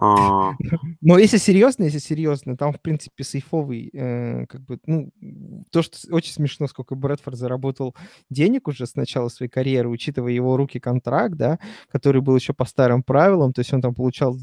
А, 0.03 0.53
Но 1.01 1.19
если 1.19 1.37
серьезно, 1.37 1.83
если 1.83 1.99
серьезно, 1.99 2.57
там, 2.57 2.73
в 2.73 2.81
принципе, 2.81 3.23
сейфовый, 3.23 3.91
э, 3.93 4.47
как 4.47 4.61
бы, 4.61 4.79
ну, 4.87 5.11
то, 5.71 5.83
что 5.83 5.95
очень 6.13 6.33
смешно, 6.33 6.65
сколько 6.67 6.95
Брэдфорд 6.95 7.37
заработал 7.37 7.95
денег 8.31 8.67
уже 8.67 8.87
с 8.87 8.95
начала 8.95 9.29
своей 9.29 9.49
карьеры, 9.51 9.89
учитывая 9.89 10.31
его 10.31 10.57
руки 10.57 10.79
контракт, 10.79 11.35
да, 11.35 11.59
который 11.91 12.21
был 12.21 12.35
еще 12.35 12.53
по 12.53 12.65
старым 12.65 13.03
правилам, 13.03 13.53
то 13.53 13.59
есть 13.61 13.73
он 13.73 13.81
там 13.81 13.93
получал 13.93 14.35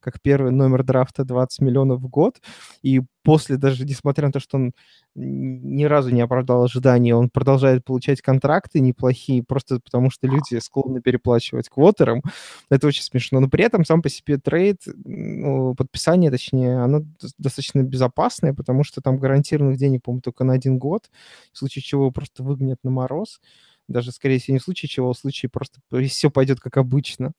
как 0.00 0.20
первый 0.20 0.52
номер 0.52 0.84
драфта 0.84 1.24
20 1.24 1.60
миллионов 1.62 2.02
в 2.02 2.08
год, 2.08 2.42
и 2.82 3.00
после 3.22 3.56
даже, 3.56 3.84
несмотря 3.86 4.26
на 4.26 4.32
то, 4.32 4.40
что 4.40 4.58
он 4.58 4.72
ни 5.16 5.84
разу 5.84 6.10
не 6.10 6.20
оправдал 6.20 6.64
ожидания, 6.64 7.14
он 7.16 7.30
продолжает 7.30 7.84
получать 7.84 8.20
контракты 8.20 8.80
неплохие, 8.80 9.42
просто 9.42 9.80
потому 9.80 10.10
что 10.10 10.26
люди 10.26 10.58
склонны 10.60 11.00
переплачивать 11.00 11.68
квотерам. 11.68 12.22
Это 12.70 12.86
очень 12.86 13.02
смешно. 13.02 13.40
Но 13.40 13.48
при 13.48 13.64
этом 13.64 13.84
сам 13.84 14.02
по 14.02 14.08
себе 14.10 14.38
трейд, 14.38 14.82
ну, 14.86 15.74
подписание, 15.74 16.30
точнее, 16.30 16.78
оно 16.82 17.02
достаточно 17.38 17.82
безопасное, 17.82 18.52
потому 18.54 18.84
что 18.84 19.00
там 19.00 19.16
гарантированных 19.18 19.78
денег, 19.78 20.02
по-моему, 20.04 20.20
только 20.20 20.44
на 20.44 20.52
один 20.52 20.78
год, 20.78 21.10
в 21.52 21.58
случае 21.58 21.82
чего 21.82 22.02
его 22.02 22.10
просто 22.12 22.42
выгонят 22.42 22.78
на 22.84 22.90
мороз. 22.90 23.40
Даже, 23.88 24.12
скорее 24.12 24.38
всего, 24.38 24.54
не 24.54 24.58
в 24.58 24.64
случае 24.64 24.88
чего, 24.88 25.10
а 25.10 25.14
в 25.14 25.18
случае 25.18 25.48
просто, 25.48 25.80
все 26.08 26.30
пойдет 26.30 26.60
как 26.60 26.76
обычно. 26.76 27.32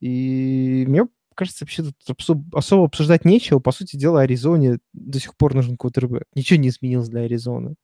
И 0.00 0.84
мне 0.88 1.06
кажется, 1.34 1.64
вообще 1.64 1.82
тут 1.84 1.96
особо 2.54 2.86
обсуждать 2.86 3.24
нечего. 3.24 3.58
По 3.58 3.72
сути 3.72 3.96
дела, 3.96 4.20
Аризоне 4.22 4.78
до 4.92 5.20
сих 5.20 5.36
пор 5.36 5.54
нужен 5.54 5.76
квотербек. 5.76 6.24
Ничего 6.34 6.58
не 6.58 6.68
изменилось 6.68 7.08
для 7.08 7.22
Аризоны. 7.22 7.74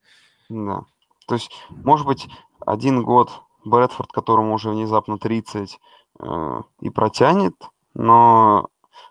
да. 0.49 0.83
То 1.27 1.35
есть, 1.35 1.51
может 1.71 2.07
быть, 2.07 2.27
один 2.67 3.05
год 3.05 3.31
Брэдфорд, 3.65 4.11
которому 4.11 4.55
уже 4.55 4.71
внезапно 4.71 5.17
30, 5.19 5.79
э, 6.19 6.61
и 6.81 6.91
протянет, 6.91 7.55
но, 7.95 8.69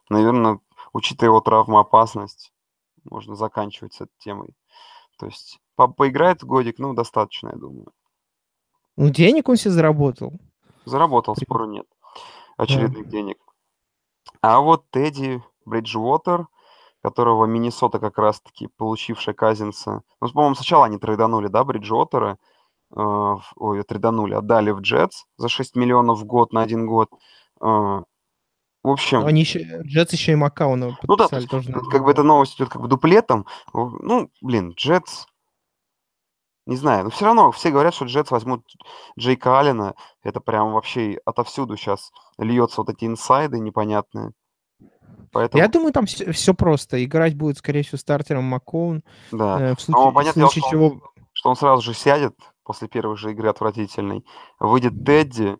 наверное, 0.09 0.59
учитывая 0.91 1.29
его 1.29 1.39
травмоопасность, 1.39 2.51
можно 3.09 3.35
заканчивать 3.35 3.93
с 3.93 4.01
этой 4.01 4.11
темой. 4.19 4.49
То 5.17 5.27
есть, 5.27 5.59
по- 5.75 5.87
поиграет 5.87 6.43
годик, 6.43 6.77
ну, 6.79 6.93
достаточно, 6.93 7.49
я 7.49 7.55
думаю. 7.55 7.87
Ну, 8.97 9.09
денег 9.09 9.47
он 9.47 9.55
себе 9.55 9.71
заработал. 9.71 10.33
Заработал, 10.83 11.35
спору 11.37 11.67
нет. 11.67 11.85
Очередных 12.57 13.07
денег. 13.07 13.37
А 14.41 14.59
вот 14.59 14.89
Тедди 14.91 15.41
Бриджвотер, 15.65 16.47
которого 17.01 17.45
Миннесота 17.45 17.99
как 17.99 18.17
раз-таки, 18.17 18.67
получившая 18.77 19.35
Казинса... 19.35 20.01
Ну, 20.21 20.29
по-моему, 20.29 20.55
сначала 20.55 20.85
они 20.85 20.97
трейданули, 20.97 21.47
да, 21.47 21.63
Бриджвотера? 21.63 22.37
э, 22.95 23.35
ой, 23.55 23.83
трейданули, 23.83 24.33
отдали 24.33 24.71
в 24.71 24.81
Джетс 24.81 25.25
за 25.37 25.49
6 25.49 25.75
миллионов 25.75 26.19
в 26.19 26.25
год 26.25 26.53
на 26.53 26.61
один 26.61 26.85
год. 26.85 27.09
Э, 27.61 28.01
в 28.81 28.89
общем, 28.89 29.25
Они 29.25 29.41
еще, 29.41 29.81
Джетс 29.83 30.13
еще 30.13 30.31
и 30.31 30.35
Макауна 30.35 30.97
ну 31.03 31.15
да, 31.17 31.27
тоже 31.27 31.73
как 31.91 32.03
бы 32.03 32.11
эта 32.11 32.23
новость 32.23 32.55
идет 32.55 32.69
как 32.69 32.81
бы 32.81 32.87
дуплетом. 32.87 33.45
Ну, 33.73 34.31
блин, 34.41 34.73
Джетс, 34.77 35.25
не 36.69 36.75
знаю, 36.75 37.05
но 37.05 37.09
все 37.09 37.25
равно 37.25 37.51
все 37.51 37.71
говорят, 37.71 37.95
что 37.95 38.05
Джетс 38.05 38.29
возьмут 38.29 38.63
Джейка 39.17 39.59
Аллена. 39.59 39.95
Это 40.21 40.39
прям 40.39 40.73
вообще 40.73 41.19
отовсюду 41.25 41.75
сейчас 41.75 42.11
льется 42.37 42.81
вот 42.81 42.89
эти 42.91 43.05
инсайды 43.05 43.59
непонятные. 43.59 44.33
Поэтому, 45.31 45.63
Я 45.63 45.67
думаю, 45.67 45.91
там 45.93 46.05
все, 46.05 46.53
просто. 46.53 47.03
Играть 47.03 47.35
будет, 47.35 47.57
скорее 47.57 47.81
всего, 47.81 47.97
стартером 47.97 48.43
Макоун. 48.43 49.03
да. 49.31 49.71
Э, 49.71 49.75
в 49.75 49.87
Но 49.87 49.95
случае, 49.95 50.11
в 50.11 50.13
понятное 50.13 50.41
дело, 50.41 50.49
случае 50.49 50.61
что, 50.61 50.69
чего... 50.69 50.85
он, 50.85 51.01
что 51.33 51.49
он 51.49 51.55
сразу 51.55 51.81
же 51.81 51.93
сядет 51.95 52.35
после 52.63 52.87
первой 52.87 53.17
же 53.17 53.31
игры 53.31 53.49
отвратительной. 53.49 54.23
Выйдет 54.59 55.03
Тедди, 55.03 55.57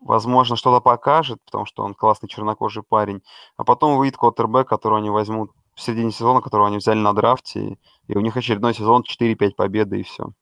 возможно, 0.00 0.56
что-то 0.56 0.80
покажет, 0.80 1.40
потому 1.44 1.66
что 1.66 1.84
он 1.84 1.92
классный 1.92 2.30
чернокожий 2.30 2.82
парень. 2.82 3.20
А 3.58 3.64
потом 3.64 3.98
выйдет 3.98 4.16
квотербек, 4.16 4.66
которого 4.66 4.98
они 4.98 5.10
возьмут 5.10 5.50
в 5.74 5.80
середине 5.80 6.12
сезона, 6.12 6.40
которого 6.40 6.68
они 6.68 6.78
взяли 6.78 6.98
на 6.98 7.12
драфте. 7.12 7.78
И, 8.08 8.16
у 8.16 8.20
них 8.20 8.36
очередной 8.36 8.74
сезон 8.74 9.02
4-5 9.02 9.54
победы 9.56 10.00
и 10.00 10.02
все. 10.02 10.32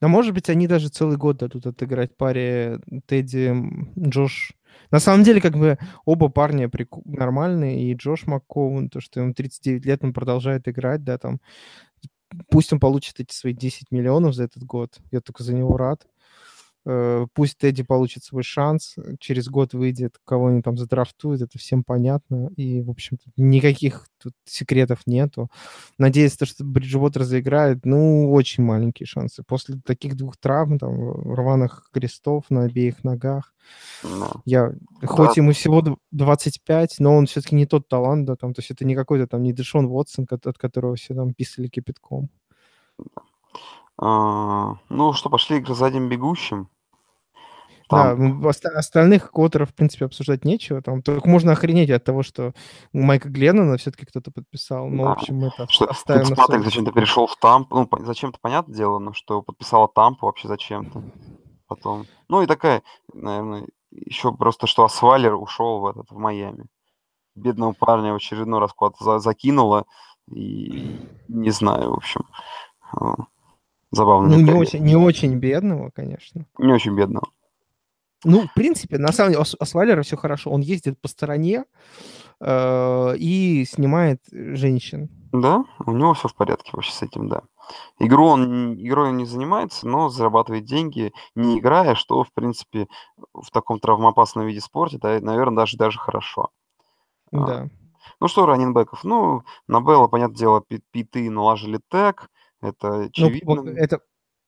Но, 0.00 0.08
может 0.08 0.34
быть, 0.34 0.50
они 0.50 0.66
даже 0.66 0.88
целый 0.88 1.16
год 1.16 1.38
дадут 1.38 1.66
отыграть 1.66 2.16
паре 2.16 2.80
Тедди, 3.06 3.54
Джош. 3.98 4.52
На 4.90 5.00
самом 5.00 5.24
деле, 5.24 5.40
как 5.40 5.56
бы 5.56 5.78
оба 6.04 6.28
парня 6.28 6.68
прику- 6.68 7.02
нормальные, 7.04 7.90
и 7.90 7.94
Джош 7.94 8.26
Маккоун, 8.26 8.90
то, 8.90 9.00
что 9.00 9.20
ему 9.20 9.32
39 9.32 9.84
лет, 9.86 10.04
он 10.04 10.12
продолжает 10.12 10.68
играть, 10.68 11.02
да, 11.02 11.18
там. 11.18 11.40
Пусть 12.50 12.72
он 12.72 12.80
получит 12.80 13.20
эти 13.20 13.32
свои 13.32 13.52
10 13.52 13.90
миллионов 13.90 14.34
за 14.34 14.44
этот 14.44 14.62
год, 14.64 14.98
я 15.10 15.20
только 15.20 15.42
за 15.42 15.54
него 15.54 15.76
рад. 15.76 16.06
Э, 16.88 17.26
Пусть 17.34 17.58
Тедди 17.58 17.82
получит 17.82 18.22
свой 18.22 18.44
шанс, 18.44 18.94
э, 18.96 19.16
через 19.18 19.48
год 19.48 19.74
выйдет, 19.74 20.18
кого 20.24 20.46
они 20.46 20.62
там 20.62 20.76
задрафтуют, 20.76 21.42
это 21.42 21.58
всем 21.58 21.82
понятно. 21.82 22.50
И, 22.56 22.80
в 22.80 22.90
общем-то, 22.90 23.24
никаких 23.36 24.06
тут 24.22 24.34
секретов 24.44 25.00
нету. 25.06 25.50
Надеюсь, 25.98 26.36
то, 26.36 26.46
что 26.46 26.64
Бриджвотер 26.64 27.24
заиграет, 27.24 27.84
ну, 27.84 28.32
очень 28.32 28.62
маленькие 28.62 29.06
шансы. 29.06 29.42
После 29.44 29.80
таких 29.84 30.14
двух 30.16 30.36
травм, 30.36 30.78
там, 30.78 31.34
рваных 31.34 31.88
крестов 31.92 32.44
на 32.50 32.62
обеих 32.64 33.02
ногах, 33.02 33.52
Да. 34.04 34.30
я, 34.44 34.72
хоть 35.04 35.36
ему 35.36 35.50
всего 35.52 35.80
дв- 35.80 35.96
25, 36.12 36.96
но 37.00 37.16
он 37.16 37.26
все-таки 37.26 37.56
не 37.56 37.66
тот 37.66 37.88
талант, 37.88 38.26
да, 38.26 38.36
там, 38.36 38.54
то 38.54 38.60
есть 38.60 38.70
это 38.70 38.84
не 38.84 38.94
какой-то 38.94 39.26
там, 39.26 39.42
не 39.42 39.52
Дэшон 39.52 39.86
Уотсон, 39.86 40.26
кот- 40.26 40.46
от 40.46 40.56
которого 40.56 40.94
все 40.94 41.14
там 41.14 41.34
писали 41.34 41.66
кипятком. 41.66 42.28
А, 43.98 44.74
ну 44.88 45.12
что, 45.14 45.30
пошли 45.30 45.60
к 45.60 45.68
задним 45.74 46.08
бегущим. 46.08 46.68
Да, 47.88 48.16
Там, 48.16 48.44
остальных 48.46 49.30
квотеров, 49.30 49.70
в 49.70 49.74
принципе, 49.74 50.06
обсуждать 50.06 50.44
нечего. 50.44 50.82
Там 50.82 51.02
только 51.02 51.28
можно 51.28 51.52
охренеть 51.52 51.90
от 51.90 52.02
того, 52.04 52.22
что 52.22 52.52
Майка 52.92 53.28
Гленнона 53.28 53.76
все-таки 53.76 54.06
кто-то 54.06 54.30
подписал. 54.32 54.88
Ну, 54.88 55.02
в 55.02 55.06
да, 55.06 55.12
общем, 55.12 55.44
это 55.44 55.66
что 55.68 55.86
оставим 55.86 56.24
совесть. 56.34 56.64
зачем-то 56.64 56.92
перешел 56.92 57.26
в 57.28 57.36
Тампу. 57.36 57.76
Ну, 57.76 57.88
зачем-то, 58.04 58.38
понятное 58.40 58.74
дело, 58.76 58.98
но 58.98 59.12
что 59.12 59.42
подписала 59.42 59.88
Тампу 59.88 60.26
вообще 60.26 60.48
зачем-то. 60.48 61.02
Потом. 61.68 62.06
Ну 62.28 62.42
и 62.42 62.46
такая, 62.46 62.82
наверное, 63.12 63.66
еще 63.90 64.32
просто, 64.32 64.66
что 64.66 64.84
Асвалер 64.84 65.34
ушел 65.34 65.80
в 65.80 65.86
этот, 65.86 66.10
в 66.10 66.16
Майами. 66.16 66.66
Бедного 67.34 67.72
парня 67.72 68.12
в 68.12 68.16
очередной 68.16 68.60
раз 68.60 68.72
куда-то 68.72 69.04
за- 69.04 69.18
закинуло. 69.18 69.84
И 70.32 70.98
не 71.28 71.50
знаю, 71.50 71.90
в 71.90 71.94
общем. 71.98 72.22
а, 72.92 73.14
Забавно. 73.92 74.28
Ну, 74.36 74.40
не 74.42 74.52
очень, 74.52 74.80
не 74.82 74.96
очень 74.96 75.34
бедного, 75.36 75.90
конечно. 75.90 76.46
Не 76.58 76.72
очень 76.72 76.96
бедного. 76.96 77.28
Ну, 78.26 78.48
в 78.48 78.54
принципе, 78.54 78.98
на 78.98 79.12
самом 79.12 79.32
деле, 79.32 79.42
у 79.42 79.62
Асвалера 79.62 80.02
все 80.02 80.16
хорошо. 80.16 80.50
Он 80.50 80.60
ездит 80.60 81.00
по 81.00 81.08
стороне 81.08 81.64
э, 82.40 83.16
и 83.16 83.64
снимает 83.64 84.20
женщин. 84.32 85.08
Да, 85.32 85.64
у 85.86 85.92
него 85.92 86.12
все 86.14 86.28
в 86.28 86.34
порядке 86.34 86.70
вообще 86.72 86.92
с 86.92 87.02
этим, 87.02 87.28
да. 87.28 87.42
Игру 87.98 88.26
он, 88.26 88.74
игрой 88.74 89.10
он 89.10 89.16
не 89.16 89.26
занимается, 89.26 89.86
но 89.86 90.08
зарабатывает 90.08 90.64
деньги, 90.64 91.12
не 91.34 91.58
играя, 91.58 91.94
что, 91.94 92.24
в 92.24 92.32
принципе, 92.32 92.88
в 93.32 93.50
таком 93.52 93.78
травмоопасном 93.78 94.46
виде 94.46 94.60
спорта, 94.60 94.98
да, 94.98 95.20
наверное, 95.20 95.58
даже, 95.58 95.76
даже 95.76 95.98
хорошо. 95.98 96.50
А, 97.32 97.46
Да. 97.46 97.68
Ну 98.20 98.28
что, 98.28 98.46
раненбеков? 98.46 99.04
Ну, 99.04 99.42
на 99.68 99.80
Белла, 99.80 100.08
понятное 100.08 100.36
дело, 100.36 100.62
пи- 100.66 100.82
питы 100.90 101.30
наложили 101.30 101.80
тег, 101.90 102.28
это 102.60 102.88
Ну, 102.92 103.04
очевидно. 103.06 103.62
вот 103.62 103.66
это... 103.68 104.00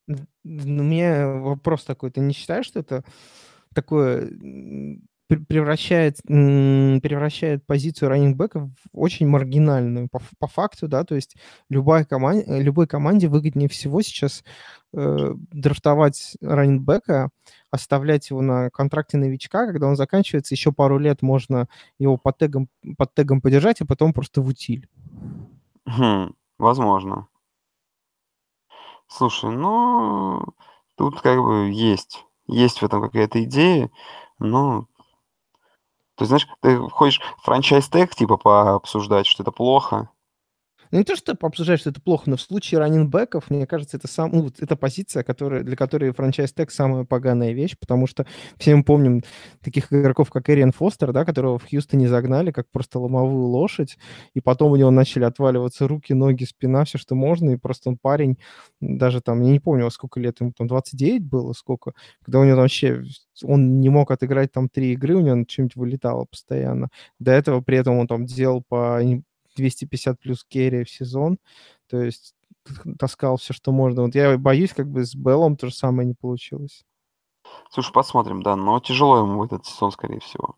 У 0.08 0.48
меня 0.48 1.28
вопрос 1.28 1.84
такой. 1.84 2.10
Ты 2.10 2.20
не 2.20 2.32
считаешь, 2.32 2.64
что 2.64 2.80
это 2.80 3.04
такое 3.74 4.30
превращает, 5.28 6.20
превращает 6.22 7.66
позицию 7.66 8.08
раннингбека 8.08 8.60
в 8.60 8.72
очень 8.92 9.28
маргинальную 9.28 10.08
по, 10.08 10.20
по 10.38 10.46
факту, 10.46 10.88
да, 10.88 11.04
то 11.04 11.14
есть 11.14 11.36
любая 11.68 12.04
команда, 12.04 12.58
любой 12.58 12.86
команде 12.86 13.28
выгоднее 13.28 13.68
всего 13.68 14.00
сейчас 14.00 14.42
э, 14.94 15.34
драфтовать 15.52 16.36
раннингбека, 16.40 17.28
оставлять 17.70 18.30
его 18.30 18.40
на 18.40 18.70
контракте 18.70 19.18
новичка, 19.18 19.66
когда 19.66 19.86
он 19.86 19.96
заканчивается, 19.96 20.54
еще 20.54 20.72
пару 20.72 20.98
лет 20.98 21.20
можно 21.20 21.68
его 21.98 22.16
под 22.16 22.38
тегом, 22.38 22.68
под 22.96 23.12
тегом 23.12 23.42
подержать, 23.42 23.82
а 23.82 23.86
потом 23.86 24.14
просто 24.14 24.40
в 24.40 24.48
утиль. 24.48 24.88
Хм, 25.84 26.32
возможно. 26.58 27.28
Слушай, 29.08 29.50
ну, 29.50 30.42
тут 30.96 31.20
как 31.20 31.38
бы 31.38 31.70
есть, 31.70 32.24
есть 32.48 32.80
в 32.80 32.84
этом 32.84 33.00
какая-то 33.02 33.42
идея, 33.44 33.90
но 34.38 34.86
ты 36.16 36.24
знаешь, 36.24 36.48
ты 36.60 36.78
хочешь 36.90 37.20
франчайз-тег 37.42 38.14
типа 38.14 38.36
пообсуждать, 38.36 39.26
что 39.26 39.44
это 39.44 39.52
плохо? 39.52 40.10
Ну, 40.90 40.98
не 40.98 41.04
то, 41.04 41.16
что 41.16 41.36
обсуждать, 41.40 41.80
что 41.80 41.90
это 41.90 42.00
плохо, 42.00 42.30
но 42.30 42.36
в 42.36 42.40
случае 42.40 42.78
раннинбеков, 42.80 43.50
мне 43.50 43.66
кажется, 43.66 43.96
это 43.96 44.08
сам, 44.08 44.30
ну, 44.32 44.50
это 44.58 44.76
позиция, 44.76 45.22
которая, 45.22 45.62
для 45.62 45.76
которой 45.76 46.12
франчайз 46.12 46.52
тег 46.52 46.70
самая 46.70 47.04
поганая 47.04 47.52
вещь, 47.52 47.76
потому 47.78 48.06
что 48.06 48.26
все 48.58 48.74
мы 48.74 48.84
помним 48.84 49.22
таких 49.62 49.92
игроков, 49.92 50.30
как 50.30 50.48
Эриан 50.50 50.72
Фостер, 50.72 51.12
да, 51.12 51.24
которого 51.24 51.58
в 51.58 51.68
Хьюстоне 51.68 52.08
загнали 52.08 52.50
как 52.52 52.70
просто 52.70 52.98
ломовую 52.98 53.46
лошадь, 53.46 53.98
и 54.34 54.40
потом 54.40 54.72
у 54.72 54.76
него 54.76 54.90
начали 54.90 55.24
отваливаться 55.24 55.86
руки, 55.88 56.14
ноги, 56.14 56.44
спина, 56.44 56.84
все, 56.84 56.98
что 56.98 57.14
можно, 57.14 57.50
и 57.50 57.56
просто 57.56 57.90
он 57.90 57.98
парень, 58.00 58.38
даже 58.80 59.20
там, 59.20 59.42
я 59.42 59.50
не 59.52 59.60
помню, 59.60 59.90
сколько 59.90 60.20
лет 60.20 60.40
ему, 60.40 60.52
там 60.56 60.66
29 60.66 61.24
было, 61.24 61.52
сколько, 61.52 61.92
когда 62.24 62.40
у 62.40 62.44
него 62.44 62.56
вообще, 62.56 63.02
он 63.42 63.80
не 63.80 63.88
мог 63.88 64.10
отыграть 64.10 64.52
там 64.52 64.68
три 64.68 64.92
игры, 64.92 65.16
у 65.16 65.20
него 65.20 65.44
что-нибудь 65.48 65.76
вылетало 65.76 66.24
постоянно. 66.24 66.88
До 67.18 67.32
этого 67.32 67.60
при 67.60 67.78
этом 67.78 67.98
он 67.98 68.06
там 68.06 68.24
делал 68.26 68.62
по 68.68 69.00
250 69.58 70.18
плюс 70.18 70.44
керри 70.44 70.84
в 70.84 70.90
сезон, 70.90 71.38
то 71.88 72.00
есть 72.00 72.34
таскал 72.98 73.36
все, 73.36 73.52
что 73.52 73.72
можно. 73.72 74.02
Вот 74.02 74.14
я 74.14 74.36
боюсь, 74.38 74.72
как 74.72 74.88
бы 74.88 75.04
с 75.04 75.14
Беллом 75.14 75.56
то 75.56 75.66
же 75.66 75.74
самое 75.74 76.06
не 76.06 76.14
получилось. 76.14 76.84
Слушай, 77.70 77.92
посмотрим, 77.92 78.42
да, 78.42 78.56
но 78.56 78.78
тяжело 78.80 79.18
ему 79.18 79.44
этот 79.44 79.66
сезон, 79.66 79.90
скорее 79.92 80.20
всего. 80.20 80.56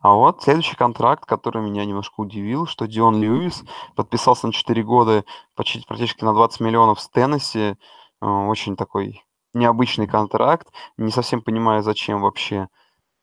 А 0.00 0.14
вот 0.14 0.42
следующий 0.42 0.76
контракт, 0.76 1.26
который 1.26 1.62
меня 1.62 1.84
немножко 1.84 2.20
удивил, 2.20 2.66
что 2.66 2.86
Дион 2.86 3.20
Льюис 3.20 3.64
подписался 3.96 4.46
на 4.46 4.52
4 4.52 4.82
года 4.82 5.24
почти 5.54 5.82
практически 5.86 6.24
на 6.24 6.32
20 6.32 6.60
миллионов 6.60 7.00
с 7.00 7.08
Теннесси. 7.08 7.74
Э, 8.22 8.26
очень 8.26 8.76
такой 8.76 9.22
необычный 9.52 10.06
контракт. 10.06 10.68
Не 10.96 11.10
совсем 11.10 11.42
понимаю, 11.42 11.82
зачем 11.82 12.22
вообще 12.22 12.68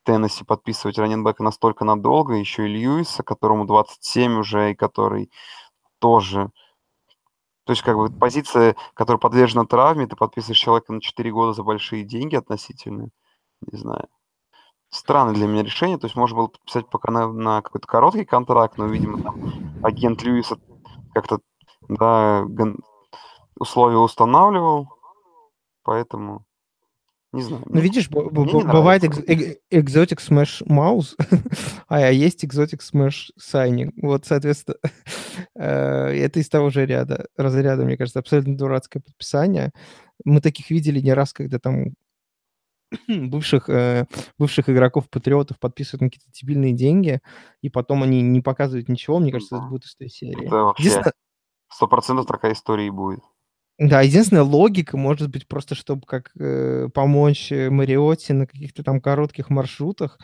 Теннесси 0.04 0.44
подписывать 0.44 0.98
раненбека 0.98 1.42
настолько 1.42 1.84
надолго, 1.84 2.34
еще 2.34 2.64
и 2.64 2.72
Льюиса, 2.72 3.22
которому 3.22 3.66
27 3.66 4.38
уже, 4.38 4.72
и 4.72 4.74
который 4.74 5.30
тоже... 5.98 6.50
То 7.64 7.72
есть, 7.72 7.82
как 7.82 7.96
бы, 7.96 8.08
позиция, 8.10 8.76
которая 8.94 9.18
подвержена 9.18 9.66
травме, 9.66 10.06
ты 10.06 10.16
подписываешь 10.16 10.58
человека 10.58 10.92
на 10.92 11.02
4 11.02 11.30
года 11.30 11.52
за 11.52 11.62
большие 11.62 12.02
деньги 12.02 12.34
относительно, 12.34 13.10
не 13.60 13.78
знаю. 13.78 14.08
Странное 14.90 15.34
для 15.34 15.46
меня 15.46 15.62
решение, 15.62 15.98
то 15.98 16.06
есть 16.06 16.16
можно 16.16 16.36
было 16.36 16.46
подписать 16.46 16.88
пока 16.88 17.12
на, 17.12 17.30
на 17.30 17.60
какой-то 17.60 17.86
короткий 17.86 18.24
контракт, 18.24 18.78
но, 18.78 18.86
видимо, 18.86 19.22
там 19.22 19.52
агент 19.82 20.22
Льюиса 20.22 20.56
как-то, 21.12 21.40
да, 21.88 22.46
условия 23.58 23.98
устанавливал, 23.98 24.88
поэтому 25.82 26.46
не 27.32 27.42
знаю. 27.42 27.62
Ну, 27.66 27.80
видишь, 27.80 28.08
бывает 28.08 29.04
экзотик 29.04 30.20
Smash 30.20 30.62
Mouse, 30.66 31.14
а 31.86 32.10
есть 32.10 32.44
экзотик 32.44 32.80
Smash 32.80 33.30
Signing. 33.38 33.92
Вот, 34.00 34.24
соответственно, 34.24 34.78
э, 35.54 35.64
это 35.64 36.40
из 36.40 36.48
того 36.48 36.70
же 36.70 36.86
ряда, 36.86 37.26
разряда, 37.36 37.84
мне 37.84 37.98
кажется, 37.98 38.20
абсолютно 38.20 38.56
дурацкое 38.56 39.02
подписание. 39.02 39.72
Мы 40.24 40.40
таких 40.40 40.70
видели 40.70 41.00
не 41.00 41.12
раз, 41.12 41.34
когда 41.34 41.58
там 41.58 41.94
бывших, 43.08 43.68
э, 43.68 44.06
бывших 44.38 44.70
игроков 44.70 45.10
патриотов 45.10 45.58
подписывают 45.58 46.00
на 46.00 46.08
какие-то 46.08 46.30
дебильные 46.32 46.72
деньги, 46.72 47.20
и 47.60 47.68
потом 47.68 48.02
они 48.02 48.22
не 48.22 48.40
показывают 48.40 48.88
ничего. 48.88 49.18
Мне 49.18 49.32
кажется, 49.32 49.56
это 49.56 49.66
будет 49.66 49.84
из 49.84 49.94
той 49.96 50.08
серии. 50.08 50.46
Это 50.46 50.56
вообще 50.56 51.02
сто 51.70 51.86
процентов 51.86 52.26
такая 52.26 52.54
история 52.54 52.86
и 52.86 52.90
будет. 52.90 53.20
Да, 53.78 54.00
единственная 54.02 54.42
логика 54.42 54.96
может 54.96 55.30
быть 55.30 55.46
просто, 55.46 55.76
чтобы 55.76 56.02
как 56.04 56.32
э, 56.36 56.88
помочь 56.92 57.52
э, 57.52 57.70
Мариотте 57.70 58.34
на 58.34 58.46
каких-то 58.48 58.82
там 58.82 59.00
коротких 59.00 59.50
маршрутах, 59.50 60.18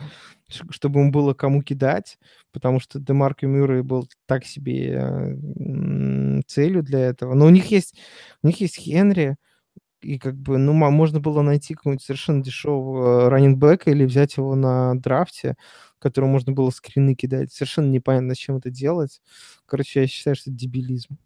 чтобы 0.71 0.99
ему 1.01 1.13
было 1.13 1.35
кому 1.35 1.63
кидать, 1.63 2.19
потому 2.53 2.81
что 2.81 2.99
Демарко 2.99 3.47
Мюррей 3.47 3.83
был 3.83 4.09
так 4.27 4.45
себе 4.45 4.95
э, 5.01 6.41
целью 6.49 6.83
для 6.83 6.99
этого. 7.01 7.35
Но 7.35 7.47
у 7.47 7.51
них 7.51 7.67
есть, 7.71 7.95
у 8.43 8.49
них 8.49 8.61
есть 8.61 8.77
Хенри, 8.77 9.37
и 10.03 10.19
как 10.19 10.37
бы, 10.37 10.59
ну, 10.59 10.73
можно 10.75 11.21
было 11.21 11.43
найти 11.43 11.75
какого-нибудь 11.75 12.05
совершенно 12.05 12.43
дешевого 12.43 13.31
раненбека 13.31 13.91
или 13.91 14.05
взять 14.07 14.37
его 14.39 14.55
на 14.57 14.95
драфте, 14.97 15.57
которому 16.01 16.33
можно 16.35 16.53
было 16.53 16.71
скрины 16.71 17.15
кидать. 17.17 17.53
Совершенно 17.53 17.91
непонятно, 17.91 18.31
зачем 18.31 18.57
это 18.57 18.71
делать. 18.71 19.21
Короче, 19.67 20.03
я 20.03 20.07
считаю, 20.09 20.37
что 20.37 20.51
это 20.51 20.59
дебилизм. 20.59 21.19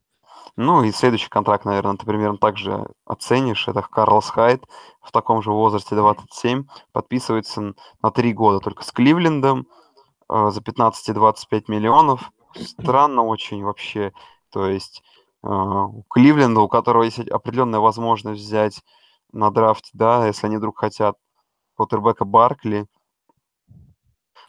Ну 0.57 0.83
и 0.83 0.91
следующий 0.91 1.29
контракт, 1.29 1.65
наверное, 1.65 1.97
ты 1.97 2.05
примерно 2.05 2.37
так 2.37 2.57
же 2.57 2.87
оценишь. 3.07 3.69
Это 3.69 3.83
Карлос 3.83 4.31
Хайт 4.31 4.65
в 5.03 5.13
таком 5.13 5.43
же 5.43 5.53
возрасте 5.53 5.95
27. 5.95 6.65
Подписывается 6.93 7.75
на 8.03 8.11
три 8.11 8.33
года 8.33 8.59
только 8.61 8.83
с 8.83 8.91
Кливлендом 8.91 9.69
э, 10.29 10.51
за 10.51 10.61
15-25 10.61 11.65
миллионов. 11.69 12.33
Странно 12.55 13.23
очень 13.23 13.63
вообще. 13.63 14.13
То 14.51 14.67
есть 14.67 15.03
э, 15.45 15.49
у 15.49 16.05
Кливленда, 16.09 16.61
у 16.61 16.69
которого 16.69 17.05
есть 17.05 17.21
определенная 17.21 17.81
возможность 17.81 18.41
взять 18.41 18.83
на 19.33 19.51
драфте, 19.51 19.91
да, 19.93 20.27
если 20.27 20.47
они 20.47 20.57
вдруг 20.57 20.79
хотят 20.79 21.17
Поттербека 21.77 22.25
Баркли, 22.25 22.87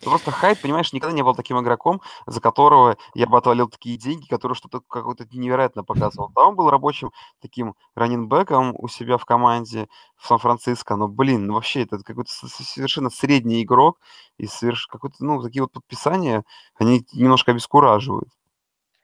ну, 0.01 0.11
просто 0.11 0.31
Хайд, 0.31 0.61
понимаешь, 0.61 0.93
никогда 0.93 1.15
не 1.15 1.23
был 1.23 1.35
таким 1.35 1.59
игроком, 1.59 2.01
за 2.25 2.39
которого 2.39 2.97
я 3.13 3.27
бы 3.27 3.37
отвалил 3.37 3.67
такие 3.67 3.97
деньги, 3.97 4.27
который 4.27 4.53
что-то 4.53 4.81
какое-то 4.81 5.25
невероятно 5.31 5.83
показывал. 5.83 6.31
Да, 6.35 6.47
он 6.47 6.55
был 6.55 6.69
рабочим 6.69 7.11
таким 7.41 7.75
раненбеком 7.95 8.73
у 8.77 8.87
себя 8.87 9.17
в 9.17 9.25
команде 9.25 9.87
в 10.15 10.27
Сан-Франциско, 10.27 10.95
но, 10.95 11.07
блин, 11.07 11.47
ну, 11.47 11.55
вообще 11.55 11.83
это 11.83 11.99
какой-то 11.99 12.31
совершенно 12.31 13.09
средний 13.09 13.63
игрок, 13.63 13.99
и 14.37 14.47
соверш... 14.47 14.87
какой-то, 14.87 15.17
ну, 15.19 15.41
такие 15.41 15.61
вот 15.61 15.71
подписания, 15.71 16.43
они 16.77 17.05
немножко 17.13 17.51
обескураживают. 17.51 18.29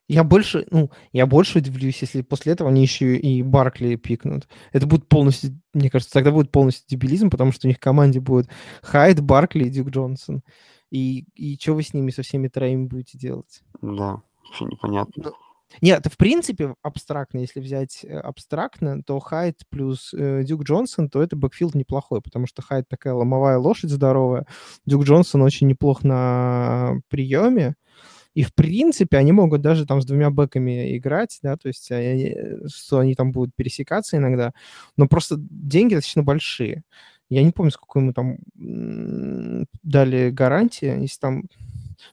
Я 0.08 0.24
больше, 0.24 0.68
ну, 0.70 0.92
я 1.14 1.26
больше 1.26 1.58
удивлюсь, 1.58 2.02
если 2.02 2.22
после 2.22 2.54
этого 2.54 2.70
они 2.70 2.84
еще 2.84 3.18
и 3.18 3.42
Баркли 3.42 3.96
пикнут. 3.96 4.48
Это 4.72 4.86
будет 4.86 5.08
полностью, 5.10 5.60
мне 5.74 5.90
кажется, 5.90 6.14
тогда 6.14 6.32
будет 6.32 6.52
полностью 6.52 6.86
дебилизм, 6.88 7.32
потому 7.32 7.52
что 7.52 7.66
у 7.66 7.70
них 7.70 7.78
в 7.78 7.82
команде 7.82 8.20
будет 8.20 8.48
Хайд, 8.84 9.20
Баркли 9.22 9.66
и 9.66 9.70
Дюк 9.70 9.90
Джонсон. 9.90 10.44
И, 10.96 11.26
и 11.36 11.58
что 11.60 11.74
вы 11.74 11.84
с 11.84 11.94
ними, 11.94 12.10
со 12.10 12.22
всеми 12.22 12.48
троими 12.48 12.86
будете 12.86 13.18
делать? 13.18 13.62
Да, 13.82 14.22
вообще 14.46 14.64
непонятно. 14.64 15.34
Нет, 15.82 16.06
в 16.10 16.16
принципе, 16.16 16.74
абстрактно, 16.84 17.40
если 17.40 17.60
взять 17.60 18.06
э, 18.06 18.18
абстрактно, 18.18 19.04
то 19.04 19.20
Хайд 19.20 19.64
плюс 19.70 20.14
э, 20.14 20.44
Дюк 20.46 20.64
Джонсон, 20.64 21.10
то 21.10 21.22
это 21.22 21.36
backfield 21.36 21.76
неплохой, 21.76 22.22
потому 22.22 22.48
что 22.48 22.62
Хайд 22.62 22.88
такая 22.88 23.14
ломовая 23.14 23.58
лошадь 23.58 23.90
здоровая, 23.90 24.46
Дюк 24.86 25.04
Джонсон 25.04 25.42
очень 25.42 25.68
неплох 25.68 26.06
на 26.06 27.02
приеме, 27.10 27.76
и, 28.34 28.44
в 28.44 28.54
принципе, 28.54 29.18
они 29.18 29.34
могут 29.34 29.62
даже 29.62 29.86
там 29.86 30.02
с 30.02 30.06
двумя 30.06 30.30
бэками 30.30 30.98
играть, 30.98 31.40
да, 31.42 31.58
то 31.58 31.68
есть 31.68 31.92
они, 31.92 32.38
что 32.68 33.00
они 33.00 33.16
там 33.16 33.34
будут 33.34 33.54
пересекаться 33.54 34.16
иногда, 34.16 34.54
но 34.96 35.10
просто 35.10 35.36
деньги 35.38 35.96
достаточно 35.96 36.24
большие. 36.24 36.84
Я 37.30 37.44
не 37.44 37.52
помню, 37.52 37.72
сколько 37.72 38.00
ему 38.00 38.14
там 38.14 38.38
дали 39.84 40.30
гарантии, 40.30 41.02
если 41.02 41.20
там... 41.20 41.44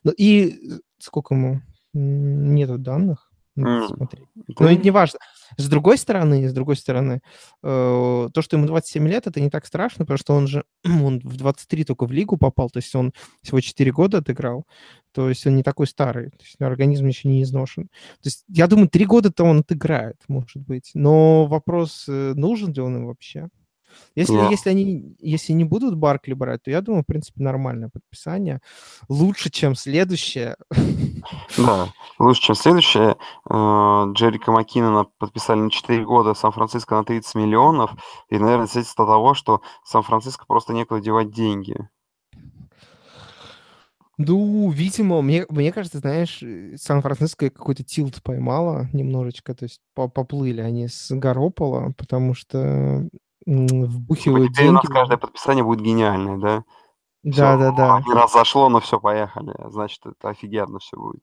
Ну 0.03 0.11
и 0.11 0.79
сколько 0.97 1.35
ему? 1.35 1.61
Нету 1.93 2.77
данных. 2.77 3.33
Надо 3.55 3.85
mm. 3.85 3.95
смотреть. 3.95 4.27
Но 4.59 4.69
это 4.69 4.83
не 4.83 4.89
важно. 4.89 5.19
С 5.57 5.69
другой 5.69 5.97
стороны, 5.99 6.49
с 6.49 6.53
другой 6.53 6.75
стороны, 6.75 7.21
э, 7.61 8.29
то, 8.33 8.41
что 8.41 8.57
ему 8.57 8.65
27 8.65 9.07
лет, 9.07 9.27
это 9.27 9.39
не 9.39 9.51
так 9.51 9.67
страшно, 9.67 10.05
потому 10.05 10.17
что 10.17 10.33
он 10.33 10.47
же 10.47 10.63
он 10.83 11.19
в 11.19 11.37
23 11.37 11.83
только 11.85 12.05
в 12.05 12.11
лигу 12.11 12.37
попал, 12.37 12.71
то 12.71 12.77
есть 12.77 12.95
он 12.95 13.13
всего 13.43 13.61
4 13.61 13.91
года 13.91 14.19
отыграл, 14.19 14.65
то 15.11 15.29
есть 15.29 15.45
он 15.45 15.55
не 15.55 15.61
такой 15.61 15.85
старый, 15.85 16.31
то 16.31 16.41
есть 16.41 16.59
организм 16.59 17.05
еще 17.05 17.27
не 17.27 17.43
изношен. 17.43 17.89
То 18.21 18.25
есть 18.25 18.43
я 18.47 18.65
думаю, 18.67 18.89
3 18.89 19.05
года-то 19.05 19.43
он 19.43 19.59
отыграет, 19.59 20.17
может 20.27 20.57
быть, 20.57 20.89
но 20.95 21.45
вопрос, 21.45 22.05
э, 22.07 22.33
нужен 22.35 22.73
ли 22.73 22.81
он 22.81 22.97
им 22.97 23.05
вообще? 23.05 23.49
Если, 24.15 24.35
yeah. 24.35 24.49
если 24.49 24.69
они 24.69 25.15
если 25.19 25.53
не 25.53 25.63
будут 25.63 25.95
Баркли 25.95 26.33
брать, 26.33 26.63
то 26.63 26.71
я 26.71 26.81
думаю, 26.81 27.03
в 27.03 27.07
принципе, 27.07 27.43
нормальное 27.43 27.89
подписание. 27.89 28.59
Лучше, 29.09 29.49
чем 29.49 29.75
следующее. 29.75 30.55
Да, 31.57 31.93
лучше, 32.19 32.41
чем 32.41 32.55
следующее. 32.55 33.15
Э, 33.49 34.11
Джерика 34.13 34.51
Маккинона 34.51 35.05
подписали 35.17 35.59
на 35.59 35.71
4 35.71 36.03
года, 36.03 36.33
Сан-Франциско 36.33 36.95
на 36.95 37.05
30 37.05 37.35
миллионов. 37.35 37.91
И, 38.29 38.37
наверное, 38.37 38.67
свидетельство 38.67 39.05
того, 39.05 39.33
что 39.33 39.61
Сан-Франциско 39.85 40.45
просто 40.45 40.73
некуда 40.73 41.01
девать 41.01 41.31
деньги. 41.31 41.87
Ну, 44.17 44.69
видимо, 44.69 45.21
мне, 45.21 45.45
мне 45.49 45.71
кажется, 45.71 45.97
знаешь, 45.97 46.43
Сан-Франциско 46.79 47.49
какой-то 47.49 47.83
тилт 47.83 48.21
поймала 48.21 48.87
немножечко, 48.93 49.55
то 49.55 49.63
есть 49.63 49.81
поплыли 49.95 50.61
они 50.61 50.87
с 50.87 51.09
Гаропола, 51.11 51.93
потому 51.97 52.35
что 52.35 53.07
вбухивают 53.45 54.53
Теперь 54.53 54.69
у 54.69 54.73
нас 54.73 54.87
каждое 54.87 55.17
подписание 55.17 55.63
будет 55.63 55.81
гениальное, 55.81 56.37
да? 56.37 56.63
Да, 57.23 57.57
да, 57.57 57.71
да. 57.71 57.95
Один 57.97 58.13
раз 58.13 58.33
зашло, 58.33 58.69
но 58.69 58.79
все, 58.79 58.99
поехали. 58.99 59.53
Значит, 59.69 60.05
это 60.05 60.29
офигенно 60.29 60.79
все 60.79 60.97
будет. 60.97 61.21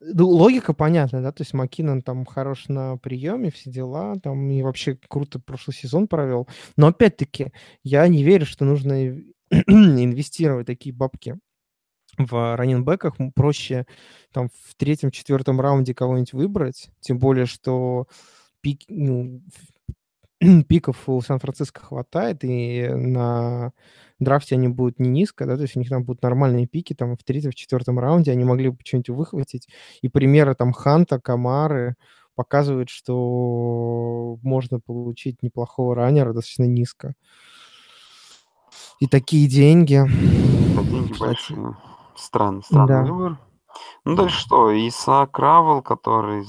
Ну, 0.00 0.26
логика 0.28 0.74
понятна, 0.74 1.22
да, 1.22 1.30
то 1.30 1.42
есть 1.42 1.54
Маккинон 1.54 2.02
там 2.02 2.24
хорош 2.24 2.66
на 2.66 2.96
приеме, 2.96 3.52
все 3.52 3.70
дела, 3.70 4.16
там 4.20 4.50
и 4.50 4.60
вообще 4.60 4.98
круто 5.08 5.38
прошлый 5.38 5.76
сезон 5.76 6.08
провел. 6.08 6.48
Но 6.76 6.88
опять-таки, 6.88 7.52
я 7.84 8.08
не 8.08 8.24
верю, 8.24 8.44
что 8.44 8.64
нужно 8.64 9.06
инвестировать 9.50 10.66
такие 10.66 10.92
бабки 10.92 11.38
в 12.18 12.56
раненбеках 12.56 13.14
проще 13.34 13.86
там 14.32 14.48
в 14.48 14.74
третьем-четвертом 14.74 15.60
раунде 15.60 15.94
кого-нибудь 15.94 16.32
выбрать, 16.32 16.90
тем 17.00 17.18
более, 17.18 17.46
что 17.46 18.06
пик, 18.60 18.82
ну, 18.88 19.40
пиков 20.68 21.08
у 21.08 21.20
Сан-Франциско 21.20 21.80
хватает, 21.84 22.44
и 22.44 22.88
на 22.88 23.72
драфте 24.18 24.54
они 24.54 24.68
будут 24.68 24.98
не 24.98 25.08
низко, 25.08 25.46
да, 25.46 25.56
то 25.56 25.62
есть 25.62 25.76
у 25.76 25.78
них 25.78 25.88
там 25.88 26.04
будут 26.04 26.22
нормальные 26.22 26.66
пики, 26.66 26.94
там 26.94 27.16
в 27.16 27.24
третьем, 27.24 27.50
в 27.50 27.54
четвертом 27.54 27.98
раунде 27.98 28.32
они 28.32 28.44
могли 28.44 28.70
бы 28.70 28.78
что-нибудь 28.84 29.10
выхватить. 29.10 29.68
И 30.00 30.08
примеры 30.08 30.54
там 30.54 30.72
Ханта, 30.72 31.20
Камары 31.20 31.96
показывают, 32.34 32.88
что 32.88 34.38
можно 34.42 34.80
получить 34.80 35.42
неплохого 35.42 35.94
раннера 35.94 36.32
достаточно 36.32 36.64
низко. 36.64 37.14
И 39.00 39.06
такие 39.06 39.48
деньги. 39.48 40.00
Да, 40.76 40.82
деньги 40.84 41.18
большие. 41.18 41.76
Странный, 42.16 42.62
странный 42.62 42.86
да. 42.86 43.02
выбор. 43.02 43.38
Ну, 44.04 44.16
дальше 44.16 44.38
что? 44.38 44.70
Иса 44.70 45.26
Кравел, 45.30 45.82
который 45.82 46.44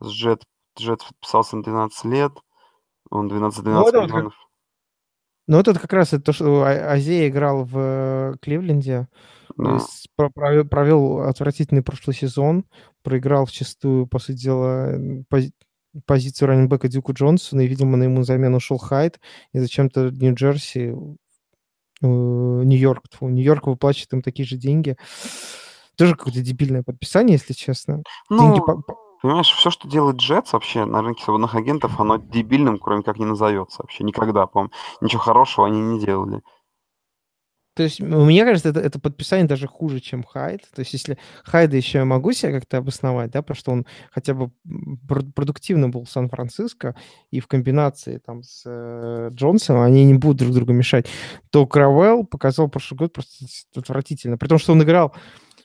с 0.00 0.08
Джет, 0.08 0.42
Джет 0.78 1.04
подписался 1.04 1.56
на 1.56 1.62
12 1.62 2.04
лет. 2.04 2.32
Он 3.10 3.28
12-12 3.28 3.62
ну, 3.64 4.02
миллионов. 4.02 4.34
Ну, 5.46 5.58
это 5.58 5.74
как 5.74 5.92
раз 5.92 6.12
это 6.12 6.22
то, 6.22 6.32
что 6.32 6.62
а, 6.62 6.92
Азия 6.92 7.28
играл 7.28 7.64
в 7.64 7.76
э, 7.76 8.34
Кливленде, 8.40 9.08
да. 9.56 9.80
провел, 10.32 10.64
провел 10.64 11.20
отвратительный 11.22 11.82
прошлый 11.82 12.14
сезон, 12.14 12.64
проиграл 13.02 13.46
в 13.46 13.50
чистую, 13.50 14.06
по 14.06 14.20
сути 14.20 14.38
дела, 14.38 15.24
пози 15.28 15.52
позицию 16.06 16.46
раненбека 16.46 16.86
Дюку 16.86 17.12
Джонсона, 17.12 17.62
и, 17.62 17.66
видимо, 17.66 17.96
на 17.96 18.04
ему 18.04 18.22
замену 18.22 18.58
ушел 18.58 18.78
Хайт, 18.78 19.18
и 19.52 19.58
зачем-то 19.58 20.10
Нью-Джерси, 20.12 20.94
э, 22.02 22.06
Нью-Йорк, 22.06 23.06
Нью-Йорк 23.20 23.66
выплачивает 23.66 24.12
им 24.12 24.22
такие 24.22 24.46
же 24.46 24.56
деньги. 24.56 24.96
Тоже 25.96 26.14
какое-то 26.14 26.42
дебильное 26.42 26.84
подписание, 26.84 27.38
если 27.38 27.54
честно. 27.54 28.04
Ну, 28.28 28.54
деньги 28.54 28.60
по 28.60 28.84
Понимаешь, 29.22 29.50
все, 29.50 29.70
что 29.70 29.88
делает 29.88 30.16
Джетс 30.16 30.52
вообще 30.52 30.86
на 30.86 31.02
рынке 31.02 31.22
свободных 31.22 31.54
агентов, 31.54 32.00
оно 32.00 32.16
дебильным, 32.16 32.78
кроме 32.78 33.02
как 33.02 33.18
не 33.18 33.26
назовется 33.26 33.82
вообще. 33.82 34.02
Никогда, 34.02 34.46
по 34.46 34.70
Ничего 35.00 35.20
хорошего 35.20 35.66
они 35.66 35.80
не 35.80 36.00
делали. 36.00 36.42
То 37.80 37.84
есть, 37.84 38.00
мне 38.00 38.44
кажется, 38.44 38.70
это, 38.70 38.80
это 38.80 38.98
подписание 38.98 39.46
даже 39.46 39.66
хуже, 39.66 40.00
чем 40.00 40.24
Хайд. 40.24 40.62
То 40.74 40.80
есть, 40.80 40.92
если 40.92 41.18
Хайда 41.44 41.76
еще 41.76 41.98
я 41.98 42.04
могу 42.04 42.32
себя 42.32 42.52
как-то 42.52 42.78
обосновать, 42.78 43.30
да, 43.30 43.42
потому 43.42 43.56
что 43.56 43.70
он 43.70 43.86
хотя 44.10 44.34
бы 44.34 44.50
продуктивно 45.34 45.88
был 45.88 46.04
в 46.04 46.10
Сан-Франциско, 46.10 46.96
и 47.30 47.40
в 47.40 47.46
комбинации 47.46 48.18
там 48.18 48.42
с 48.42 48.64
э, 48.66 49.30
Джонсоном 49.32 49.82
они 49.82 50.04
не 50.04 50.14
будут 50.14 50.38
друг 50.38 50.52
другу 50.52 50.72
мешать, 50.72 51.06
то 51.50 51.66
Кравелл 51.66 52.24
показал 52.24 52.68
прошлый 52.68 52.98
год 52.98 53.12
просто 53.12 53.46
отвратительно. 53.74 54.36
При 54.36 54.48
том, 54.48 54.58
что 54.58 54.72
он 54.72 54.82
играл 54.82 55.14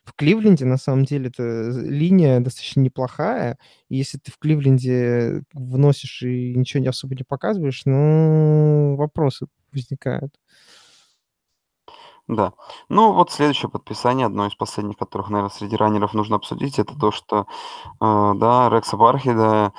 в 0.06 0.14
Кливленде, 0.14 0.66
на 0.66 0.78
самом 0.78 1.06
деле, 1.06 1.30
это 1.30 1.70
линия 1.70 2.40
достаточно 2.40 2.82
неплохая. 2.82 3.58
И 3.90 3.98
если 3.98 4.18
ты 4.18 4.32
в 4.32 4.38
Кливленде 4.38 5.44
вносишь 5.54 6.22
и 6.24 6.56
ничего 6.56 6.82
не 6.82 6.90
особо 6.90 7.16
не 7.16 7.24
показываешь, 7.24 7.82
ну, 7.86 8.96
вопросы 8.96 9.48
возникают. 9.74 10.34
Да. 12.28 12.54
Ну, 12.90 13.14
вот 13.14 13.32
следующее 13.32 13.70
подписание, 13.70 14.26
одно 14.26 14.48
из 14.48 14.56
последних, 14.56 14.98
которых, 14.98 15.30
наверное, 15.30 15.54
среди 15.56 15.76
раннеров 15.76 16.14
нужно 16.14 16.38
обсудить, 16.38 16.80
это 16.80 16.98
то, 16.98 17.12
что, 17.12 17.46
э, 18.02 18.34
да, 18.36 18.70
Рекса 18.70 18.98
Бархида 18.98 19.74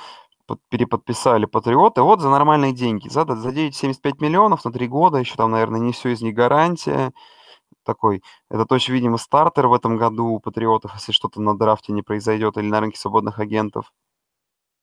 переподписали 0.69 1.45
Патриоты, 1.45 2.01
вот 2.01 2.21
за 2.21 2.29
нормальные 2.29 2.71
деньги, 2.71 3.09
за, 3.09 3.25
за 3.25 3.51
9,75 3.51 4.21
миллионов 4.21 4.63
на 4.63 4.71
три 4.71 4.87
года, 4.87 5.17
еще 5.17 5.35
там, 5.35 5.51
наверное, 5.51 5.81
не 5.81 5.91
все 5.91 6.09
из 6.09 6.21
них 6.21 6.35
гарантия, 6.35 7.11
такой, 7.87 8.21
это 8.51 8.65
точно, 8.65 8.93
видимо, 8.93 9.17
стартер 9.17 9.67
в 9.67 9.73
этом 9.73 9.97
году 9.97 10.27
у 10.27 10.39
Патриотов, 10.39 10.93
если 10.95 11.13
что-то 11.13 11.41
на 11.41 11.57
драфте 11.57 11.93
не 11.93 12.03
произойдет 12.03 12.57
или 12.57 12.67
на 12.67 12.81
рынке 12.81 12.99
свободных 12.99 13.39
агентов. 13.39 13.91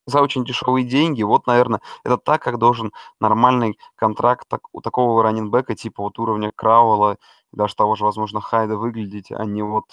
За 0.07 0.21
очень 0.23 0.45
дешевые 0.45 0.87
деньги, 0.87 1.23
вот, 1.23 1.47
наверное, 1.47 1.81
это 2.05 2.19
так, 2.19 2.43
как 2.43 2.59
должен 2.59 2.93
нормальный 3.21 3.79
контракт 3.97 4.49
так, 4.49 4.63
у 4.73 4.81
такого 4.81 5.23
раненбека, 5.23 5.75
типа 5.75 6.03
вот 6.03 6.19
уровня 6.19 6.53
Крауэлла, 6.55 7.19
даже 7.53 7.75
того 7.77 7.95
же, 7.95 8.05
возможно, 8.05 8.41
Хайда 8.41 8.77
выглядеть, 8.77 9.31
а 9.31 9.45
не 9.45 9.63
вот, 9.63 9.85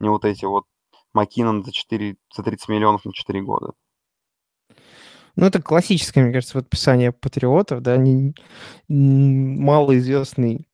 не 0.00 0.08
вот 0.08 0.24
эти 0.24 0.44
вот 0.44 0.64
Маккинон 1.12 1.64
за, 1.64 1.72
4, 1.72 2.16
за 2.34 2.42
30 2.42 2.68
миллионов 2.68 3.04
на 3.04 3.12
4 3.12 3.42
года. 3.42 3.72
Ну, 5.36 5.46
это 5.46 5.62
классическое, 5.62 6.24
мне 6.24 6.32
кажется, 6.32 6.58
подписание 6.58 7.12
патриотов, 7.12 7.80
да, 7.80 7.96
не, 7.96 8.34
малоизвестный 8.88 10.66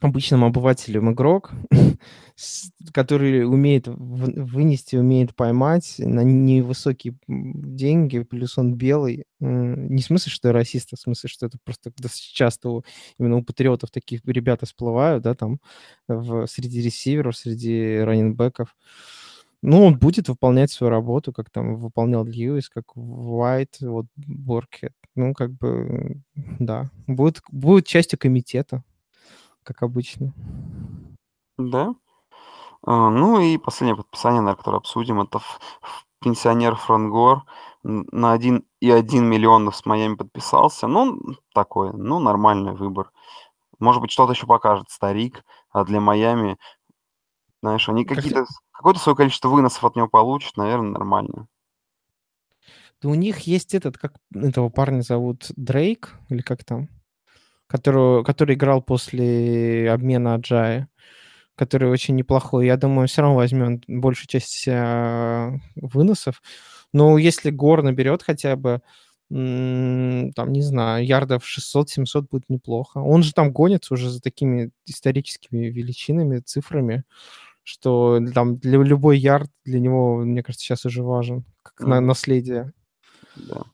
обычным 0.00 0.44
обывателем 0.44 1.10
игрок, 1.10 1.52
который 2.92 3.46
умеет 3.46 3.86
вынести, 3.86 4.96
умеет 4.96 5.34
поймать 5.34 5.94
на 5.98 6.20
невысокие 6.20 7.14
деньги, 7.26 8.18
плюс 8.20 8.58
он 8.58 8.74
белый. 8.74 9.24
Не 9.40 10.02
в 10.02 10.04
смысле, 10.04 10.30
что 10.30 10.48
я 10.48 10.54
расист, 10.54 10.92
а 10.92 10.96
в 10.96 11.00
смысле, 11.00 11.28
что 11.30 11.46
это 11.46 11.58
просто 11.64 11.92
часто 12.32 12.82
именно 13.18 13.36
у 13.36 13.42
патриотов 13.42 13.90
таких 13.90 14.20
ребята 14.26 14.66
всплывают, 14.66 15.22
да, 15.24 15.34
там, 15.34 15.60
в, 16.08 16.46
среди 16.46 16.82
ресиверов, 16.82 17.36
среди 17.36 17.98
раненбеков. 17.98 18.76
Ну, 19.62 19.84
он 19.84 19.98
будет 19.98 20.28
выполнять 20.28 20.70
свою 20.70 20.90
работу, 20.90 21.32
как 21.32 21.50
там 21.50 21.76
выполнял 21.76 22.24
Льюис, 22.24 22.68
как 22.68 22.94
Уайт, 22.94 23.78
вот 23.80 24.06
Боркет. 24.16 24.92
Ну, 25.14 25.32
как 25.32 25.52
бы, 25.52 26.20
да. 26.58 26.90
Будет, 27.06 27.40
будет 27.50 27.86
частью 27.86 28.18
комитета 28.18 28.84
как 29.66 29.82
обычно. 29.82 30.32
Да. 31.58 31.94
А, 32.82 33.10
ну 33.10 33.40
и 33.40 33.58
последнее 33.58 33.96
подписание, 33.96 34.40
на 34.40 34.54
которое 34.54 34.78
обсудим, 34.78 35.20
это 35.20 35.40
пенсионер 36.22 36.76
Франгор 36.76 37.44
на 37.82 38.34
1,1 38.36 39.24
миллиона 39.24 39.72
с 39.72 39.84
Майами 39.84 40.14
подписался. 40.14 40.86
Ну, 40.86 41.20
такой, 41.52 41.92
ну, 41.92 42.20
нормальный 42.20 42.74
выбор. 42.74 43.10
Может 43.80 44.00
быть, 44.00 44.12
что-то 44.12 44.32
еще 44.32 44.46
покажет 44.46 44.88
старик, 44.88 45.44
а 45.70 45.84
для 45.84 46.00
Майами, 46.00 46.56
знаешь, 47.60 47.88
они 47.88 48.04
какие-то, 48.04 48.46
какое-то 48.70 49.00
свое 49.00 49.16
количество 49.16 49.48
выносов 49.48 49.84
от 49.84 49.96
него 49.96 50.08
получат, 50.08 50.56
наверное, 50.56 50.92
нормально. 50.92 51.48
Да 53.02 53.08
у 53.08 53.14
них 53.14 53.40
есть 53.40 53.74
этот, 53.74 53.98
как 53.98 54.14
этого 54.34 54.68
парня 54.68 55.02
зовут, 55.02 55.50
Дрейк, 55.56 56.14
или 56.28 56.40
как 56.40 56.64
там? 56.64 56.88
Которую, 57.66 58.24
который 58.24 58.54
играл 58.54 58.82
после 58.82 59.90
обмена 59.90 60.34
Аджая, 60.34 60.88
который 61.56 61.90
очень 61.90 62.14
неплохой. 62.14 62.66
Я 62.66 62.76
думаю, 62.76 63.08
все 63.08 63.22
равно 63.22 63.36
возьмем 63.36 63.80
большую 63.88 64.28
часть 64.28 64.68
э, 64.68 65.58
выносов. 65.76 66.42
Но 66.92 67.18
если 67.18 67.50
Гор 67.50 67.82
наберет 67.82 68.22
хотя 68.22 68.56
бы, 68.56 68.80
там, 69.28 70.52
не 70.52 70.62
знаю, 70.62 71.04
ярдов 71.04 71.42
600-700 71.44 72.28
будет 72.30 72.48
неплохо. 72.48 72.98
Он 72.98 73.24
же 73.24 73.32
там 73.32 73.52
гонится 73.52 73.94
уже 73.94 74.08
за 74.08 74.20
такими 74.20 74.70
историческими 74.84 75.66
величинами, 75.66 76.38
цифрами, 76.38 77.02
что 77.64 78.20
там 78.32 78.56
для 78.58 78.78
любой 78.78 79.18
ярд 79.18 79.50
для 79.64 79.80
него, 79.80 80.18
мне 80.18 80.44
кажется, 80.44 80.64
сейчас 80.64 80.84
уже 80.84 81.02
важен, 81.02 81.44
как 81.62 81.80
mm. 81.80 81.88
на 81.88 82.00
наследие. 82.00 82.72
Да. 83.34 83.64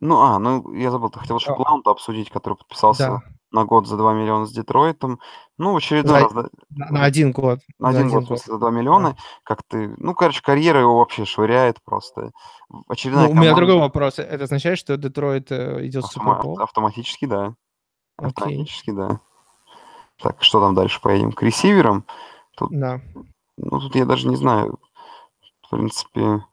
Ну, 0.00 0.20
а, 0.20 0.38
ну, 0.38 0.72
я 0.72 0.90
забыл, 0.90 1.10
ты 1.10 1.18
хотел 1.18 1.36
еще 1.36 1.52
А. 1.52 1.90
обсудить, 1.90 2.30
который 2.30 2.54
подписался 2.54 3.06
Да. 3.06 3.22
на 3.50 3.64
год 3.66 3.86
за 3.86 3.96
2 3.98 4.14
миллиона 4.14 4.46
с 4.46 4.52
Детройтом. 4.52 5.20
Ну, 5.58 5.72
в 5.72 5.76
очередной 5.76 6.20
За 6.20 6.24
раз, 6.24 6.32
да, 6.32 6.48
на 6.70 6.90
на 6.90 7.04
1 7.04 7.32
год. 7.32 7.60
на 7.78 7.92
За 7.92 7.98
1 7.98 8.10
год, 8.10 8.24
в 8.24 8.28
год. 8.28 8.38
за 8.40 8.58
2 8.58 8.70
Да. 8.70 8.76
миллиона. 8.76 9.16
Как 9.44 9.62
ты 9.68 9.94
ну, 9.98 10.14
короче, 10.14 10.42
карьера 10.42 10.80
его 10.80 10.98
вообще 10.98 11.24
швыряет 11.26 11.82
просто. 11.84 12.30
Очередная 12.88 13.26
Ну, 13.26 13.32
у 13.32 13.34
меня 13.34 13.54
другой 13.54 13.78
вопрос. 13.78 14.18
Это 14.18 14.44
означает, 14.44 14.78
что 14.78 14.96
Детройт 14.96 15.52
э, 15.52 15.86
идет 15.86 16.04
в 16.04 16.06
автома 16.06 16.36
Супербол? 16.36 16.60
автоматически, 16.62 17.26
да. 17.26 17.54
Окей. 18.16 18.28
Автоматически, 18.28 18.90
да. 18.92 19.20
Так, 20.22 20.42
что 20.42 20.60
там 20.60 20.74
дальше 20.74 21.00
поедем? 21.02 21.32
К 21.32 21.42
ресиверам? 21.42 22.04
Тут, 22.56 22.70
Да. 22.70 23.00
ну, 23.58 23.80
тут 23.80 23.94
я 23.96 24.06
даже 24.06 24.26
не 24.28 24.36
знаю. 24.36 24.78
В 25.66 25.70
принципе, 25.70 26.44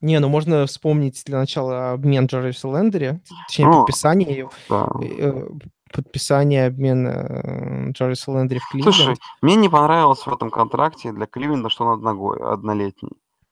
не, 0.00 0.18
ну 0.20 0.28
можно 0.28 0.66
вспомнить 0.66 1.22
для 1.24 1.38
начала 1.38 1.92
обмен 1.92 2.26
Джарвиса 2.26 2.68
Лендери, 2.68 3.20
точнее, 3.48 3.66
ну, 3.66 3.78
подписание, 3.80 4.48
да. 4.68 4.88
э, 5.00 5.48
подписание 5.92 6.66
обмена 6.66 7.08
э, 7.08 7.90
Джарвиса 7.92 8.30
Лендери 8.32 8.58
в 8.58 8.68
Кливленд. 8.68 8.94
Слушай, 8.94 9.16
мне 9.40 9.56
не 9.56 9.68
понравилось 9.68 10.26
в 10.26 10.32
этом 10.32 10.50
контракте 10.50 11.12
для 11.12 11.26
Кливленда, 11.26 11.70
что 11.70 11.84
он 11.84 11.94
одногой, 11.94 12.38
однолетний. 12.40 13.10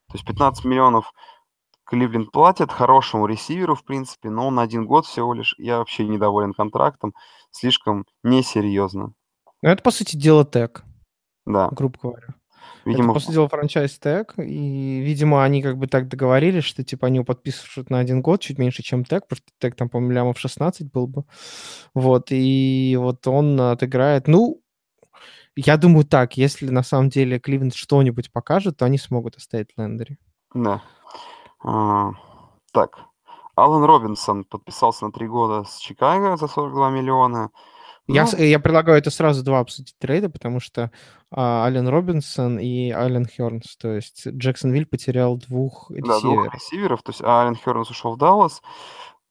То 0.09 0.15
есть 0.15 0.27
15 0.27 0.65
миллионов 0.65 1.13
Кливленд 1.85 2.31
платит 2.31 2.73
хорошему 2.73 3.27
ресиверу, 3.27 3.75
в 3.75 3.85
принципе, 3.85 4.31
но 4.31 4.49
он 4.49 4.59
один 4.59 4.87
год 4.87 5.07
всего 5.07 5.35
лишь. 5.35 5.55
Я 5.59 5.79
вообще 5.79 6.05
недоволен 6.07 6.53
контрактом, 6.53 7.15
слишком 7.51 8.05
несерьезно. 8.23 9.13
Ну, 9.63 9.69
это, 9.71 9.83
по 9.83 9.91
сути 9.91 10.17
дела, 10.17 10.45
тег. 10.45 10.85
Да. 11.47 11.69
Грубо 11.71 11.99
говоря. 12.03 12.29
Видимо, 12.85 13.13
это, 13.13 13.15
по 13.15 13.21
сути 13.21 13.35
дела, 13.35 13.49
франчайз 13.49 13.99
тег, 13.99 14.35
и, 14.39 15.01
видимо, 15.01 15.43
они 15.43 15.63
как 15.63 15.79
бы 15.79 15.87
так 15.87 16.09
договорились, 16.09 16.65
что, 16.65 16.85
типа, 16.85 17.07
они 17.07 17.21
подписывают 17.21 17.91
на 17.91 17.99
один 17.99 18.21
год, 18.23 18.41
чуть 18.41 18.59
меньше, 18.59 18.83
чем 18.83 19.05
тег, 19.05 19.27
потому 19.27 19.39
что 19.39 19.47
тег 19.59 19.75
там, 19.77 19.89
по-моему, 19.89 20.13
лямов 20.13 20.39
16 20.39 20.91
был 20.93 21.07
бы. 21.07 21.25
Вот, 21.95 22.27
и 22.31 22.97
вот 23.01 23.27
он 23.27 23.61
отыграет, 23.61 24.29
ну, 24.29 24.61
Я 25.57 25.77
думаю 25.77 26.05
так, 26.05 26.37
если 26.37 26.69
на 26.69 26.83
самом 26.83 27.11
деле 27.11 27.39
Кливленд 27.39 27.75
что-нибудь 27.75 28.33
покажет, 28.33 28.77
то 28.77 28.87
они 28.87 28.99
смогут 28.99 29.37
оставить 29.37 29.69
Лендери. 29.77 30.19
Да. 30.53 30.83
А, 31.63 32.11
так. 32.73 32.99
Алан 33.55 33.85
Робинсон 33.85 34.45
подписался 34.45 35.07
на 35.07 35.13
три 35.13 35.29
года 35.29 35.65
с 35.65 35.79
Чикаго 35.79 36.37
за 36.37 36.49
42 36.49 36.91
миллиона. 36.91 37.51
Я, 38.07 38.27
Ну, 38.31 38.39
я 38.39 38.61
предлагаю 38.61 38.99
это 38.99 39.11
сразу 39.11 39.43
два 39.43 39.61
обсудить 39.61 39.97
трейда, 39.99 40.29
потому 40.29 40.61
что 40.61 40.91
а, 41.31 41.65
Ален 41.65 41.89
Робинсон 41.89 42.59
и 42.59 42.91
Ален 42.91 43.27
Хернс, 43.27 43.77
то 43.77 43.95
есть 43.95 44.27
Джексонвиль 44.27 44.87
потерял 44.87 45.39
двух 45.39 45.87
да, 45.89 46.21
двух 46.21 46.23
ресиверов. 46.23 46.55
ресиверов. 46.55 47.03
То 47.03 47.11
есть 47.13 47.23
Ален 47.23 47.57
Хернс 47.57 47.91
ушел 47.91 48.15
в 48.15 48.19
Даллас. 48.19 48.63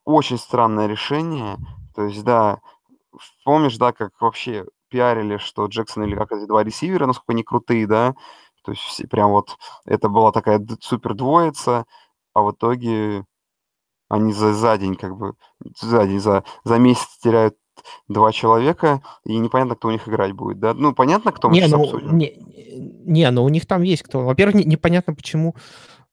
Очень 0.06 0.38
странное 0.38 0.88
решение. 0.88 1.58
То 1.96 2.06
есть, 2.06 2.24
да, 2.24 2.60
помнишь, 3.46 3.78
да, 3.78 3.94
как 3.94 4.12
вообще 4.20 4.66
пиарили, 4.90 5.38
что 5.38 5.66
Джексон 5.66 6.04
или 6.04 6.16
как 6.16 6.32
эти 6.32 6.46
два 6.46 6.64
ресивера, 6.64 7.06
насколько 7.06 7.34
они 7.34 7.44
крутые, 7.44 7.88
да? 7.88 8.16
То 8.64 8.72
есть 8.72 8.84
все, 8.84 9.08
прям 9.08 9.32
вот 9.32 9.58
это 9.86 10.10
была 10.10 10.32
такая 10.32 10.66
супер 10.82 11.14
двоица, 11.14 11.86
а 12.34 12.42
в 12.42 12.52
итоге 12.52 13.26
они 14.10 14.34
за, 14.34 14.54
за 14.54 14.78
день 14.78 14.96
как 14.96 15.18
бы, 15.18 15.34
за 15.80 16.06
день, 16.06 16.20
за, 16.20 16.44
за 16.64 16.78
месяц 16.80 17.18
теряют 17.20 17.56
два 18.08 18.32
человека, 18.32 19.02
и 19.26 19.38
непонятно, 19.38 19.76
кто 19.76 19.88
у 19.88 19.92
них 19.92 20.08
играть 20.08 20.34
будет, 20.34 20.60
да? 20.60 20.74
Ну, 20.74 20.94
понятно, 20.94 21.32
кто 21.32 21.50
мы 21.50 21.56
Не, 21.56 21.68
ну, 21.68 21.84
обсудим. 21.84 22.18
не, 22.18 22.34
не, 23.06 23.30
ну 23.32 23.44
у 23.44 23.50
них 23.50 23.66
там 23.66 23.82
есть 23.84 24.04
кто. 24.04 24.22
Во-первых, 24.24 24.56
не- 24.56 24.66
непонятно, 24.66 25.14
почему. 25.14 25.56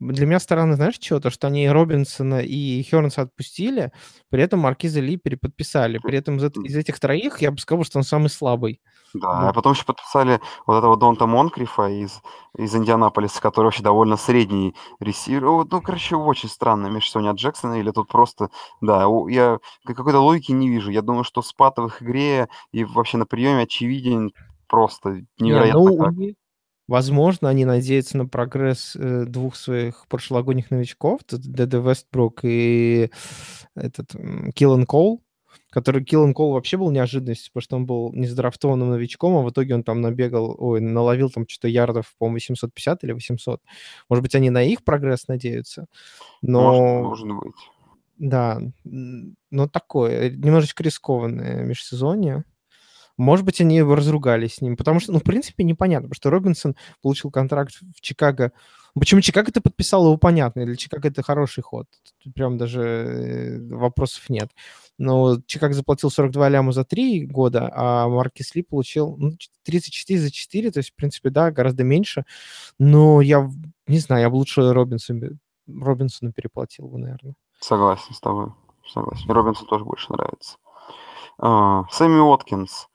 Для 0.01 0.25
меня 0.27 0.41
странно, 0.41 0.77
знаешь, 0.77 0.95
что? 0.99 1.21
То, 1.21 1.29
что 1.29 1.49
они 1.49 1.69
Робинсона 1.69 2.41
и 2.41 2.83
Хернса 2.83 3.23
отпустили, 3.23 3.93
при 4.31 4.43
этом 4.43 4.61
Маркиза 4.61 5.01
Ли 5.01 5.19
переподписали. 5.19 5.99
При 5.99 6.17
этом 6.17 6.39
из, 6.39 6.45
из 6.65 6.77
этих 6.77 6.99
троих 6.99 7.43
я 7.43 7.51
бы 7.51 7.59
сказал, 7.59 7.85
что 7.85 7.99
он 7.99 8.05
самый 8.05 8.31
слабый. 8.31 8.81
Да, 9.15 9.41
Ну. 9.43 9.49
а 9.49 9.53
потом 9.53 9.73
еще 9.73 9.85
подписали 9.85 10.41
вот 10.67 10.79
этого 10.79 10.97
Донта 10.97 11.27
Монкрифа 11.27 11.89
из, 11.89 12.21
из 12.57 12.75
Индианаполиса, 12.75 13.41
который 13.41 13.67
вообще 13.67 13.83
довольно 13.83 14.17
средний 14.17 14.75
ресивер. 15.01 15.43
Ну, 15.43 15.81
короче, 15.83 16.17
очень 16.17 16.49
странно 16.49 16.87
межсезонье 16.89 17.31
от 17.33 17.37
Джексона, 17.39 17.75
или 17.81 17.91
тут 17.91 18.09
просто, 18.09 18.51
да, 18.81 19.05
я 19.29 19.59
какой-то 19.85 20.21
логики 20.21 20.53
не 20.53 20.69
вижу. 20.69 20.91
Я 20.91 21.03
думаю, 21.03 21.25
что 21.25 21.43
спад 21.43 21.79
в 21.79 21.87
их 21.87 22.03
игре 22.03 22.49
и 22.73 22.85
вообще 22.85 23.17
на 23.19 23.27
приеме 23.27 23.63
очевиден 23.63 24.33
просто 24.69 25.11
Не, 25.11 25.27
невероятно 25.41 25.81
ну, 25.81 25.95
у 25.95 25.99
как. 25.99 26.13
них- 26.15 26.35
возможно, 26.87 27.49
они 27.49 27.65
надеются 27.65 28.17
на 28.17 28.27
прогресс 28.29 28.95
э, 28.97 29.25
двух 29.25 29.57
своих 29.57 30.07
прошлогодних 30.09 30.71
новичков, 30.71 31.21
Дэдэ 31.29 31.79
Вестбрук 31.81 32.41
и 32.45 33.11
этот 33.75 34.15
м, 34.15 34.53
Киллан 34.53 34.87
Кол, 34.87 35.23
который 35.71 36.05
Киллан 36.05 36.35
Кол 36.35 36.53
вообще 36.53 36.77
был 36.77 36.91
неожиданностью, 36.91 37.53
потому 37.53 37.63
что 37.63 37.77
он 37.77 37.87
был 37.87 38.13
незадрафтованным 38.13 38.91
новичком, 38.91 39.37
а 39.37 39.43
в 39.43 39.51
итоге 39.51 39.75
он 39.75 39.83
там 39.83 40.01
набегал, 40.01 40.55
ой, 40.59 40.81
наловил 40.81 41.31
там 41.31 41.47
что-то 41.49 41.69
ярдов, 41.69 42.15
по-моему, 42.19 42.39
750 42.41 43.05
или 43.05 43.13
800. 43.13 43.63
Может 44.09 44.23
быть, 44.23 44.35
они 44.35 44.51
на 44.51 44.63
их 44.63 44.85
прогресс 44.85 45.29
надеются, 45.29 45.87
Может, 46.43 46.81
но... 46.81 47.03
может 47.03 47.29
быть. 47.29 47.55
Да, 48.19 48.61
но 48.85 49.67
такое, 49.67 50.29
э, 50.29 50.31
немножечко 50.31 50.83
рискованное 50.83 51.65
межсезонье. 51.65 52.45
Может 53.21 53.45
быть, 53.45 53.61
они 53.61 53.83
разругались 53.83 54.55
с 54.55 54.61
ним, 54.63 54.79
потому 54.79 54.99
что, 54.99 55.13
ну, 55.13 55.19
в 55.19 55.23
принципе, 55.23 55.63
непонятно, 55.63 56.09
потому 56.09 56.17
что 56.17 56.31
Робинсон 56.31 56.75
получил 57.03 57.31
контракт 57.31 57.75
в 57.95 58.01
Чикаго. 58.01 58.53
Почему 58.95 59.21
Чикаго 59.21 59.53
ты 59.53 59.61
подписал 59.61 60.07
его, 60.07 60.17
понятно, 60.17 60.65
для 60.65 60.75
Чикаго 60.75 61.09
это 61.09 61.23
хороший 61.23 61.63
ход. 61.63 61.87
Тут 62.25 62.33
прям 62.33 62.57
даже 62.57 62.81
э, 62.81 63.75
вопросов 63.77 64.31
нет. 64.31 64.51
Но 64.97 65.39
Чикаго 65.45 65.75
заплатил 65.75 66.11
42 66.11 66.49
ляма 66.49 66.73
за 66.73 66.85
3 66.85 67.27
года, 67.27 67.71
а 67.75 68.09
Маркис 68.09 68.55
Ли 68.55 68.63
получил 68.63 69.17
ну, 69.19 69.33
34 69.65 70.19
за 70.19 70.31
4, 70.31 70.71
то 70.71 70.79
есть, 70.79 70.93
в 70.93 70.95
принципе, 70.95 71.29
да, 71.29 71.51
гораздо 71.51 71.85
меньше. 71.85 72.25
Но 72.79 73.21
я 73.21 73.51
не 73.87 73.99
знаю, 73.99 74.23
я 74.23 74.31
бы 74.31 74.37
лучше 74.37 74.73
Робинсону, 74.73 75.37
Робинсону 75.67 76.33
переплатил 76.33 76.89
бы, 76.89 76.97
наверное. 76.97 77.35
Согласен 77.61 78.15
с 78.15 78.21
тобой. 78.21 78.53
Согласен. 78.91 79.31
Робинсон 79.31 79.67
тоже 79.67 79.85
больше 79.85 80.11
нравится. 80.11 80.57
А, 81.39 81.85
Сэмми 81.91 82.19
Уоткинс 82.19 82.89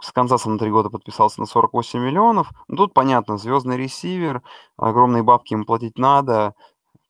с 0.00 0.12
Канзасом 0.12 0.52
на 0.52 0.58
три 0.58 0.70
года 0.70 0.90
подписался 0.90 1.40
на 1.40 1.46
48 1.46 2.00
миллионов. 2.00 2.50
Ну, 2.68 2.76
тут 2.76 2.94
понятно, 2.94 3.38
звездный 3.38 3.76
ресивер, 3.76 4.42
огромные 4.76 5.22
бабки 5.22 5.54
ему 5.54 5.64
платить 5.64 5.98
надо. 5.98 6.54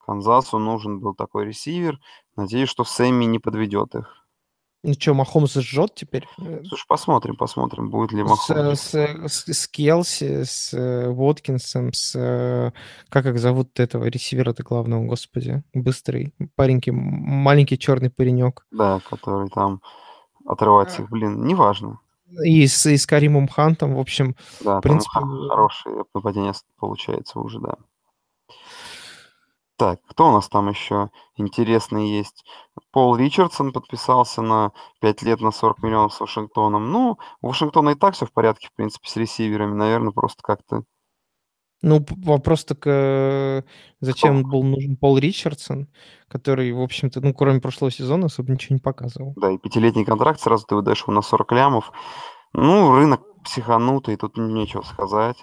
Канзасу 0.04 0.58
нужен 0.58 1.00
был 1.00 1.14
такой 1.14 1.46
ресивер. 1.46 1.98
Надеюсь, 2.36 2.68
что 2.68 2.84
Сэмми 2.84 3.24
не 3.24 3.38
подведет 3.38 3.94
их. 3.94 4.18
Ну 4.84 4.94
что, 4.94 5.14
Махомс 5.14 5.54
жжет 5.54 5.94
теперь? 5.94 6.26
Э, 6.38 6.60
Слушай, 6.66 6.86
посмотрим, 6.88 7.36
посмотрим, 7.36 7.88
будет 7.88 8.10
ли 8.10 8.24
Махомс. 8.24 8.80
с, 8.80 8.94
с- 9.28 9.44
с 9.52 9.68
Келси, 9.68 10.42
с 10.42 10.74
э, 10.74 11.08
Воткинсом, 11.08 11.92
с... 11.92 12.16
э, 12.18 12.72
Как 13.08 13.26
их 13.26 13.38
зовут 13.38 13.78
этого 13.78 14.06
ресивера-то 14.06 14.64
главного, 14.64 15.04
господи? 15.06 15.62
Быстрый, 15.72 16.34
паренький, 16.56 16.90
маленький 16.90 17.78
черный 17.78 18.10
паренек. 18.10 18.66
Да, 18.72 19.00
который 19.08 19.48
там 19.50 19.82
отрывает 20.46 20.90
всех. 20.90 21.08
Блин, 21.10 21.44
неважно. 21.46 22.00
И 22.44 22.66
с, 22.66 22.86
и 22.86 22.96
с 22.96 23.06
Каримом 23.06 23.48
Хантом, 23.48 23.94
в 23.94 24.00
общем, 24.00 24.36
Да, 24.60 24.78
в 24.78 24.80
принципе... 24.82 25.20
х- 25.20 25.48
хорошее 25.48 26.04
нападение 26.14 26.54
с- 26.54 26.64
получается 26.78 27.38
уже, 27.38 27.60
да. 27.60 27.74
Так, 29.76 30.00
кто 30.06 30.28
у 30.28 30.32
нас 30.32 30.48
там 30.48 30.68
еще 30.68 31.10
интересный 31.36 32.08
есть? 32.08 32.44
Пол 32.92 33.16
Ричардсон 33.16 33.72
подписался 33.72 34.40
на 34.40 34.70
5 35.00 35.22
лет 35.22 35.40
на 35.40 35.50
40 35.50 35.82
миллионов 35.82 36.14
с 36.14 36.20
Вашингтоном. 36.20 36.92
Ну, 36.92 37.18
у 37.40 37.48
Вашингтона 37.48 37.90
и 37.90 37.94
так 37.94 38.14
все 38.14 38.26
в 38.26 38.32
порядке, 38.32 38.68
в 38.68 38.76
принципе, 38.76 39.08
с 39.08 39.16
ресиверами. 39.16 39.74
Наверное, 39.74 40.12
просто 40.12 40.42
как-то... 40.42 40.84
Ну, 41.82 42.04
вопрос 42.24 42.64
так, 42.64 42.78
э, 42.86 43.62
зачем 44.00 44.44
был 44.44 44.62
нужен 44.62 44.96
Пол 44.96 45.18
Ричардсон, 45.18 45.88
который, 46.28 46.72
в 46.72 46.80
общем-то, 46.80 47.20
ну, 47.20 47.34
кроме 47.34 47.60
прошлого 47.60 47.90
сезона, 47.90 48.26
особо 48.26 48.52
ничего 48.52 48.74
не 48.74 48.80
показывал. 48.80 49.34
Да, 49.36 49.50
и 49.50 49.58
пятилетний 49.58 50.04
контракт, 50.04 50.40
сразу 50.40 50.64
ты 50.66 50.76
выдаешь 50.76 51.02
его 51.02 51.12
на 51.12 51.22
40 51.22 51.52
лямов. 51.52 51.92
Ну, 52.52 52.94
рынок 52.94 53.22
психанутый, 53.42 54.16
тут 54.16 54.36
нечего 54.36 54.82
сказать. 54.82 55.36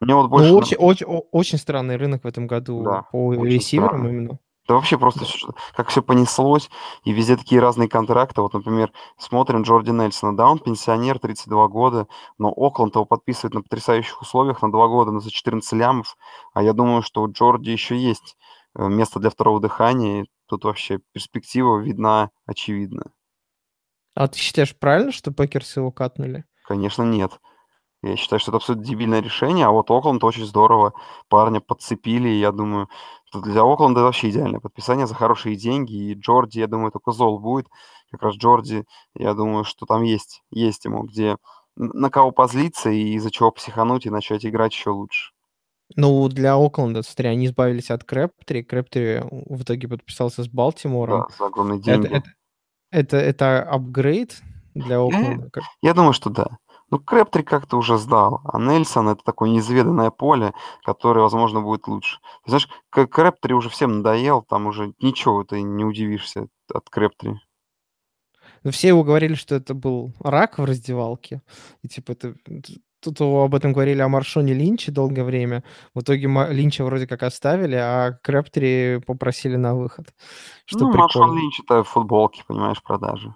Мне 0.00 0.14
вот 0.14 0.28
больше... 0.28 0.50
Ну, 0.50 0.58
очень, 0.58 0.76
очень, 0.76 1.06
очень 1.06 1.58
странный 1.58 1.96
рынок 1.96 2.24
в 2.24 2.26
этом 2.26 2.46
году 2.46 2.82
Да, 2.82 3.02
по 3.10 3.32
ресиверам 3.32 3.88
странно. 3.88 4.08
именно. 4.08 4.38
Да 4.68 4.74
вообще 4.74 4.98
просто 4.98 5.24
как 5.74 5.88
все 5.88 6.02
понеслось, 6.02 6.70
и 7.04 7.12
везде 7.12 7.36
такие 7.36 7.60
разные 7.60 7.88
контракты. 7.88 8.40
Вот, 8.40 8.52
например, 8.52 8.92
смотрим 9.16 9.62
Джорди 9.62 9.90
Нельсона, 9.90 10.36
да, 10.36 10.48
он 10.48 10.58
пенсионер, 10.58 11.18
32 11.18 11.68
года, 11.68 12.08
но 12.38 12.52
Окленд 12.54 12.94
его 12.94 13.04
подписывает 13.04 13.54
на 13.54 13.62
потрясающих 13.62 14.20
условиях 14.20 14.62
на 14.62 14.72
2 14.72 14.88
года, 14.88 15.12
на 15.12 15.20
за 15.20 15.30
14 15.30 15.72
лямов, 15.72 16.16
а 16.52 16.62
я 16.62 16.72
думаю, 16.72 17.02
что 17.02 17.22
у 17.22 17.30
Джорди 17.30 17.70
еще 17.70 17.96
есть 17.96 18.36
э, 18.76 18.88
место 18.88 19.20
для 19.20 19.30
второго 19.30 19.60
дыхания, 19.60 20.26
тут 20.46 20.64
вообще 20.64 21.00
перспектива 21.12 21.78
видна 21.78 22.30
очевидно. 22.44 23.12
А 24.14 24.28
ты 24.28 24.38
считаешь 24.38 24.76
правильно, 24.76 25.12
что 25.12 25.30
Пэкерс 25.30 25.76
его 25.76 25.92
cut 25.92 26.11
нули? 26.11 26.44
Конечно, 26.64 27.02
нет. 27.02 27.38
Я 28.02 28.16
считаю, 28.16 28.40
что 28.40 28.50
это 28.50 28.56
абсолютно 28.58 28.84
дебильное 28.84 29.20
решение, 29.20 29.66
а 29.66 29.70
вот 29.70 29.90
Окленд 29.90 30.22
очень 30.22 30.44
здорово 30.44 30.92
парня 31.28 31.60
подцепили, 31.60 32.28
и 32.28 32.38
я 32.40 32.52
думаю, 32.52 32.88
что 33.40 33.50
для 33.50 33.62
Окленда 33.62 34.00
это 34.00 34.04
вообще 34.06 34.30
идеальное 34.30 34.60
подписание 34.60 35.06
за 35.06 35.14
хорошие 35.14 35.56
деньги, 35.56 35.94
и 35.94 36.14
Джорди, 36.14 36.58
я 36.60 36.66
думаю, 36.66 36.92
только 36.92 37.12
зол 37.12 37.38
будет. 37.38 37.66
Как 38.10 38.22
раз 38.22 38.36
Джорди, 38.36 38.84
я 39.14 39.34
думаю, 39.34 39.64
что 39.64 39.86
там 39.86 40.02
есть, 40.02 40.42
есть 40.50 40.84
ему 40.84 41.02
где 41.04 41.36
на 41.76 42.08
кого 42.08 42.30
позлиться 42.30 42.88
и 42.90 43.14
из-за 43.14 43.30
чего 43.30 43.50
психануть 43.50 44.06
и 44.06 44.10
начать 44.10 44.46
играть 44.46 44.72
еще 44.72 44.90
лучше. 44.90 45.32
Ну, 45.94 46.28
для 46.28 46.56
Окленда, 46.56 47.02
смотри, 47.02 47.28
они 47.28 47.46
избавились 47.46 47.90
от 47.90 48.02
Крэптри. 48.02 48.62
Крэптри 48.64 49.22
в 49.30 49.62
итоге 49.62 49.86
подписался 49.86 50.42
с 50.42 50.48
Балтимором. 50.48 51.26
Да, 51.28 51.36
за 51.36 51.46
огромные 51.46 51.78
Это, 51.78 51.84
деньги. 51.84 52.06
это, 52.16 52.30
это, 52.90 53.16
это 53.18 53.62
апгрейд 53.62 54.40
для 54.74 55.00
Окленда. 55.04 55.50
Как- 55.50 55.64
Я 55.82 55.94
думаю, 55.94 56.12
что 56.12 56.30
да. 56.30 56.58
Ну, 56.90 57.00
Крэптри 57.00 57.42
как-то 57.42 57.78
уже 57.78 57.98
сдал, 57.98 58.40
а 58.44 58.60
Нельсон 58.60 59.08
это 59.08 59.24
такое 59.24 59.50
неизведанное 59.50 60.10
поле, 60.10 60.52
которое, 60.84 61.22
возможно, 61.22 61.60
будет 61.60 61.88
лучше. 61.88 62.18
Ты 62.44 62.50
знаешь, 62.50 62.68
Крэптри 62.90 63.54
уже 63.54 63.68
всем 63.68 63.98
надоел, 63.98 64.42
там 64.42 64.66
уже 64.66 64.94
ничего 65.00 65.42
ты 65.42 65.62
не 65.62 65.84
удивишься 65.84 66.46
от 66.72 66.88
Крэптри. 66.88 67.40
Ну, 68.62 68.70
Все 68.70 68.88
его 68.88 69.02
говорили, 69.02 69.34
что 69.34 69.56
это 69.56 69.74
был 69.74 70.12
рак 70.20 70.58
в 70.58 70.64
раздевалке. 70.64 71.42
И 71.82 71.88
типа 71.88 72.12
это... 72.12 72.34
Тут 73.00 73.20
об 73.20 73.54
этом 73.54 73.72
говорили 73.72 74.00
о 74.00 74.08
Маршоне 74.08 74.54
Линче 74.54 74.90
долгое 74.90 75.22
время. 75.22 75.62
В 75.94 76.00
итоге 76.00 76.26
Линча 76.50 76.84
вроде 76.84 77.06
как 77.06 77.22
оставили, 77.22 77.76
а 77.76 78.18
Крэптри 78.22 79.00
попросили 79.06 79.54
на 79.56 79.76
выход. 79.76 80.12
Что 80.64 80.86
ну, 80.86 80.92
Маршон 80.92 81.22
прикольно. 81.22 81.40
Линч 81.40 81.60
это 81.60 81.84
футболки, 81.84 82.42
понимаешь, 82.48 82.82
продажи. 82.82 83.34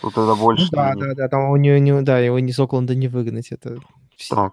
Тут 0.00 0.12
это 0.12 0.34
больше 0.34 0.68
Ну 0.72 0.76
да, 0.76 0.94
да, 0.94 1.14
да, 1.14 1.28
там 1.28 1.50
у 1.50 1.56
него, 1.56 1.78
не, 1.78 2.02
да, 2.02 2.18
его 2.18 2.38
из 2.38 2.58
Окленда 2.58 2.94
не 2.94 3.08
выгнать. 3.08 3.52
Это 3.52 3.78
Так. 4.30 4.52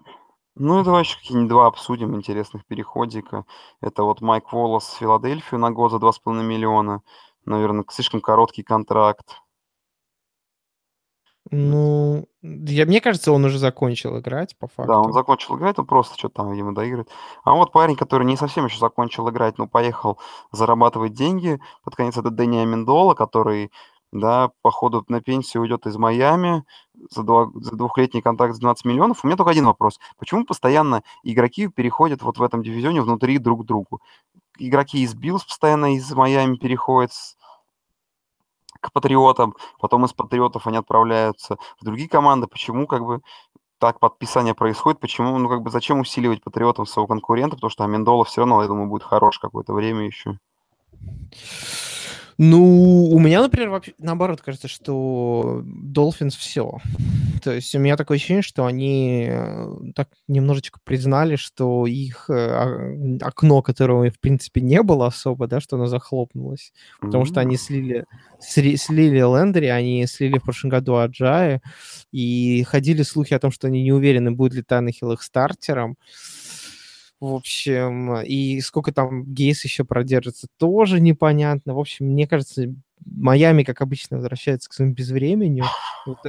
Ну 0.56 0.84
давай 0.84 1.02
еще 1.02 1.18
какие-нибудь 1.18 1.48
два 1.48 1.66
обсудим 1.66 2.14
интересных 2.14 2.64
переходика. 2.64 3.44
Это 3.80 4.04
вот 4.04 4.20
Майк 4.20 4.52
Волос 4.52 4.84
в 4.88 4.98
Филадельфию 4.98 5.58
на 5.60 5.70
год 5.70 5.90
за 5.90 5.98
2,5 5.98 6.42
миллиона. 6.44 7.02
Наверное, 7.44 7.84
слишком 7.90 8.20
короткий 8.20 8.62
контракт. 8.62 9.40
Ну, 11.50 12.26
я, 12.42 12.86
мне 12.86 13.02
кажется, 13.02 13.30
он 13.30 13.44
уже 13.44 13.58
закончил 13.58 14.18
играть, 14.18 14.56
по 14.58 14.66
Да, 14.78 14.96
он 14.98 15.04
факту. 15.04 15.12
закончил 15.12 15.56
играть, 15.58 15.78
он 15.78 15.84
просто 15.86 16.16
что-то 16.18 16.36
там, 16.36 16.52
видимо, 16.52 16.74
доигрывает. 16.74 17.10
А 17.44 17.52
вот 17.52 17.70
парень, 17.70 17.96
который 17.96 18.24
не 18.26 18.36
совсем 18.38 18.64
еще 18.64 18.78
закончил 18.78 19.28
играть, 19.28 19.58
но 19.58 19.66
поехал 19.68 20.18
зарабатывать 20.52 21.12
деньги 21.12 21.60
под 21.84 21.96
конец, 21.96 22.16
это 22.16 22.30
Дэнни 22.30 22.56
Амендола, 22.58 23.12
который, 23.14 23.70
да, 24.14 24.52
походу 24.62 25.04
на 25.08 25.20
пенсию 25.20 25.62
уйдет 25.62 25.86
из 25.86 25.96
Майами 25.96 26.64
за, 27.10 27.24
два, 27.24 27.50
за 27.54 27.74
двухлетний 27.74 28.22
контракт 28.22 28.54
с 28.54 28.58
12 28.60 28.84
миллионов. 28.84 29.24
У 29.24 29.26
меня 29.26 29.36
только 29.36 29.50
один 29.50 29.66
вопрос. 29.66 29.98
Почему 30.18 30.44
постоянно 30.44 31.02
игроки 31.24 31.66
переходят 31.66 32.22
вот 32.22 32.38
в 32.38 32.42
этом 32.42 32.62
дивизионе 32.62 33.02
внутри 33.02 33.38
друг 33.38 33.62
к 33.62 33.66
другу? 33.66 34.00
Игроки 34.56 35.02
из 35.02 35.14
Биллс 35.14 35.44
постоянно 35.44 35.96
из 35.96 36.10
Майами 36.12 36.54
переходят 36.56 37.10
к 38.80 38.92
патриотам, 38.92 39.56
потом 39.80 40.04
из 40.04 40.12
патриотов 40.12 40.68
они 40.68 40.76
отправляются 40.76 41.56
в 41.80 41.84
другие 41.84 42.08
команды. 42.08 42.46
Почему 42.46 42.86
как 42.86 43.04
бы 43.04 43.20
так 43.78 43.98
подписание 43.98 44.54
происходит? 44.54 45.00
Почему, 45.00 45.36
ну 45.38 45.48
как 45.48 45.62
бы 45.62 45.70
зачем 45.70 45.98
усиливать 45.98 46.40
патриотам 46.44 46.86
своего 46.86 47.08
конкурента? 47.08 47.56
Потому 47.56 47.70
что 47.70 47.82
Амендола 47.82 48.24
все 48.24 48.42
равно, 48.42 48.62
я 48.62 48.68
думаю, 48.68 48.88
будет 48.88 49.02
хорош 49.02 49.40
какое-то 49.40 49.72
время 49.72 50.06
еще. 50.06 50.38
Ну, 52.36 53.08
у 53.10 53.18
меня, 53.18 53.42
например, 53.42 53.70
вообще 53.70 53.92
наоборот 53.98 54.40
кажется, 54.40 54.66
что 54.66 55.62
Dolphins 55.64 56.36
все. 56.36 56.78
То 57.42 57.52
есть 57.52 57.74
у 57.74 57.78
меня 57.78 57.96
такое 57.96 58.16
ощущение, 58.16 58.42
что 58.42 58.66
они 58.66 59.26
э, 59.28 59.68
так 59.94 60.08
немножечко 60.26 60.80
признали, 60.82 61.36
что 61.36 61.86
их 61.86 62.28
э, 62.28 63.18
окно, 63.20 63.62
которого, 63.62 64.10
в 64.10 64.18
принципе, 64.18 64.60
не 64.62 64.82
было 64.82 65.06
особо, 65.06 65.46
да, 65.46 65.60
что 65.60 65.76
оно 65.76 65.86
захлопнулось. 65.86 66.72
Потому 67.00 67.24
что 67.24 67.40
они 67.40 67.56
слили, 67.56 68.04
слили 68.40 69.18
Лендери, 69.18 69.66
они 69.66 70.06
слили 70.06 70.38
в 70.38 70.42
прошлом 70.42 70.70
году 70.70 70.96
Аджая, 70.96 71.62
и 72.12 72.64
ходили 72.64 73.02
слухи 73.02 73.34
о 73.34 73.38
том, 73.38 73.52
что 73.52 73.68
они 73.68 73.82
не 73.82 73.92
уверены, 73.92 74.32
будет 74.32 74.54
ли 74.54 74.62
Таннехилл 74.62 75.12
их 75.12 75.22
стартером. 75.22 75.96
В 77.24 77.34
общем, 77.34 78.20
и 78.20 78.60
сколько 78.60 78.92
там 78.92 79.24
Гейс 79.24 79.64
еще 79.64 79.84
продержится, 79.84 80.46
тоже 80.58 81.00
непонятно. 81.00 81.72
В 81.72 81.78
общем, 81.78 82.04
мне 82.04 82.28
кажется, 82.28 82.74
Майами, 83.06 83.62
как 83.62 83.80
обычно, 83.80 84.18
возвращается 84.18 84.68
к 84.68 84.74
своему 84.74 84.92
безвременью. 84.92 85.64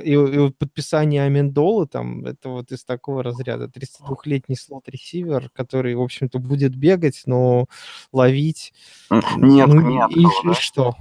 И, 0.01 0.11
и 0.11 0.15
вот 0.15 0.57
подписание 0.57 1.23
Амендолы, 1.23 1.85
там, 1.85 2.25
это 2.25 2.47
вот 2.47 2.71
из 2.71 2.85
такого 2.85 3.23
разряда. 3.23 3.65
32-летний 3.65 4.55
слот-ресивер, 4.55 5.49
который, 5.49 5.95
в 5.95 6.01
общем-то, 6.01 6.39
будет 6.39 6.77
бегать, 6.77 7.23
но 7.25 7.65
ловить... 8.13 8.71
Нет, 9.09 9.67
ну, 9.67 9.81
нет. 9.81 10.11
И, 10.11 10.23
кого, 10.23 10.41
и 10.43 10.47
да? 10.47 10.53
что? 10.53 10.95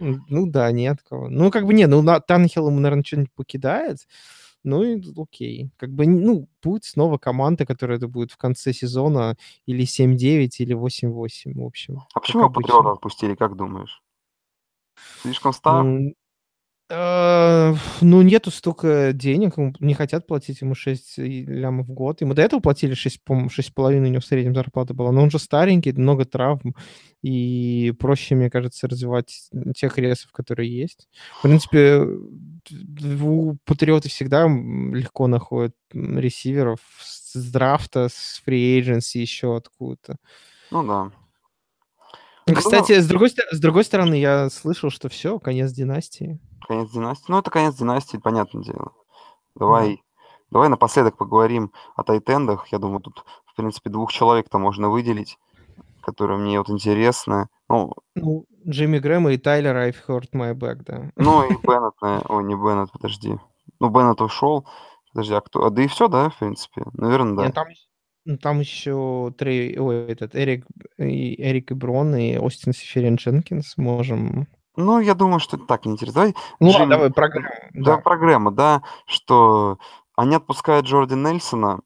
Ну 0.00 0.46
да, 0.46 0.72
нет 0.72 0.98
кого. 1.08 1.28
Ну, 1.28 1.52
как 1.52 1.66
бы 1.66 1.72
нет, 1.72 1.88
ну, 1.88 2.04
Танхилл 2.20 2.66
ему, 2.66 2.80
наверное, 2.80 3.04
что-нибудь 3.04 3.32
покидает, 3.32 4.08
ну 4.66 4.82
и 4.82 5.02
окей. 5.16 5.70
Как 5.76 5.90
бы, 5.90 6.06
ну, 6.06 6.48
будет 6.62 6.84
снова 6.84 7.16
команда, 7.18 7.64
которая 7.64 7.96
это 7.96 8.08
будет 8.08 8.32
в 8.32 8.36
конце 8.36 8.72
сезона 8.72 9.36
или 9.64 9.84
7-9, 9.84 10.56
или 10.58 10.74
8-8, 10.74 11.54
в 11.54 11.64
общем. 11.64 12.02
А 12.12 12.20
почему 12.20 12.50
Патриота 12.50 12.92
отпустили, 12.92 13.34
как 13.34 13.56
думаешь? 13.56 14.02
Слишком 15.22 15.52
стар? 15.52 15.86
Ну, 16.88 16.96
э, 16.96 17.74
ну, 18.00 18.22
нету 18.22 18.50
столько 18.50 19.12
денег, 19.12 19.54
не 19.80 19.94
хотят 19.94 20.26
платить 20.26 20.60
ему 20.60 20.74
6 20.74 21.18
лямов 21.18 21.88
в 21.88 21.92
год. 21.92 22.20
Ему 22.20 22.34
до 22.34 22.42
этого 22.42 22.60
платили 22.60 22.94
6, 22.94 23.24
по-моему, 23.24 23.48
6,5 23.48 24.06
у 24.06 24.10
него 24.10 24.20
в 24.20 24.24
среднем 24.24 24.54
зарплата 24.54 24.94
была, 24.94 25.10
но 25.10 25.22
он 25.22 25.30
же 25.30 25.38
старенький, 25.38 25.92
много 25.92 26.24
травм, 26.24 26.76
и 27.22 27.92
проще, 27.98 28.36
мне 28.36 28.50
кажется, 28.50 28.86
развивать 28.86 29.50
тех 29.74 29.98
ресов, 29.98 30.30
которые 30.30 30.70
есть. 30.70 31.08
В 31.40 31.42
принципе, 31.42 32.06
у 33.22 33.56
Патриоты 33.64 34.08
всегда 34.08 34.46
легко 34.46 35.26
находят 35.26 35.74
ресиверов 35.92 36.78
с 37.00 37.50
драфта, 37.50 38.08
с 38.08 38.40
agency, 38.46 39.18
еще 39.18 39.56
откуда-то. 39.56 40.16
Ну 40.70 40.86
да. 40.86 41.10
Ну, 42.48 42.54
Кстати, 42.54 43.00
с 43.00 43.08
другой, 43.08 43.30
с 43.30 43.58
другой 43.58 43.84
стороны, 43.84 44.14
я 44.14 44.50
слышал, 44.50 44.90
что 44.90 45.08
все, 45.08 45.40
конец 45.40 45.72
династии. 45.72 46.38
Конец 46.66 46.90
династии. 46.90 47.24
Ну, 47.28 47.38
это 47.38 47.50
конец 47.50 47.74
династии, 47.74 48.18
понятное 48.18 48.62
дело. 48.62 48.92
Давай, 49.56 49.94
mm. 49.94 49.98
давай 50.52 50.68
напоследок 50.68 51.16
поговорим 51.16 51.72
о 51.96 52.04
тайтендах. 52.04 52.68
Я 52.68 52.78
думаю, 52.78 53.00
тут, 53.00 53.24
в 53.46 53.56
принципе, 53.56 53.90
двух 53.90 54.12
человек-то 54.12 54.58
можно 54.58 54.88
выделить, 54.90 55.38
которые 56.02 56.38
мне 56.38 56.58
вот 56.58 56.70
интересны. 56.70 57.48
Ну, 57.68 57.92
ну 58.14 58.44
Джимми 58.64 58.98
Грэма 58.98 59.32
и 59.32 59.38
Тайлер 59.38 59.76
I've 59.76 59.96
heard 60.06 60.30
my 60.32 60.54
back, 60.54 60.84
да. 60.86 61.10
Ну, 61.16 61.44
и 61.44 61.48
Беннет, 61.66 61.94
ой, 62.28 62.44
не 62.44 62.54
Беннет, 62.54 62.92
подожди. 62.92 63.38
Ну, 63.80 63.88
Беннет 63.88 64.20
ушел. 64.20 64.68
Подожди, 65.12 65.34
а 65.34 65.40
кто? 65.40 65.64
А 65.64 65.70
да 65.70 65.82
и 65.82 65.88
все, 65.88 66.06
да, 66.06 66.28
в 66.28 66.38
принципе? 66.38 66.84
Наверное, 66.92 67.36
да. 67.36 67.44
Нет, 67.46 67.54
там, 67.54 67.66
ну, 68.26 68.38
там 68.38 68.58
еще 68.58 69.32
Трей, 69.38 69.78
ой, 69.78 70.10
этот 70.10 70.34
Эрик, 70.34 70.66
и 70.98 71.40
Эрик 71.40 71.70
Иброн 71.70 72.16
и 72.16 72.36
Остин 72.36 72.72
Сиферин 72.72 73.14
Дженкинс 73.14 73.76
можем... 73.76 74.48
Ну, 74.74 74.98
я 75.00 75.14
думаю, 75.14 75.38
что 75.38 75.56
это 75.56 75.64
так 75.66 75.86
не 75.86 75.92
интересно. 75.92 76.20
Давай, 76.20 76.34
ну, 76.58 76.70
Джим... 76.72 76.90
давай, 76.90 77.10
программа. 77.10 77.50
Да, 77.72 77.96
да, 77.96 77.96
программа, 77.98 78.50
да, 78.50 78.82
что 79.06 79.78
они 80.16 80.34
отпускают 80.34 80.86
Джорди 80.86 81.14
Нельсона, 81.14 81.80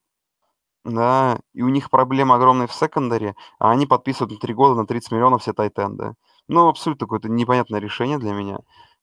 да, 0.84 1.38
и 1.52 1.60
у 1.60 1.68
них 1.68 1.90
проблема 1.90 2.36
огромная 2.36 2.66
в 2.66 2.72
секондаре, 2.72 3.34
а 3.58 3.70
они 3.70 3.86
подписывают 3.86 4.32
на 4.32 4.38
три 4.38 4.54
года 4.54 4.74
на 4.74 4.86
30 4.86 5.12
миллионов 5.12 5.42
все 5.42 5.52
тайтенды. 5.52 6.14
Ну, 6.48 6.68
абсолютно 6.68 7.06
какое-то 7.06 7.28
непонятное 7.28 7.80
решение 7.80 8.18
для 8.18 8.32
меня. 8.32 8.60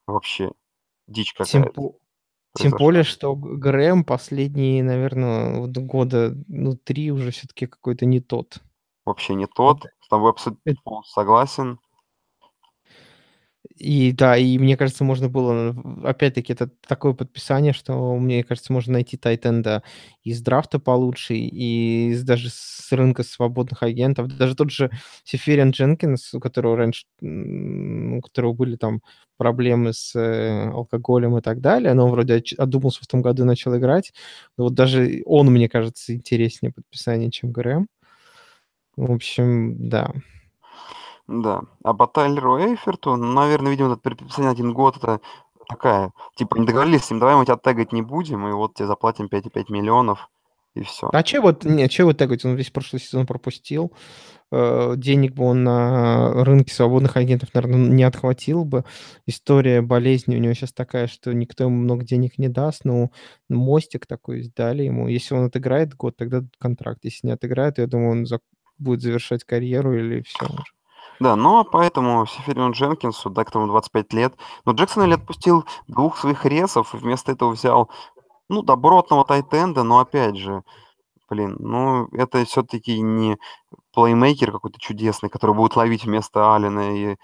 Вообще, 0.07 0.51
дичь 1.05 1.33
какая-то. 1.33 1.69
Тем, 1.69 1.91
тем 2.55 2.71
более, 2.71 3.03
что 3.03 3.35
Грэм 3.35 4.03
последние, 4.03 4.83
наверное, 4.83 5.59
вот 5.59 5.77
года, 5.77 6.33
ну, 6.47 6.75
три 6.75 7.11
уже 7.11 7.31
все-таки 7.31 7.67
какой-то 7.67 8.05
не 8.05 8.19
тот. 8.19 8.59
Вообще 9.05 9.35
не 9.35 9.47
тот. 9.47 9.85
С 10.01 10.07
тобой 10.09 10.31
абсолютно 10.31 10.69
это... 10.69 10.81
согласен. 11.05 11.79
И 13.79 14.11
да, 14.11 14.37
и 14.37 14.57
мне 14.57 14.75
кажется, 14.77 15.03
можно 15.03 15.29
было, 15.29 15.75
опять-таки, 16.03 16.53
это 16.53 16.69
такое 16.87 17.13
подписание, 17.13 17.73
что, 17.73 18.15
мне 18.17 18.43
кажется, 18.43 18.73
можно 18.73 18.93
найти 18.93 19.17
Тайтенда 19.17 19.83
из 20.23 20.41
драфта 20.41 20.79
получше, 20.79 21.35
и 21.35 22.09
из, 22.11 22.23
даже 22.23 22.49
с 22.49 22.91
рынка 22.91 23.23
свободных 23.23 23.83
агентов. 23.83 24.27
Даже 24.37 24.55
тот 24.55 24.71
же 24.71 24.89
Сефериан 25.23 25.71
Дженкинс, 25.71 26.33
у 26.33 26.39
которого 26.39 26.75
раньше, 26.77 27.05
у 27.21 28.21
которого 28.21 28.53
были 28.53 28.75
там 28.77 29.01
проблемы 29.37 29.93
с 29.93 30.15
э, 30.15 30.69
алкоголем 30.71 31.37
и 31.37 31.41
так 31.41 31.61
далее, 31.61 31.93
но 31.93 32.05
он 32.05 32.11
вроде 32.11 32.43
одумался 32.57 33.03
в 33.03 33.07
том 33.07 33.21
году 33.21 33.43
и 33.43 33.45
начал 33.45 33.75
играть. 33.77 34.11
Но 34.57 34.65
вот 34.65 34.73
даже 34.73 35.21
он, 35.25 35.47
мне 35.51 35.69
кажется, 35.69 36.15
интереснее 36.15 36.71
подписание, 36.73 37.29
чем 37.31 37.51
Грэм. 37.51 37.87
В 38.97 39.11
общем, 39.11 39.89
да. 39.89 40.11
Да. 41.27 41.61
А 41.83 41.93
по 41.93 42.07
Тайлеру 42.07 42.57
Эйферту, 42.57 43.15
ну, 43.15 43.33
наверное, 43.33 43.71
видимо, 43.71 43.93
это 43.93 44.01
предписание 44.01 44.51
один 44.51 44.73
год, 44.73 44.97
это 44.97 45.19
такая, 45.67 46.11
типа, 46.35 46.57
не 46.57 46.65
договорились 46.65 47.03
с 47.03 47.11
ним, 47.11 47.19
давай 47.19 47.35
мы 47.35 47.45
тебя 47.45 47.57
тегать 47.57 47.91
не 47.91 48.01
будем, 48.01 48.47
и 48.47 48.53
вот 48.53 48.75
тебе 48.75 48.87
заплатим 48.87 49.25
5,5 49.25 49.65
миллионов, 49.69 50.29
и 50.73 50.83
все. 50.83 51.09
А 51.11 51.23
че 51.23 51.41
вот, 51.41 51.65
не, 51.65 51.89
че 51.89 52.05
вот 52.05 52.17
тегать, 52.17 52.45
он 52.45 52.55
весь 52.55 52.71
прошлый 52.71 53.01
сезон 53.01 53.25
пропустил, 53.25 53.91
э, 54.53 54.93
денег 54.95 55.33
бы 55.33 55.43
он 55.43 55.65
на 55.65 56.45
рынке 56.45 56.73
свободных 56.73 57.17
агентов, 57.17 57.49
наверное, 57.53 57.89
не 57.89 58.03
отхватил 58.03 58.63
бы. 58.63 58.85
История 59.25 59.81
болезни 59.81 60.37
у 60.37 60.39
него 60.39 60.53
сейчас 60.53 60.71
такая, 60.71 61.07
что 61.07 61.33
никто 61.33 61.65
ему 61.65 61.75
много 61.75 62.05
денег 62.05 62.37
не 62.37 62.47
даст, 62.47 62.85
но 62.85 63.11
мостик 63.49 64.05
такой 64.05 64.49
дали 64.55 64.83
ему. 64.83 65.09
Если 65.09 65.35
он 65.35 65.45
отыграет 65.45 65.93
год, 65.93 66.15
тогда 66.15 66.41
контракт. 66.57 66.99
Если 67.03 67.27
не 67.27 67.33
отыграет, 67.33 67.79
я 67.79 67.87
думаю, 67.87 68.11
он 68.11 68.25
будет 68.77 69.01
завершать 69.01 69.43
карьеру 69.43 69.97
или 69.97 70.21
все. 70.21 70.47
Да, 71.19 71.35
но 71.35 71.63
поэтому 71.63 72.25
Сеферион 72.27 72.71
Дженкинсу, 72.71 73.29
да, 73.29 73.43
которому 73.43 73.69
25 73.69 74.13
лет, 74.13 74.35
но 74.65 74.73
Джексон 74.73 75.03
Элли 75.03 75.13
отпустил 75.15 75.65
двух 75.87 76.17
своих 76.17 76.45
ресов 76.45 76.93
и 76.93 76.97
вместо 76.97 77.31
этого 77.31 77.51
взял, 77.51 77.89
ну, 78.49 78.61
добротного 78.61 79.25
тайтенда, 79.25 79.83
но 79.83 79.99
опять 79.99 80.37
же, 80.37 80.63
блин, 81.29 81.55
ну, 81.59 82.07
это 82.13 82.45
все-таки 82.45 82.99
не 83.01 83.37
плеймейкер 83.93 84.51
какой-то 84.51 84.79
чудесный, 84.79 85.29
который 85.29 85.55
будет 85.55 85.75
ловить 85.75 86.05
вместо 86.05 86.55
Алина 86.55 86.95
и 86.95 87.17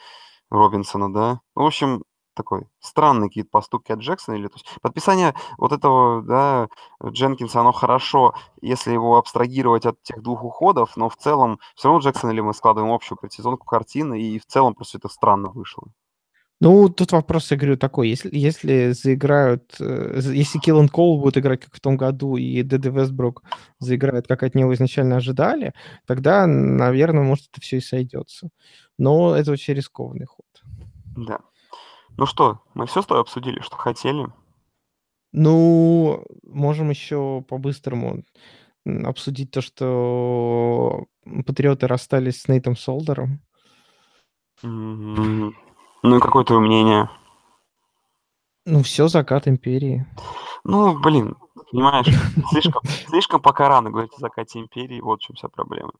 Робинсона, 0.49 1.13
да. 1.13 1.39
В 1.55 1.61
общем, 1.63 2.03
такой 2.33 2.67
странный 2.79 3.27
какие-то 3.27 3.49
поступки 3.49 3.91
от 3.91 3.99
Джексона. 3.99 4.35
Или, 4.35 4.47
то 4.47 4.55
есть 4.55 4.67
подписание 4.81 5.33
вот 5.57 5.71
этого, 5.71 6.21
да, 6.23 6.67
Дженкинса, 7.05 7.61
оно 7.61 7.71
хорошо, 7.71 8.33
если 8.61 8.91
его 8.91 9.17
абстрагировать 9.17 9.85
от 9.85 10.01
тех 10.03 10.21
двух 10.21 10.43
уходов, 10.43 10.95
но 10.97 11.09
в 11.09 11.17
целом 11.17 11.59
все 11.75 11.87
равно 11.87 12.01
Джексон 12.01 12.31
или 12.31 12.41
мы 12.41 12.53
складываем 12.53 12.93
общую 12.93 13.17
предсезонку 13.17 13.65
картины, 13.65 14.21
и 14.21 14.39
в 14.39 14.45
целом 14.45 14.75
просто 14.75 14.97
это 14.97 15.09
странно 15.09 15.49
вышло. 15.49 15.87
Ну, 16.63 16.87
тут 16.87 17.11
вопрос, 17.11 17.51
я 17.51 17.57
говорю, 17.57 17.75
такой. 17.75 18.07
Если, 18.07 18.29
если 18.31 18.91
заиграют... 18.91 19.75
Э, 19.81 20.21
если 20.33 20.59
Киллан 20.59 20.87
Кол 20.87 21.19
будет 21.19 21.37
играть, 21.37 21.59
как 21.59 21.75
в 21.75 21.81
том 21.81 21.97
году, 21.97 22.37
и 22.37 22.63
Дэдди 22.63 22.87
Вестбрук 22.87 23.43
заиграет, 23.79 24.27
как 24.27 24.43
от 24.43 24.55
него 24.55 24.73
изначально 24.73 25.17
ожидали, 25.17 25.73
тогда, 26.07 26.47
наверное, 26.47 27.23
может, 27.23 27.49
это 27.51 27.59
все 27.59 27.77
и 27.77 27.81
сойдется. 27.81 28.47
Но 28.97 29.35
это 29.35 29.51
очень 29.51 29.73
рискованный 29.73 30.25
ход. 30.25 30.45
Да. 31.17 31.39
Ну 32.17 32.25
что, 32.25 32.61
мы 32.73 32.85
все 32.85 33.01
с 33.01 33.05
тобой 33.05 33.21
обсудили, 33.21 33.59
что 33.61 33.75
хотели? 33.75 34.27
Ну, 35.31 36.23
можем 36.43 36.89
еще 36.91 37.43
по-быстрому 37.47 38.23
обсудить 38.85 39.51
то, 39.51 39.61
что 39.61 41.05
патриоты 41.45 41.87
расстались 41.87 42.41
с 42.41 42.47
Нейтом 42.47 42.75
Солдером. 42.75 43.41
Ну 44.61 45.53
и 46.03 46.19
какое 46.19 46.43
твое 46.43 46.61
мнение? 46.61 47.09
Ну, 48.65 48.83
все, 48.83 49.07
закат 49.07 49.47
империи. 49.47 50.05
Ну, 50.63 50.99
блин, 50.99 51.35
понимаешь, 51.71 52.07
слишком, 52.49 52.81
слишком 53.07 53.41
пока 53.41 53.67
рано 53.67 53.89
говорить 53.89 54.13
о 54.15 54.19
закате 54.19 54.59
империи, 54.59 55.01
вот 55.01 55.19
в 55.19 55.23
чем 55.23 55.35
вся 55.35 55.49
проблема. 55.49 55.91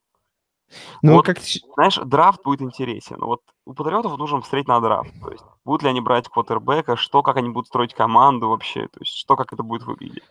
Ну, 1.02 1.14
Вот, 1.14 1.26
как... 1.26 1.38
знаешь, 1.74 1.98
драфт 2.04 2.42
будет 2.42 2.62
интересен. 2.62 3.18
Вот 3.20 3.42
у 3.66 3.74
Патриотов 3.74 4.16
нужно 4.16 4.40
смотреть 4.40 4.68
на 4.68 4.80
драфт. 4.80 5.12
То 5.20 5.30
есть, 5.30 5.44
будут 5.64 5.82
ли 5.82 5.88
они 5.88 6.00
брать 6.00 6.28
квотербека, 6.28 6.96
что, 6.96 7.22
как 7.22 7.36
они 7.36 7.48
будут 7.48 7.68
строить 7.68 7.94
команду 7.94 8.48
вообще, 8.48 8.88
то 8.88 9.00
есть, 9.00 9.12
что, 9.12 9.36
как 9.36 9.52
это 9.52 9.62
будет 9.62 9.84
выглядеть. 9.84 10.24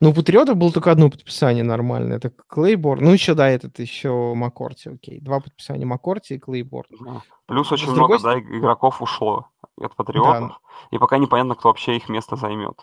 Ну, 0.00 0.10
у 0.10 0.14
Патриотов 0.14 0.56
было 0.56 0.72
только 0.72 0.92
одно 0.92 1.10
подписание 1.10 1.64
нормальное. 1.64 2.18
Это 2.18 2.30
Клейбор. 2.30 3.00
Ну, 3.00 3.12
еще, 3.12 3.34
да, 3.34 3.48
этот 3.48 3.80
еще 3.80 4.32
Маккорти, 4.34 4.90
окей. 4.90 5.20
Два 5.20 5.40
подписания 5.40 5.86
Маккорти 5.86 6.34
и 6.34 6.38
Клейбор. 6.38 6.86
Да. 7.00 7.22
Плюс 7.46 7.72
очень 7.72 7.88
С 7.88 7.90
много 7.90 8.16
другой 8.18 8.42
да, 8.42 8.58
игроков 8.58 9.02
ушло 9.02 9.48
от 9.76 9.96
Патриотов, 9.96 10.60
и 10.92 10.98
пока 10.98 11.18
непонятно, 11.18 11.56
кто 11.56 11.68
вообще 11.68 11.96
их 11.96 12.08
место 12.08 12.36
займет. 12.36 12.80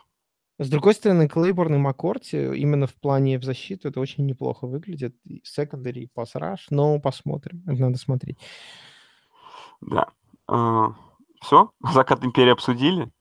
С 0.58 0.70
другой 0.70 0.94
стороны, 0.94 1.28
Клейборн 1.28 1.76
и 1.76 1.78
Маккорти 1.78 2.38
именно 2.56 2.88
в 2.88 2.96
плане 2.96 3.40
в 3.40 3.44
защиту 3.44 3.90
это 3.90 4.00
очень 4.00 4.26
неплохо 4.26 4.68
выглядит. 4.68 5.16
Секондари, 5.44 6.04
и 6.04 6.10
пасраж, 6.14 6.68
но 6.70 7.00
посмотрим. 7.00 7.64
Это 7.66 7.82
надо 7.82 7.98
смотреть. 7.98 8.40
Да. 9.82 10.08
Все? 11.46 11.70
Закат 11.94 12.26
империи 12.26 12.50
обсудили? 12.50 13.12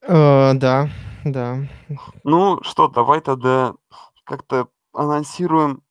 Э, 0.00 0.54
да, 0.54 0.88
да. 1.26 1.58
Ну 2.24 2.62
что, 2.62 2.88
давай 2.88 3.20
тогда 3.20 3.74
как-то 4.24 4.68
анонсируем 4.94 5.82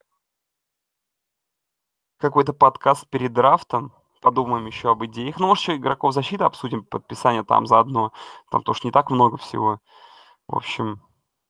какой-то 2.18 2.54
подкаст 2.54 3.08
перед 3.08 3.34
драфтом. 3.34 3.94
Подумаем 4.20 4.66
еще 4.66 4.90
об 4.90 5.06
идеях. 5.06 5.40
Ну, 5.40 5.46
может, 5.46 5.62
еще 5.62 5.76
игроков 5.76 6.16
защиты 6.16 6.44
обсудим, 6.44 6.84
подписание 6.84 7.44
там 7.44 7.68
заодно. 7.68 8.14
Там 8.50 8.64
тоже 8.64 8.82
не 8.86 8.92
так 8.92 9.12
много 9.12 9.38
всего. 9.38 9.80
В 10.48 10.56
общем, 10.56 11.04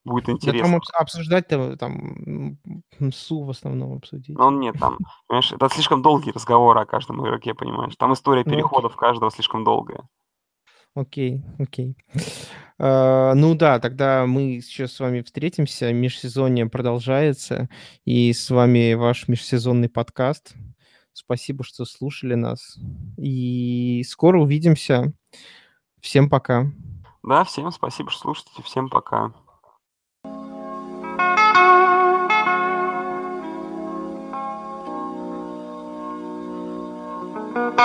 будет 0.07 0.25
Да 0.25 0.31
там 0.31 0.35
интересно. 0.37 0.75
обс- 0.77 0.93
обсуждать-то 0.99 1.77
там 1.77 2.57
м, 2.99 3.11
СУ 3.13 3.43
в 3.43 3.49
основном 3.51 3.97
обсудить. 3.97 4.37
Но 4.37 4.47
он 4.47 4.59
нет, 4.59 4.75
там, 4.79 4.97
понимаешь, 5.27 5.51
это 5.51 5.69
слишком 5.69 6.01
долгий 6.01 6.31
разговор 6.31 6.77
о 6.77 6.85
каждом 6.85 7.21
игроке, 7.21 7.53
понимаешь. 7.53 7.95
Там 7.97 8.13
история 8.13 8.43
Ну, 8.45 8.51
переходов 8.51 8.95
каждого 8.95 9.29
слишком 9.31 9.63
долгая. 9.63 10.07
Окей, 10.95 11.43
окей. 11.59 11.95
Э, 12.79 13.33
Ну 13.35 13.53
да, 13.53 13.79
тогда 13.79 14.25
мы 14.25 14.61
сейчас 14.61 14.93
с 14.93 14.99
вами 14.99 15.21
встретимся. 15.21 15.93
Межсезонье 15.93 16.65
продолжается. 16.67 17.69
И 18.05 18.33
с 18.33 18.49
вами 18.49 18.93
ваш 18.95 19.27
межсезонный 19.27 19.89
подкаст. 19.89 20.55
Спасибо, 21.13 21.63
что 21.63 21.85
слушали 21.85 22.33
нас. 22.35 22.77
И 23.17 24.03
скоро 24.07 24.39
увидимся. 24.39 25.13
Всем 26.01 26.29
пока. 26.29 26.71
Да, 27.23 27.43
всем 27.43 27.71
спасибо, 27.71 28.09
что 28.09 28.21
слушаете. 28.21 28.63
Всем 28.63 28.89
пока. 28.89 29.33
This 37.77 37.83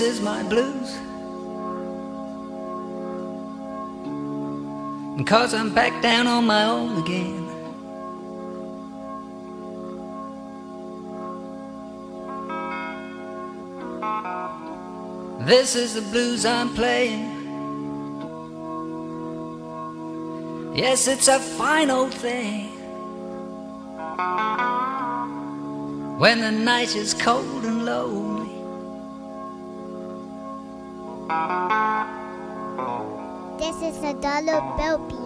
is 0.00 0.20
my 0.20 0.44
blues. 0.44 0.96
Cause 5.26 5.52
I'm 5.52 5.74
back 5.74 6.00
down 6.00 6.28
on 6.28 6.46
my 6.46 6.64
own 6.64 7.02
again. 7.02 7.49
This 15.50 15.74
is 15.74 15.94
the 15.94 16.02
blues 16.12 16.46
I'm 16.46 16.72
playing. 16.76 17.26
Yes, 20.76 21.08
it's 21.08 21.26
a 21.26 21.40
fine 21.40 21.90
old 21.90 22.14
thing. 22.14 22.68
When 26.20 26.40
the 26.40 26.52
night 26.52 26.94
is 26.94 27.14
cold 27.14 27.64
and 27.64 27.84
lonely. 27.84 28.54
This 33.58 33.76
is 33.82 34.04
a 34.04 34.14
dollar 34.22 34.60
bill. 34.78 35.19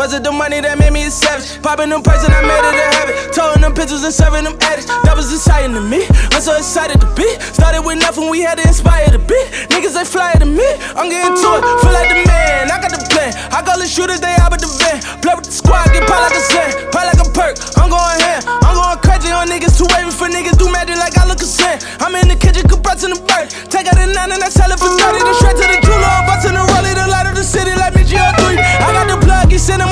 Was 0.00 0.16
it 0.16 0.24
the 0.24 0.32
money 0.32 0.64
that 0.64 0.80
made 0.80 0.96
me 0.96 1.04
a 1.04 1.12
savage? 1.12 1.60
Popping 1.60 1.92
them 1.92 2.00
and 2.00 2.32
I 2.32 2.40
made 2.40 2.64
it 2.64 2.72
a 2.72 2.88
habit. 2.96 3.36
Towing 3.36 3.60
them 3.60 3.76
pictures 3.76 4.00
and 4.00 4.08
serving 4.08 4.48
them 4.48 4.56
addicts. 4.64 4.88
That 5.04 5.12
was 5.12 5.28
exciting 5.28 5.76
to 5.76 5.84
me. 5.84 6.08
I'm 6.32 6.40
so 6.40 6.56
excited 6.56 7.04
to 7.04 7.08
be. 7.12 7.28
Started 7.52 7.84
with 7.84 8.00
nothing, 8.00 8.32
we 8.32 8.40
had 8.40 8.56
to 8.56 8.64
inspire 8.64 9.12
the 9.12 9.20
beat. 9.20 9.44
Niggas 9.68 9.92
they 9.92 10.08
fly 10.08 10.32
to 10.40 10.48
me. 10.48 10.64
I'm 10.96 11.12
getting 11.12 11.36
to 11.36 11.48
it. 11.52 11.62
Feel 11.84 11.92
like 11.92 12.08
the 12.08 12.24
man. 12.24 12.72
I 12.72 12.80
got 12.80 12.96
the 12.96 13.04
plan. 13.12 13.36
I 13.52 13.60
call 13.60 13.76
the 13.76 13.84
shooters, 13.84 14.24
they 14.24 14.32
out 14.40 14.48
with 14.48 14.64
the 14.64 14.72
van. 14.80 15.04
Play 15.20 15.36
with 15.36 15.44
the 15.44 15.52
squad, 15.52 15.92
get 15.92 16.08
pop 16.08 16.16
like 16.16 16.32
a 16.32 16.42
Zen. 16.48 16.68
Pop 16.88 17.04
like 17.04 17.20
a 17.20 17.28
perk. 17.36 17.60
I'm 17.76 17.92
going 17.92 18.20
ham. 18.24 18.40
I'm 18.64 18.80
going 18.80 18.96
crazy 19.04 19.28
on 19.28 19.52
niggas. 19.52 19.76
Too 19.76 19.84
wavy 19.92 20.08
for 20.16 20.32
niggas. 20.32 20.56
Do 20.56 20.72
magic 20.72 20.96
like 20.96 21.12
I 21.20 21.28
look 21.28 21.44
a 21.44 21.48
sin. 21.48 21.76
I'm 22.00 22.16
in 22.16 22.32
the 22.32 22.40
kitchen, 22.40 22.64
compressing 22.64 23.12
the 23.12 23.20
bird. 23.28 23.52
Take 23.68 23.84
out 23.84 24.00
a 24.00 24.08
nine 24.08 24.32
and 24.32 24.40
I 24.40 24.48
sell 24.48 24.72
it 24.72 24.80
for 24.80 24.88
30. 24.88 24.96
Then 24.96 25.36
straight 25.36 25.60
to 25.60 25.66
the 25.68 25.76
jeweler. 25.84 26.08
I'm 26.08 26.24
busting 26.24 26.56
the 26.56 26.64
rollie, 26.64 26.96
the 26.96 27.04
light 27.04 27.28
of 27.28 27.36
the 27.36 27.44
city 27.44 27.76
like 27.76 27.92
me 27.92 28.08
GR3. 28.08 28.56
I 28.56 28.88
got 28.96 29.04
the 29.12 29.20
plug, 29.20 29.52
my 29.52 29.84
tea. 29.84 29.89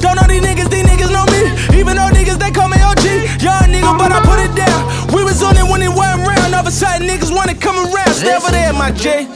Don't 0.00 0.16
know 0.16 0.26
these 0.28 0.42
niggas, 0.42 0.68
these 0.70 0.84
niggas 0.84 1.12
know 1.12 1.24
me. 1.32 1.40
Even 1.78 1.96
though 1.96 2.10
niggas, 2.10 2.38
they 2.38 2.50
call 2.50 2.68
me 2.68 2.80
OG. 2.80 3.04
Young 3.40 3.68
nigga, 3.72 3.92
but 3.98 4.10
I 4.12 4.20
put 4.24 4.40
it 4.40 4.54
down. 4.56 4.80
We 5.14 5.22
was 5.24 5.42
on 5.42 5.56
it 5.56 5.64
when 5.70 5.82
it 5.82 5.88
wasn't 5.92 6.26
around. 6.26 6.54
All 6.54 6.60
of 6.60 6.66
a 6.66 6.70
sudden, 6.70 7.06
niggas 7.06 7.34
wanna 7.34 7.54
come 7.54 7.76
around. 7.92 8.12
Stay 8.14 8.34
over 8.34 8.50
there, 8.50 8.72
my 8.72 8.90
J. 8.92 9.26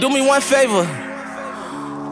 Do 0.00 0.08
me 0.08 0.20
one 0.26 0.40
favor. 0.40 0.84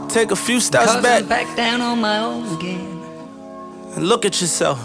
Take 0.08 0.30
a 0.30 0.36
few 0.36 0.60
steps 0.60 0.94
back 1.02 1.22
I'm 1.22 1.28
back 1.28 1.56
down 1.56 1.80
on 1.80 2.00
my 2.00 2.18
own 2.18 2.56
again. 2.56 3.02
and 3.96 4.08
look 4.08 4.24
at 4.24 4.40
yourself. 4.40 4.78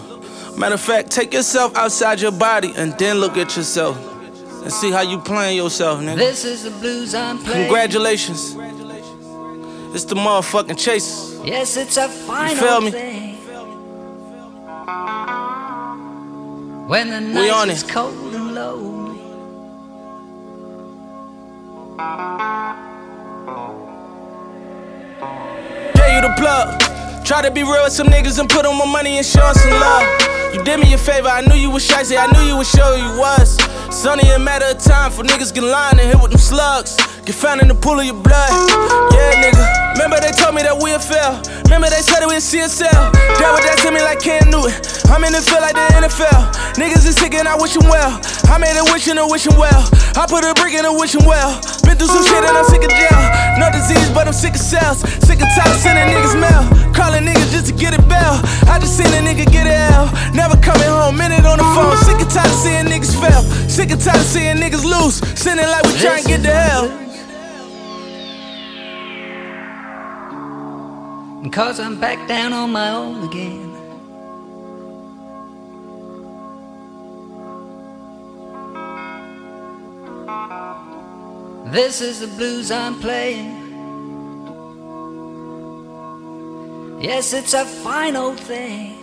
Matter 0.57 0.75
of 0.75 0.81
fact, 0.81 1.09
take 1.09 1.33
yourself 1.33 1.75
outside 1.75 2.19
your 2.19 2.31
body 2.33 2.73
and 2.75 2.97
then 2.97 3.17
look 3.17 3.37
at 3.37 3.55
yourself. 3.55 3.97
And 4.63 4.71
see 4.71 4.91
how 4.91 5.01
you 5.01 5.17
playing 5.19 5.57
yourself, 5.57 6.01
nigga. 6.01 6.17
This 6.17 6.43
is 6.45 6.63
the 6.63 6.71
blues 6.71 7.15
I'm 7.15 7.39
playing. 7.39 7.65
Congratulations. 7.65 8.55
It's 9.95 10.05
the 10.05 10.15
motherfucking 10.15 10.77
chasers. 10.77 11.30
Yes, 11.43 11.75
it's 11.77 11.97
a 11.97 12.07
fine 12.07 12.55
feel 12.55 12.81
me? 12.81 12.91
thing. 12.91 13.35
When 16.87 17.09
the 17.33 17.39
We 17.39 17.49
on 17.49 17.69
is 17.69 17.83
it. 17.83 17.89
cold 17.89 18.33
and 18.35 18.53
lonely. 18.53 19.19
Gave 25.95 26.13
you 26.15 26.21
the 26.21 26.33
plug. 26.37 26.81
Try 27.25 27.41
to 27.43 27.51
be 27.51 27.63
real 27.63 27.83
with 27.83 27.93
some 27.93 28.07
niggas 28.07 28.39
and 28.39 28.49
put 28.49 28.65
on 28.65 28.77
my 28.77 28.85
money 28.85 29.17
and 29.17 29.25
show 29.25 29.51
some 29.53 29.71
love. 29.71 30.05
You 30.53 30.61
did 30.63 30.79
me 30.79 30.91
a 30.93 30.97
favor, 30.97 31.29
I 31.29 31.39
knew 31.47 31.55
you 31.55 31.69
was 31.71 31.85
shy, 31.85 32.03
I 32.03 32.27
knew 32.33 32.43
you 32.43 32.57
would 32.57 32.67
show 32.67 32.91
you 32.95 33.17
was. 33.17 33.55
It's 33.87 34.05
only 34.05 34.27
a 34.35 34.39
matter 34.39 34.65
of 34.65 34.83
time 34.83 35.11
for 35.11 35.23
niggas 35.23 35.53
get 35.53 35.63
lined 35.63 35.99
and 35.99 36.11
hit 36.11 36.19
with 36.21 36.31
them 36.31 36.39
slugs. 36.43 36.97
Get 37.23 37.35
found 37.35 37.61
in 37.61 37.69
the 37.69 37.75
pool 37.75 37.99
of 37.99 38.05
your 38.05 38.19
blood. 38.19 38.51
Yeah, 39.15 39.39
nigga. 39.39 39.63
Remember 39.95 40.19
they 40.19 40.35
told 40.35 40.55
me 40.55 40.63
that 40.63 40.75
we'd 40.75 40.99
fail. 40.99 41.39
Remember 41.71 41.87
they 41.87 42.03
said 42.03 42.19
it 42.19 42.27
was 42.27 42.43
CSL. 42.43 42.91
That 43.39 43.49
was 43.55 43.63
that 43.63 43.79
to 43.85 43.95
me 43.95 44.03
like 44.03 44.19
Cam 44.19 44.51
Newton. 44.51 44.75
I'm 45.07 45.23
in 45.23 45.31
the 45.31 45.39
field 45.39 45.63
like 45.63 45.75
the 45.75 45.87
NFL. 46.03 46.51
Niggas 46.75 47.07
is 47.07 47.15
sick 47.15 47.31
and 47.31 47.47
I 47.47 47.55
wish 47.55 47.77
'em 47.79 47.87
well. 47.87 48.19
I 48.51 48.57
made 48.57 48.75
a 48.75 48.83
wish 48.91 49.07
and 49.07 49.19
a 49.19 49.27
wishing 49.27 49.55
well. 49.55 49.87
I 50.19 50.27
put 50.27 50.43
a 50.43 50.51
brick 50.59 50.73
in 50.75 50.83
a 50.83 50.91
wishing 50.91 51.23
well. 51.23 51.61
Been 51.87 51.95
through 51.95 52.11
some 52.11 52.25
shit 52.27 52.43
and 52.43 52.57
I'm 52.57 52.67
sick 52.67 52.83
of 52.83 52.91
jail. 52.91 53.23
No 53.55 53.71
disease, 53.71 54.09
but 54.11 54.27
I'm 54.27 54.35
sick 54.35 54.55
of 54.55 54.63
cells. 54.63 54.99
Sick 55.23 55.39
of 55.39 55.47
of 55.47 55.77
sending 55.79 56.11
niggas 56.11 56.35
mail. 56.35 56.63
Calling 56.91 57.23
niggas 57.23 57.51
just 57.55 57.67
to 57.67 57.73
get 57.73 57.95
a 57.95 58.01
bell. 58.03 58.41
I 58.67 58.79
just 58.79 58.97
seen 58.97 59.07
a 59.07 59.21
nigga 59.23 59.45
get 59.47 59.67
a 59.67 59.75
L. 59.95 60.11
Never 60.41 60.57
coming 60.59 60.87
home, 60.87 61.17
minute 61.17 61.45
on 61.45 61.59
the 61.59 61.63
phone. 61.75 61.95
Sick 61.97 62.19
of 62.19 62.33
tired 62.33 62.47
of 62.47 62.53
seeing 62.53 62.85
niggas 62.87 63.13
fail. 63.21 63.43
Sick 63.69 63.91
of 63.91 64.03
tired 64.03 64.17
of 64.17 64.25
seeing 64.25 64.57
niggas 64.57 64.83
lose. 64.83 65.17
Sending 65.39 65.67
like 65.67 65.83
we 65.83 65.99
trying 65.99 66.23
to 66.23 66.27
get 66.27 66.41
to 66.41 66.51
hell. 66.51 66.87
Cause 71.51 71.79
I'm 71.79 71.99
back 71.99 72.27
down 72.27 72.53
on 72.53 72.71
my 72.71 72.89
own 72.89 73.23
again. 73.29 73.71
This 81.71 82.01
is 82.01 82.21
the 82.21 82.27
blues 82.35 82.71
I'm 82.71 82.99
playing. 82.99 83.59
Yes, 86.99 87.31
it's 87.33 87.53
a 87.53 87.63
fine 87.63 88.15
old 88.15 88.39
thing. 88.39 89.00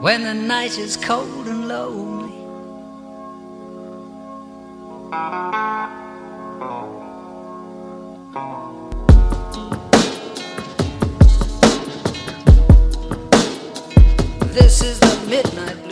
When 0.00 0.22
the 0.22 0.34
night 0.34 0.78
is 0.78 0.96
cold 0.96 1.48
and 1.48 1.66
lonely. 1.66 2.32
This 14.52 14.82
is 14.82 15.00
the 15.00 15.26
midnight 15.28 15.87